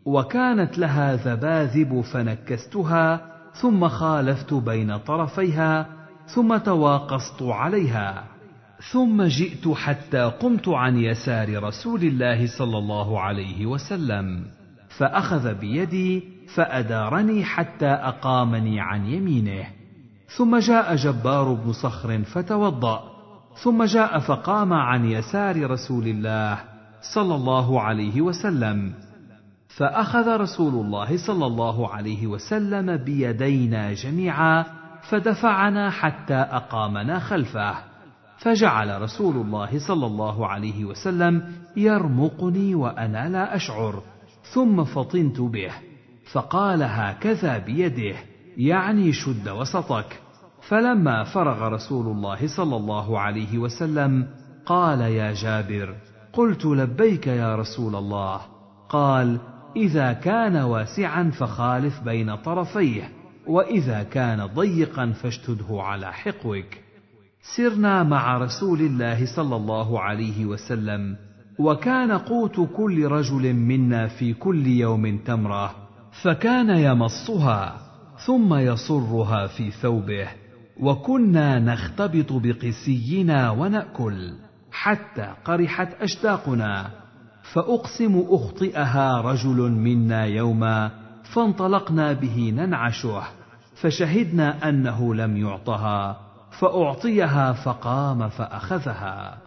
وكانت 0.04 0.78
لها 0.78 1.16
ذباذب 1.16 2.00
فنكستها 2.00 3.20
ثم 3.52 3.88
خالفت 3.88 4.54
بين 4.54 4.96
طرفيها 4.96 5.86
ثم 6.26 6.56
تواقصت 6.56 7.42
عليها. 7.42 8.24
ثم 8.92 9.22
جئت 9.22 9.68
حتى 9.68 10.22
قمت 10.40 10.68
عن 10.68 10.96
يسار 10.96 11.62
رسول 11.62 12.02
الله 12.02 12.46
صلى 12.58 12.78
الله 12.78 13.20
عليه 13.20 13.66
وسلم 13.66 14.44
فأخذ 14.98 15.54
بيدي 15.54 16.35
فأدارني 16.54 17.44
حتى 17.44 17.86
أقامني 17.86 18.80
عن 18.80 19.06
يمينه. 19.06 19.66
ثم 20.36 20.58
جاء 20.58 20.96
جبار 20.96 21.52
بن 21.52 21.72
صخر 21.72 22.22
فتوضأ. 22.22 23.04
ثم 23.62 23.84
جاء 23.84 24.18
فقام 24.18 24.72
عن 24.72 25.04
يسار 25.04 25.70
رسول 25.70 26.06
الله 26.06 26.58
صلى 27.14 27.34
الله 27.34 27.80
عليه 27.80 28.20
وسلم. 28.20 28.94
فأخذ 29.68 30.36
رسول 30.36 30.74
الله 30.74 31.26
صلى 31.26 31.46
الله 31.46 31.94
عليه 31.94 32.26
وسلم 32.26 32.96
بيدينا 32.96 33.92
جميعا 33.92 34.64
فدفعنا 35.02 35.90
حتى 35.90 36.34
أقامنا 36.34 37.18
خلفه. 37.18 37.74
فجعل 38.38 39.02
رسول 39.02 39.36
الله 39.36 39.78
صلى 39.88 40.06
الله 40.06 40.46
عليه 40.46 40.84
وسلم 40.84 41.52
يرمقني 41.76 42.74
وأنا 42.74 43.28
لا 43.28 43.56
أشعر. 43.56 44.02
ثم 44.52 44.84
فطنت 44.84 45.40
به. 45.40 45.85
فقال 46.32 46.82
هكذا 46.82 47.58
بيده 47.58 48.16
يعني 48.56 49.12
شد 49.12 49.48
وسطك. 49.48 50.20
فلما 50.68 51.24
فرغ 51.24 51.68
رسول 51.68 52.06
الله 52.06 52.56
صلى 52.56 52.76
الله 52.76 53.20
عليه 53.20 53.58
وسلم 53.58 54.28
قال 54.66 55.00
يا 55.00 55.32
جابر 55.32 55.94
قلت 56.32 56.66
لبيك 56.66 57.26
يا 57.26 57.56
رسول 57.56 57.96
الله. 57.96 58.40
قال 58.88 59.40
إذا 59.76 60.12
كان 60.12 60.56
واسعا 60.56 61.30
فخالف 61.30 62.00
بين 62.00 62.36
طرفيه 62.36 63.08
وإذا 63.46 64.02
كان 64.02 64.46
ضيقا 64.46 65.12
فاشتده 65.12 65.82
على 65.82 66.12
حقوك 66.12 66.66
سرنا 67.56 68.02
مع 68.02 68.38
رسول 68.38 68.80
الله 68.80 69.36
صلى 69.36 69.56
الله 69.56 70.00
عليه 70.00 70.46
وسلم 70.46 71.16
وكان 71.58 72.12
قوت 72.12 72.68
كل 72.76 73.06
رجل 73.06 73.54
منا 73.54 74.08
في 74.08 74.34
كل 74.34 74.66
يوم 74.66 75.18
تمرة. 75.18 75.85
فكان 76.22 76.70
يمصها 76.70 77.78
ثم 78.26 78.54
يصرها 78.54 79.46
في 79.46 79.70
ثوبه 79.70 80.28
وكنا 80.80 81.58
نختبط 81.58 82.32
بقسينا 82.32 83.50
ونأكل 83.50 84.34
حتى 84.70 85.34
قرحت 85.44 86.02
أشتاقنا. 86.02 86.90
فأقسم 87.52 88.24
أخطئها 88.28 89.20
رجل 89.20 89.70
منا 89.70 90.24
يوما 90.24 90.90
فانطلقنا 91.34 92.12
به 92.12 92.52
ننعشه 92.56 93.22
فشهدنا 93.74 94.68
أنه 94.68 95.14
لم 95.14 95.36
يعطها 95.36 96.20
فأعطيها 96.60 97.52
فقام 97.52 98.28
فأخذها. 98.28 99.38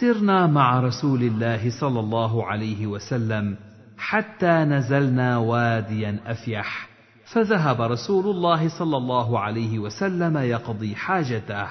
سرنا 0.00 0.46
مع 0.46 0.80
رسول 0.80 1.22
الله 1.22 1.80
صلى 1.80 2.00
الله 2.00 2.46
عليه 2.46 2.86
وسلم 2.86 3.56
حتى 3.98 4.64
نزلنا 4.64 5.38
واديا 5.38 6.20
أفيح. 6.26 6.88
فذهب 7.24 7.80
رسول 7.80 8.26
الله 8.26 8.68
صلى 8.78 8.96
الله 8.96 9.38
عليه 9.40 9.78
وسلم 9.78 10.36
يقضي 10.36 10.94
حاجته 10.94 11.66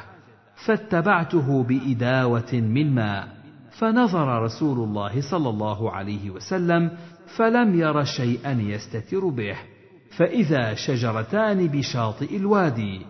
فاتبعته 0.66 1.64
بإداوة 1.64 2.54
من 2.54 2.96
ماء. 2.96 3.28
فنظر 3.80 4.44
رسول 4.44 4.80
الله 4.80 5.22
صلى 5.32 5.50
الله 5.50 5.92
عليه 5.92 6.30
وسلم 6.30 6.92
فلم 7.38 7.80
ير 7.80 8.04
شيئا 8.04 8.52
يستتر 8.52 9.28
به. 9.28 9.56
فإذا 10.18 10.74
شجرتان 10.74 11.68
بشاطئ 11.68 12.38
الوادي 12.38 13.02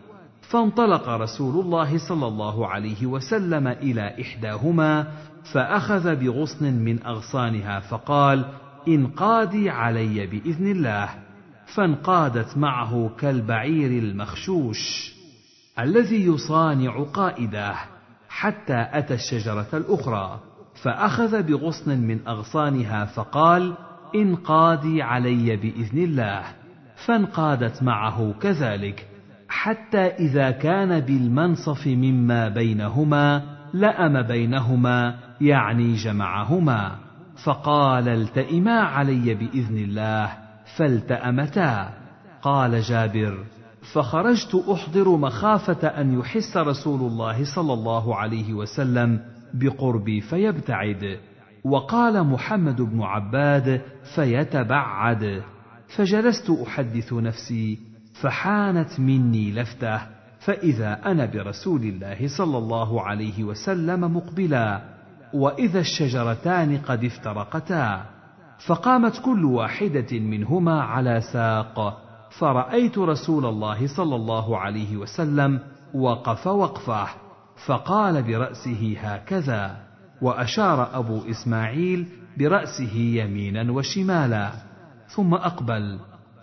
فانطلق 0.42 1.10
رسول 1.10 1.66
الله 1.66 1.98
صلى 1.98 2.28
الله 2.28 2.68
عليه 2.68 3.06
وسلم 3.06 3.68
إلى 3.68 4.22
إحداهما 4.22 5.08
فأخذ 5.54 6.16
بغصن 6.16 6.74
من 6.74 7.04
أغصانها 7.04 7.80
فقال 7.80 8.46
انقادي 8.88 9.70
علي 9.70 10.28
بإذن 10.28 10.72
الله 10.72 11.10
فانقادت 11.76 12.58
معه 12.58 13.10
كالبعير 13.20 14.04
المخشوش 14.04 15.14
الذي 15.80 16.26
يصانع 16.26 17.04
قائده 17.04 17.76
حتى 18.30 18.88
أتى 18.92 19.14
الشجرة 19.14 19.68
الأخرى 19.74 20.40
فأخذ 20.84 21.44
بغصن 21.44 21.98
من 21.98 22.28
أغصانها 22.28 23.06
فقال 23.06 23.74
انقادي 24.16 25.02
علي 25.02 25.56
بإذن 25.56 26.04
الله 26.04 26.44
فانقادت 27.06 27.84
معه 27.84 28.34
كذلك 28.42 29.08
حتى 29.50 29.98
إذا 29.98 30.52
كان 30.52 31.00
بالمنصف 31.00 31.88
مما 31.88 32.50
بينهما 32.50 33.44
لأم 33.74 34.22
بينهما 34.22 35.20
يعني 35.42 35.94
جمعهما. 35.94 37.07
فقال 37.44 38.10
التئما 38.10 38.80
علي 38.80 39.34
بإذن 39.34 39.78
الله 39.78 40.32
فالتأمتا. 40.78 41.94
قال 42.42 42.82
جابر 42.82 43.44
فخرجت 43.94 44.56
أحضر 44.72 45.18
مخافة 45.18 45.88
أن 45.88 46.20
يحس 46.20 46.58
رسول 46.58 47.02
الله 47.02 47.56
صلى 47.56 47.74
الله 47.74 48.16
عليه 48.16 48.54
وسلم 48.54 49.20
بقربي 49.54 50.22
فيبتعد. 50.22 51.20
وقال 51.64 52.24
محمد 52.24 52.82
بن 52.82 53.02
عباد 53.02 53.82
فيتبعد. 54.16 55.44
فجلست 55.96 56.50
أحدث 56.50 57.14
نفسي 57.14 57.80
فحانت 58.22 59.00
مني 59.00 59.52
لفتة 59.52 60.02
فإذا 60.40 61.00
أنا 61.06 61.26
برسول 61.26 61.82
الله 61.82 62.28
صلى 62.38 62.58
الله 62.58 63.02
عليه 63.02 63.44
وسلم 63.44 64.18
مقبلا. 64.18 64.97
وإذا 65.34 65.80
الشجرتان 65.80 66.78
قد 66.78 67.04
افترقتا 67.04 68.06
فقامت 68.68 69.22
كل 69.26 69.46
واحدة 69.46 70.20
منهما 70.20 70.82
على 70.82 71.22
ساق 71.22 71.98
فرأيت 72.40 72.98
رسول 72.98 73.46
الله 73.46 73.88
صلى 73.88 74.16
الله 74.16 74.58
عليه 74.58 74.98
وسلم 74.98 75.60
وقف 75.94 76.48
وقفه 76.48 77.08
فقال 77.66 78.24
برأسه 78.24 78.96
هكذا 79.00 79.78
وأشار 80.22 81.00
أبو 81.00 81.22
إسماعيل 81.30 82.08
برأسه 82.38 82.96
يمينا 82.96 83.72
وشمالا 83.72 84.52
ثم 85.08 85.34
أقبل 85.34 86.00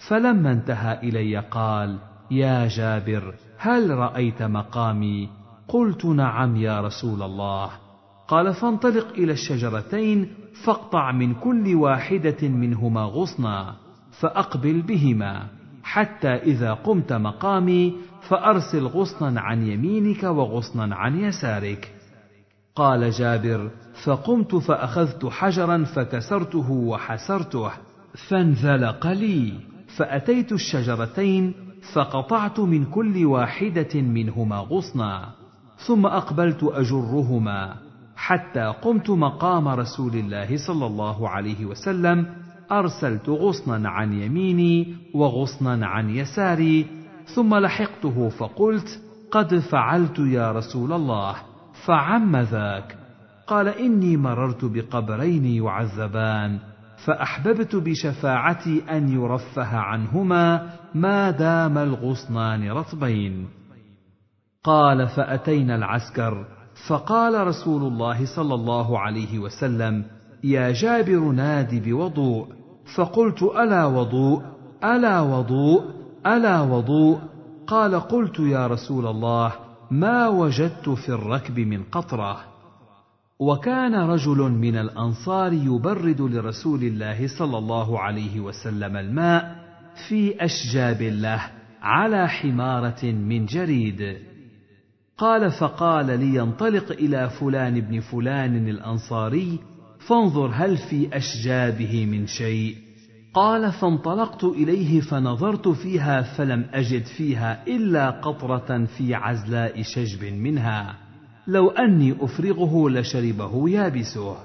فلما 0.08 0.52
انتهى 0.52 0.98
إلي 0.98 1.38
قال 1.38 1.98
يا 2.30 2.68
جابر 2.68 3.34
هل 3.58 3.90
رأيت 3.90 4.42
مقامي؟ 4.42 5.28
قلت 5.68 6.04
نعم 6.04 6.56
يا 6.56 6.80
رسول 6.80 7.22
الله 7.22 7.70
قال 8.28 8.54
فانطلق 8.54 9.08
إلى 9.18 9.32
الشجرتين 9.32 10.28
فاقطع 10.64 11.12
من 11.12 11.34
كل 11.34 11.74
واحدة 11.74 12.48
منهما 12.48 13.00
غصنا 13.00 13.74
فأقبل 14.20 14.82
بهما 14.82 15.46
حتى 15.82 16.28
إذا 16.28 16.72
قمت 16.72 17.12
مقامي 17.12 17.94
فأرسل 18.28 18.86
غصنا 18.86 19.40
عن 19.40 19.66
يمينك 19.66 20.22
وغصنا 20.22 20.96
عن 20.96 21.20
يسارك. 21.20 21.92
قال 22.76 23.10
جابر 23.10 23.70
فقمت 24.04 24.54
فأخذت 24.54 25.26
حجرا 25.26 25.84
فكسرته 25.84 26.70
وحسرته 26.70 27.70
فانزلق 28.28 29.06
لي. 29.06 29.52
فأتيت 29.96 30.52
الشجرتين 30.52 31.54
فقطعت 31.92 32.60
من 32.60 32.84
كل 32.84 33.24
واحدة 33.24 34.00
منهما 34.00 34.56
غصنا 34.56 35.30
ثم 35.86 36.06
أقبلت 36.06 36.62
أجرهما. 36.62 37.83
حتى 38.16 38.74
قمت 38.82 39.10
مقام 39.10 39.68
رسول 39.68 40.14
الله 40.14 40.56
صلى 40.66 40.86
الله 40.86 41.28
عليه 41.28 41.64
وسلم 41.64 42.26
أرسلت 42.72 43.28
غصنا 43.28 43.88
عن 43.88 44.12
يميني 44.12 44.96
وغصنا 45.14 45.86
عن 45.86 46.10
يساري 46.10 46.86
ثم 47.34 47.54
لحقته 47.54 48.28
فقلت 48.28 49.00
قد 49.30 49.58
فعلت 49.58 50.18
يا 50.18 50.52
رسول 50.52 50.92
الله 50.92 51.36
فعم 51.86 52.36
ذاك 52.36 52.96
قال 53.46 53.68
إني 53.68 54.16
مررت 54.16 54.64
بقبرين 54.64 55.44
يعذبان 55.44 56.58
فأحببت 57.06 57.76
بشفاعتي 57.76 58.82
أن 58.90 59.08
يرفه 59.08 59.76
عنهما 59.76 60.70
ما 60.94 61.30
دام 61.30 61.78
الغصنان 61.78 62.70
رطبين. 62.70 63.48
قال 64.64 65.08
فأتينا 65.08 65.76
العسكر 65.76 66.44
فقال 66.88 67.46
رسول 67.46 67.82
الله 67.82 68.36
صلى 68.36 68.54
الله 68.54 68.98
عليه 68.98 69.38
وسلم 69.38 70.04
يا 70.44 70.72
جابر 70.72 71.20
ناد 71.20 71.88
بوضوء. 71.88 72.46
فقلت 72.96 73.42
ألا 73.42 73.84
وضوء؟ 73.84 74.42
ألا 74.84 75.20
وضوء؟ 75.20 75.82
ألا 76.26 76.60
وضوء؟ 76.60 77.18
قال 77.66 78.00
قلت 78.00 78.40
يا 78.40 78.66
رسول 78.66 79.06
الله 79.06 79.52
ما 79.90 80.28
وجدت 80.28 80.88
في 80.88 81.08
الركب 81.08 81.60
من 81.60 81.82
قطرة. 81.82 82.36
وكان 83.38 83.94
رجل 83.94 84.38
من 84.38 84.76
الأنصار 84.76 85.52
يبرد 85.52 86.20
لرسول 86.20 86.82
الله 86.82 87.38
صلى 87.38 87.58
الله 87.58 88.00
عليه 88.00 88.40
وسلم 88.40 88.96
الماء 88.96 89.56
في 90.08 90.44
أشجاب 90.44 91.02
له 91.02 91.40
على 91.82 92.28
حمارة 92.28 93.04
من 93.04 93.46
جريد. 93.46 94.18
قال 95.18 95.50
فقال 95.50 96.06
لينطلق 96.20 96.92
إلى 96.92 97.30
فلان 97.30 97.80
بن 97.80 98.00
فلان 98.00 98.68
الأنصاري 98.68 99.58
فانظر 99.98 100.50
هل 100.54 100.76
في 100.76 101.16
أشجابه 101.16 102.06
من 102.06 102.26
شيء. 102.26 102.76
قال 103.34 103.72
فانطلقت 103.72 104.44
إليه 104.44 105.00
فنظرت 105.00 105.68
فيها 105.68 106.22
فلم 106.22 106.66
أجد 106.72 107.04
فيها 107.04 107.66
إلا 107.66 108.10
قطرة 108.10 108.84
في 108.84 109.14
عزلاء 109.14 109.82
شجب 109.82 110.24
منها. 110.24 110.96
لو 111.46 111.70
أني 111.70 112.16
أفرغه 112.20 112.90
لشربه 112.90 113.70
يابسه. 113.70 114.36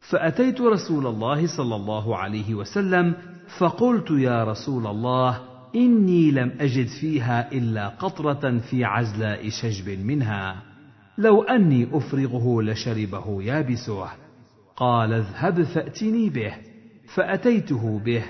فأتيت 0.00 0.60
رسول 0.60 1.06
الله 1.06 1.46
صلى 1.56 1.76
الله 1.76 2.16
عليه 2.16 2.54
وسلم 2.54 3.14
فقلت 3.58 4.10
يا 4.10 4.44
رسول 4.44 4.86
الله 4.86 5.53
إني 5.74 6.30
لم 6.30 6.52
أجد 6.60 6.86
فيها 7.00 7.52
إلا 7.52 7.88
قطرة 7.88 8.58
في 8.58 8.84
عزلاء 8.84 9.48
شجب 9.48 10.04
منها. 10.04 10.62
لو 11.18 11.42
أني 11.42 11.88
أفرغه 11.92 12.62
لشربه 12.62 13.42
يابسه. 13.42 14.08
قال 14.76 15.12
اذهب 15.12 15.62
فأتني 15.62 16.30
به. 16.30 16.54
فأتيته 17.14 17.98
به. 17.98 18.22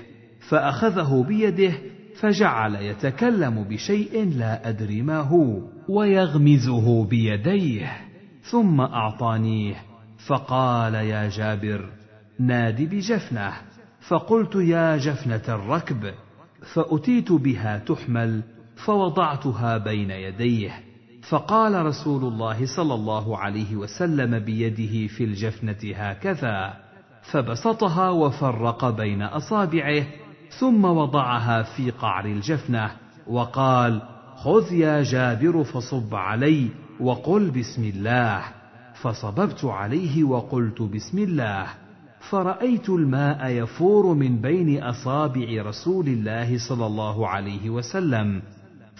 فأخذه 0.49 1.25
بيده. 1.27 1.73
فجعل 2.21 2.75
يتكلم 2.75 3.63
بشيء 3.63 4.33
لا 4.37 4.69
أدري 4.69 5.01
ما 5.01 5.19
هو. 5.19 5.61
ويغمزه 5.89 7.05
بيديه. 7.05 7.97
ثم 8.41 8.81
أعطانيه. 8.81 9.75
فقال 10.27 10.93
يا 10.93 11.29
جابر 11.29 11.89
ناد 12.39 12.81
بجفنه. 12.81 13.53
فقلت 14.07 14.55
يا 14.55 14.97
جفنة 14.97 15.55
الركب. 15.55 16.13
فأتيت 16.73 17.31
بها 17.31 17.77
تحمل 17.77 18.43
فوضعتها 18.85 19.77
بين 19.77 20.11
يديه. 20.11 20.71
فقال 21.29 21.85
رسول 21.85 22.23
الله 22.23 22.65
صلى 22.75 22.93
الله 22.93 23.37
عليه 23.37 23.75
وسلم 23.75 24.39
بيده 24.39 25.07
في 25.07 25.23
الجفنة 25.23 25.95
هكذا. 25.95 26.73
فبسطها 27.21 28.09
وفرق 28.09 28.89
بين 28.89 29.21
أصابعه 29.21 30.03
ثم 30.59 30.85
وضعها 30.85 31.63
في 31.63 31.91
قعر 31.91 32.25
الجفنة. 32.25 32.91
وقال 33.27 34.01
خذ 34.35 34.73
يا 34.73 35.03
جابر 35.03 35.63
فصب 35.63 36.15
علي 36.15 36.67
وقل 36.99 37.51
بسم 37.51 37.83
الله. 37.83 38.41
فصببت 38.93 39.65
عليه 39.65 40.23
وقلت 40.23 40.81
بسم 40.81 41.19
الله. 41.19 41.84
فرأيت 42.29 42.89
الماء 42.89 43.47
يفور 43.47 44.13
من 44.13 44.41
بين 44.41 44.83
أصابع 44.83 45.61
رسول 45.61 46.07
الله 46.07 46.57
صلى 46.69 46.85
الله 46.85 47.27
عليه 47.27 47.69
وسلم 47.69 48.41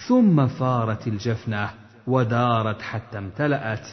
ثم 0.08 0.46
فارت 0.46 1.06
الجفنة 1.06 1.70
ودارت 2.06 2.82
حتى 2.82 3.18
امتلأت. 3.18 3.88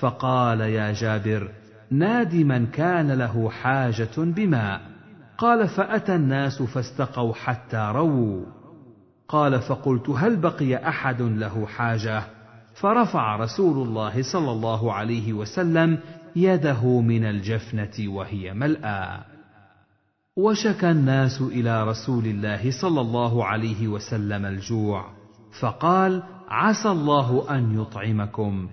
فقال 0.00 0.60
يا 0.60 0.92
جابر 0.92 1.50
ناد 1.90 2.34
من 2.34 2.66
كان 2.66 3.10
له 3.10 3.50
حاجة 3.50 4.16
بماء. 4.16 4.80
قال 5.38 5.68
فأتى 5.68 6.14
الناس 6.14 6.62
فاستقوا 6.62 7.34
حتى 7.34 7.92
رووا. 7.94 8.44
قال 9.28 9.60
فقلت 9.60 10.10
هل 10.10 10.36
بقي 10.36 10.88
أحد 10.88 11.22
له 11.22 11.66
حاجة؟ 11.66 12.22
فرفع 12.74 13.36
رسول 13.36 13.88
الله 13.88 14.22
صلى 14.22 14.50
الله 14.50 14.92
عليه 14.92 15.32
وسلم 15.32 15.98
يده 16.36 17.00
من 17.00 17.24
الجفنة 17.24 18.12
وهي 18.12 18.54
ملأى. 18.54 19.20
وشكى 20.36 20.90
الناس 20.90 21.40
إلى 21.40 21.84
رسول 21.84 22.26
الله 22.26 22.70
صلى 22.80 23.00
الله 23.00 23.44
عليه 23.44 23.88
وسلم 23.88 24.46
الجوع 24.46 25.04
فقال 25.60 26.22
عسى 26.48 26.88
الله 26.88 27.46
أن 27.50 27.80
يطعمكم 27.80 28.68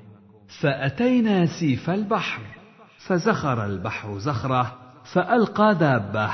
فأتينا 0.62 1.46
سيف 1.46 1.90
البحر 1.90 2.42
فزخر 3.08 3.66
البحر 3.66 4.18
زخرة 4.18 4.76
فألقى 5.14 5.76
دابة 5.76 6.30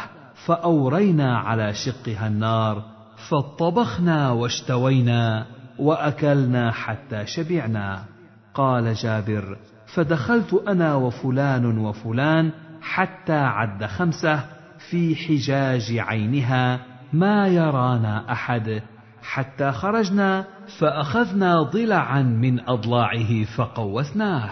فأورينا 0.46 1.38
على 1.38 1.74
شقها 1.74 2.28
النار 2.28 2.84
فاطبخنا 3.30 4.32
واشتوينا 4.32 5.46
وأكلنا 5.80 6.72
حتى 6.72 7.26
شبعنا. 7.26 8.04
قال 8.54 8.94
جابر 8.94 9.58
فدخلت 9.94 10.54
أنا 10.54 10.96
وفلان 10.96 11.78
وفلان 11.78 12.52
حتى 12.82 13.34
عد 13.34 13.86
خمسة 13.86 14.46
في 14.90 15.16
حجاج 15.16 15.98
عينها 15.98 16.80
ما 17.14 17.48
يرانا 17.48 18.32
أحد 18.32 18.82
حتى 19.24 19.72
خرجنا 19.72 20.46
فأخذنا 20.80 21.62
ضلعا 21.62 22.22
من 22.22 22.70
أضلاعه 22.70 23.44
فقوسناه 23.58 24.50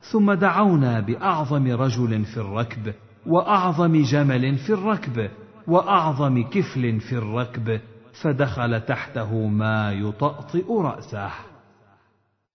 ثم 0.00 0.32
دعونا 0.32 1.00
بأعظم 1.00 1.66
رجل 1.66 2.24
في 2.24 2.36
الركب 2.36 2.94
وأعظم 3.26 4.02
جمل 4.02 4.56
في 4.56 4.70
الركب 4.70 5.30
وأعظم 5.68 6.42
كفل 6.42 7.00
في 7.00 7.12
الركب 7.12 7.80
فدخل 8.22 8.80
تحته 8.80 9.46
ما 9.46 9.92
يطأطئ 9.92 10.64
رأسه. 10.82 11.53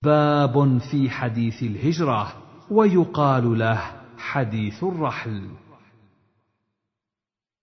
باب 0.03 0.77
في 0.77 1.09
حديث 1.09 1.63
الهجرة 1.63 2.33
ويقال 2.69 3.59
له 3.59 3.81
حديث 4.17 4.83
الرحل. 4.83 5.49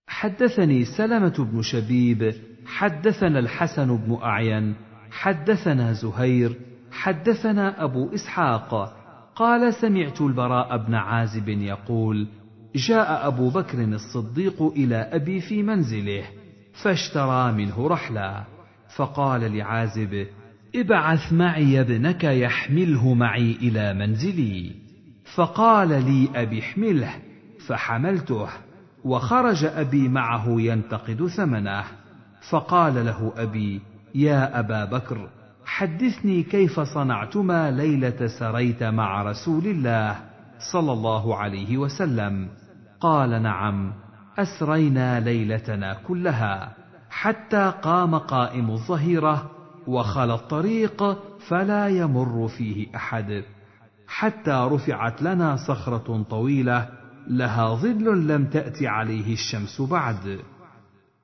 حدثني 0.07 0.85
سلمة 0.85 1.33
بن 1.39 1.61
شبيب، 1.61 2.33
حدثنا 2.65 3.39
الحسن 3.39 3.97
بن 3.97 4.17
أعين، 4.23 4.75
حدثنا 5.11 5.93
زهير، 5.93 6.55
حدثنا 6.91 7.83
أبو 7.83 8.09
إسحاق، 8.15 8.93
قال 9.35 9.73
سمعت 9.73 10.21
البراء 10.21 10.77
بن 10.77 10.95
عازب 10.95 11.49
يقول: 11.49 12.27
جاء 12.75 13.27
أبو 13.27 13.49
بكر 13.49 13.83
الصديق 13.83 14.61
إلى 14.61 14.95
أبي 14.95 15.41
في 15.41 15.63
منزله، 15.63 16.23
فاشترى 16.83 17.51
منه 17.51 17.87
رحلا 17.87 18.43
فقال 18.95 19.57
لعازب 19.57 20.27
ابعث 20.75 21.33
معي 21.33 21.81
ابنك 21.81 22.23
يحمله 22.23 23.13
معي 23.13 23.51
إلى 23.51 23.93
منزلي. 23.93 24.71
فقال 25.35 25.89
لي 25.89 26.29
أبي 26.35 26.59
احمله 26.59 27.13
فحملته 27.67 28.47
وخرج 29.03 29.65
أبي 29.65 30.09
معه 30.09 30.45
ينتقد 30.61 31.27
ثمنه. 31.27 31.83
فقال 32.49 33.05
له 33.05 33.33
أبي 33.37 33.81
يا 34.15 34.59
أبا 34.59 34.85
بكر 34.85 35.29
حدثني 35.65 36.43
كيف 36.43 36.79
صنعتما 36.79 37.71
ليلة 37.71 38.27
سريت 38.27 38.83
مع 38.83 39.23
رسول 39.23 39.67
الله 39.67 40.15
صلى 40.71 40.93
الله 40.93 41.35
عليه 41.35 41.77
وسلم. 41.77 42.47
قال 42.99 43.43
نعم 43.43 43.93
أسرينا 44.39 45.19
ليلتنا 45.19 45.93
كلها 45.93 46.73
حتى 47.09 47.73
قام 47.81 48.15
قائم 48.15 48.71
الظهيرة 48.71 49.51
وخلى 49.87 50.33
الطريق 50.33 51.03
فلا 51.47 51.87
يمر 51.87 52.47
فيه 52.47 52.95
أحد. 52.95 53.43
حتى 54.07 54.67
رفعت 54.71 55.21
لنا 55.21 55.55
صخرة 55.67 56.25
طويلة 56.29 56.89
لها 57.27 57.75
ظل 57.75 58.27
لم 58.27 58.45
تات 58.45 58.83
عليه 58.83 59.33
الشمس 59.33 59.81
بعد. 59.81 60.39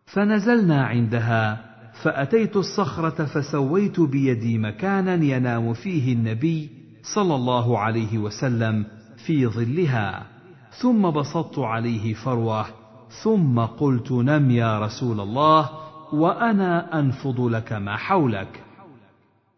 فنزلنا 0.06 0.86
عندها 0.86 1.66
فأتيت 2.04 2.56
الصخرة 2.56 3.26
فسويت 3.26 4.00
بيدي 4.00 4.58
مكانا 4.58 5.14
ينام 5.14 5.74
فيه 5.74 6.14
النبي 6.14 6.70
صلى 7.16 7.36
الله 7.36 7.80
عليه 7.80 8.18
وسلم 8.18 8.86
في 9.26 9.48
ظلها. 9.48 10.34
ثم 10.82 11.12
بسطت 11.12 11.60
عليه 11.60 12.14
فروة 12.14 12.66
ثم 13.24 13.60
قلت 13.60 14.12
نم 14.12 14.52
يا 14.52 14.80
رسول 14.80 15.20
الله 15.20 15.70
وأنا 16.14 17.00
أنفض 17.00 17.40
لك 17.42 17.74
ما 17.74 17.98
حولك. 17.98 18.64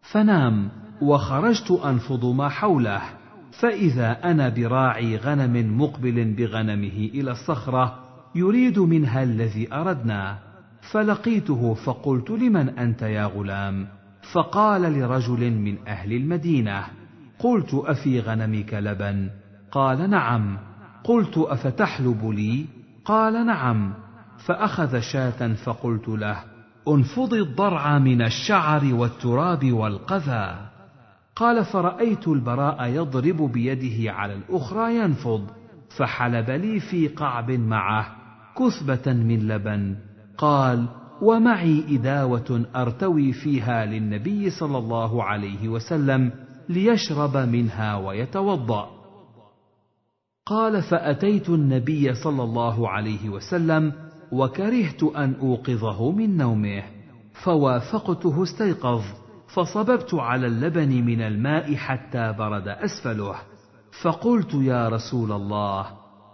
فنام 0.02 0.68
وخرجت 1.02 1.70
أنفض 1.70 2.24
ما 2.24 2.48
حوله. 2.48 3.02
فإذا 3.60 4.30
أنا 4.30 4.48
براعي 4.48 5.16
غنم 5.16 5.80
مقبل 5.80 6.34
بغنمه 6.34 7.10
إلى 7.14 7.30
الصخرة 7.30 7.98
يريد 8.34 8.78
منها 8.78 9.22
الذي 9.22 9.74
أردنا. 9.74 10.38
فلقيته 10.92 11.74
فقلت 11.74 12.30
لمن 12.30 12.68
أنت 12.68 13.02
يا 13.02 13.24
غلام؟ 13.24 13.88
فقال 14.32 14.82
لرجل 14.82 15.50
من 15.50 15.88
أهل 15.88 16.12
المدينة 16.12 16.84
قلت 17.38 17.74
أفي 17.74 18.20
غنمك 18.20 18.74
لبن؟ 18.74 19.30
قال 19.72 20.10
نعم. 20.10 20.58
قلت 21.04 21.38
أفتحلب 21.38 22.30
لي؟ 22.30 22.66
قال 23.04 23.46
نعم. 23.46 24.05
فأخذ 24.46 25.00
شاة 25.00 25.54
فقلت 25.54 26.08
له 26.08 26.44
انفض 26.88 27.34
الضرع 27.34 27.98
من 27.98 28.22
الشعر 28.22 28.94
والتراب 28.94 29.72
والقذى. 29.72 30.56
قال 31.36 31.64
فرأيت 31.64 32.28
البراء 32.28 32.84
يضرب 32.84 33.52
بيده 33.52 34.12
على 34.12 34.34
الأخرى 34.34 34.96
ينفض 34.96 35.50
فحلب 35.96 36.50
لي 36.50 36.80
في 36.80 37.08
قعب 37.08 37.50
معه 37.50 38.16
كثبة 38.58 39.12
من 39.12 39.48
لبن. 39.48 39.96
قال 40.38 40.88
ومعي 41.22 41.84
إداوة 41.88 42.66
أرتوي 42.76 43.32
فيها 43.32 43.86
للنبي 43.86 44.50
صلى 44.50 44.78
الله 44.78 45.24
عليه 45.24 45.68
وسلم 45.68 46.32
ليشرب 46.68 47.36
منها 47.36 47.96
ويتوضأ. 47.96 48.90
قال 50.46 50.82
فأتيت 50.82 51.48
النبي 51.48 52.14
صلى 52.14 52.42
الله 52.42 52.88
عليه 52.88 53.28
وسلم 53.28 53.92
وكرهت 54.32 55.02
أن 55.02 55.34
أوقظه 55.40 56.10
من 56.10 56.36
نومه 56.36 56.82
فوافقته 57.44 58.42
استيقظ 58.42 59.02
فصببت 59.54 60.14
على 60.14 60.46
اللبن 60.46 61.04
من 61.04 61.20
الماء 61.20 61.74
حتى 61.74 62.32
برد 62.32 62.68
أسفله. 62.68 63.34
فقلت 64.02 64.54
يا 64.54 64.88
رسول 64.88 65.32
الله 65.32 65.86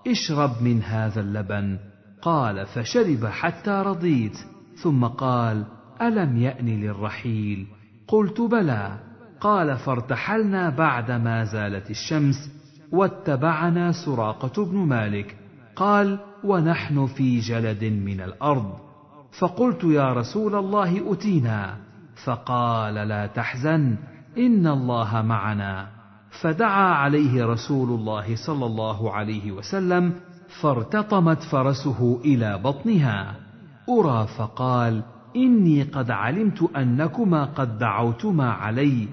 اشرب 0.09 0.63
من 0.63 0.83
هذا 0.83 1.21
اللبن. 1.21 1.79
قال 2.23 2.67
فشرب 2.67 3.27
حتى 3.27 3.71
رضيت. 3.71 4.39
ثم 4.83 5.05
قال 5.05 5.65
ألم 6.03 6.37
يأن 6.37 6.67
للرحيل؟ 6.67 7.67
قلت 8.09 8.41
بلى. 8.41 8.99
قال 9.41 9.77
فارتحلنا 9.77 10.71
بعدما 10.71 11.45
زالت 11.45 11.91
الشمس 11.91 12.51
واتبعنا 12.93 13.93
سراقة 13.93 14.65
بن 14.65 14.77
مالك. 14.77 15.37
قال 15.77 16.19
ونحن 16.45 17.07
في 17.07 17.39
جلد 17.39 17.85
من 17.85 18.21
الأرض. 18.21 18.73
فقلت 19.39 19.85
يا 19.85 20.13
رسول 20.13 20.55
الله 20.55 21.13
أتينا. 21.13 21.77
فقال 22.25 22.95
لا 22.95 23.27
تحزن 23.27 23.97
إن 24.39 24.67
الله 24.67 25.23
معنا. 25.23 25.87
فدعا 26.41 26.95
عليه 26.95 27.45
رسول 27.45 27.89
الله 27.89 28.37
صلى 28.47 28.67
الله 28.67 29.13
عليه 29.13 29.53
وسلم 29.53 30.13
فارتطمت 30.61 31.43
فرسه 31.43 32.21
إلى 32.25 32.59
بطنها. 32.65 33.35
أرى 33.89 34.27
فقال 34.39 35.03
إني 35.37 35.83
قد 35.83 36.11
علمت 36.11 36.71
أنكما 36.77 37.45
قد 37.45 37.79
دعوتما 37.79 38.53
علي 38.53 39.09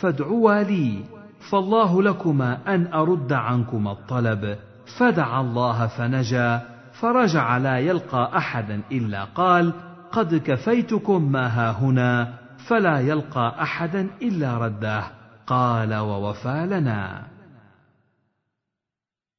فادعوا 0.00 0.62
لي. 0.62 1.04
فالله 1.50 2.02
لكما 2.02 2.74
أن 2.74 2.92
أرد 2.94 3.32
عنكما 3.32 3.92
الطلب. 3.92 4.56
فدعا 4.98 5.40
الله 5.40 5.86
فنجا 5.86 6.69
فرجع 7.00 7.56
لا 7.56 7.78
يلقى 7.78 8.36
أحدا 8.36 8.82
إلا 8.92 9.24
قال 9.24 9.72
قد 10.12 10.34
كفيتكم 10.34 11.32
ما 11.32 11.46
ها 11.46 11.70
هنا 11.70 12.38
فلا 12.68 13.00
يلقى 13.00 13.62
أحدا 13.62 14.10
إلا 14.22 14.58
رده. 14.58 15.04
قال 15.46 15.94
ووفى 15.94 16.66
لنا. 16.66 17.26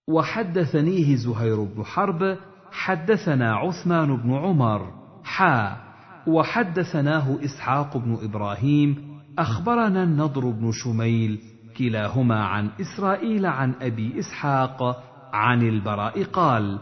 وحدثنيه 0.10 1.16
زهير 1.16 1.64
بن 1.64 1.84
حرب 1.84 2.38
حدثنا 2.72 3.56
عثمان 3.56 4.18
بن 4.18 4.34
عمر. 4.34 5.02
حا 5.24 5.78
وحدثناه 6.28 7.38
إسحاق 7.46 7.98
بن 7.98 8.18
إبراهيم 8.24 9.20
أخبرنا 9.40 10.04
النضر 10.04 10.50
بن 10.50 10.72
شميل 10.72 11.42
كلاهما 11.78 12.46
عن 12.46 12.70
إسرائيل 12.82 13.46
عن 13.46 13.74
أبي 13.82 14.20
إسحاق 14.20 15.04
عن 15.34 15.62
البراء 15.62 16.24
قال 16.24 16.80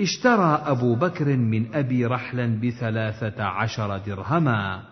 اشترى 0.00 0.62
أبو 0.66 0.94
بكر 0.94 1.36
من 1.36 1.74
أبي 1.74 2.06
رحلا 2.06 2.60
بثلاثة 2.60 3.44
عشر 3.44 3.98
درهما. 3.98 4.82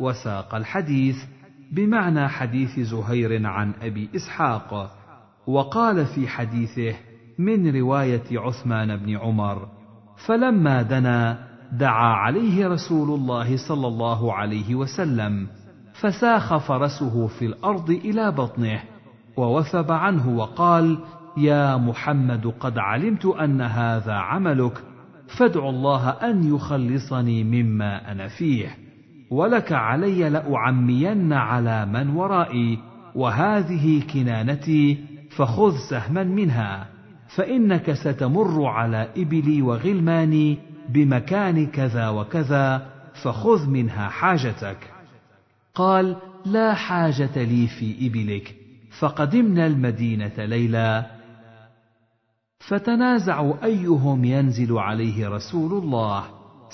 وساق 0.00 0.54
الحديث 0.54 1.16
بمعنى 1.72 2.28
حديث 2.28 2.80
زهير 2.80 3.46
عن 3.46 3.72
أبي 3.82 4.08
إسحاق. 4.16 4.90
وقال 5.46 6.06
في 6.06 6.28
حديثه 6.28 6.96
من 7.38 7.76
رواية 7.76 8.40
عثمان 8.40 8.96
بن 8.96 9.16
عمر 9.16 9.68
فلما 10.26 10.82
دنا 10.82 11.46
دعا 11.72 12.14
عليه 12.14 12.68
رسول 12.68 13.20
الله 13.20 13.56
صلى 13.68 13.86
الله 13.86 14.32
عليه 14.32 14.74
وسلم 14.74 15.46
فساخ 16.00 16.56
فرسه 16.56 17.26
في 17.26 17.46
الأرض 17.46 17.90
إلى 17.90 18.32
بطنه 18.32 18.82
ووثب 19.36 19.92
عنه 19.92 20.28
وقال 20.28 20.98
يا 21.36 21.76
محمد 21.76 22.46
قد 22.60 22.78
علمت 22.78 23.26
أن 23.26 23.60
هذا 23.60 24.12
عملك 24.12 24.82
فادع 25.38 25.68
الله 25.68 26.08
أن 26.08 26.54
يخلصني 26.54 27.44
مما 27.44 28.12
أنا 28.12 28.28
فيه 28.28 28.76
ولك 29.30 29.72
علي 29.72 30.30
لأعمين 30.30 31.32
على 31.32 31.86
من 31.86 32.08
ورائي 32.08 32.78
وهذه 33.14 34.02
كنانتي 34.12 34.98
فخذ 35.36 35.76
سهما 35.90 36.24
منها 36.24 36.86
فإنك 37.36 37.92
ستمر 37.92 38.64
على 38.64 39.08
إبلي 39.16 39.62
وغلماني 39.62 40.58
بمكان 40.88 41.66
كذا 41.66 42.08
وكذا 42.08 42.86
فخذ 43.22 43.68
منها 43.68 44.08
حاجتك. 44.08 44.78
قال 45.74 46.16
لا 46.46 46.74
حاجة 46.74 47.42
لي 47.42 47.66
في 47.66 48.06
إبلك 48.06 48.54
فقدمنا 48.98 49.66
المدينة 49.66 50.32
ليلا 50.38 51.15
فتنازعوا 52.68 53.64
أيهم 53.64 54.24
ينزل 54.24 54.78
عليه 54.78 55.28
رسول 55.28 55.72
الله 55.72 56.24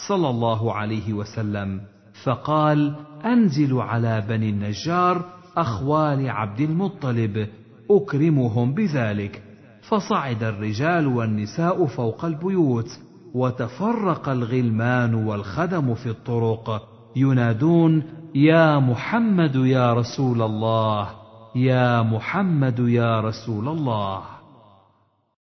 صلى 0.08 0.30
الله 0.30 0.72
عليه 0.72 1.12
وسلم 1.12 1.80
فقال 2.24 2.94
أنزل 3.24 3.80
على 3.80 4.24
بني 4.28 4.50
النجار 4.50 5.24
أخوال 5.56 6.30
عبد 6.30 6.60
المطلب 6.60 7.48
أكرمهم 7.90 8.74
بذلك. 8.74 9.42
فصعد 9.88 10.42
الرجال 10.42 11.06
والنساء 11.06 11.86
فوق 11.86 12.24
البيوت 12.24 12.88
وتفرق 13.34 14.28
الغلمان 14.28 15.14
والخدم 15.14 15.94
في 15.94 16.06
الطرق 16.06 16.88
ينادون 17.16 18.02
يا 18.34 18.78
محمد 18.78 19.56
يا 19.56 19.92
رسول 19.94 20.42
الله 20.42 21.08
يا 21.56 22.02
محمد 22.02 22.78
يا 22.78 23.20
رسول 23.20 23.68
الله. 23.68 24.31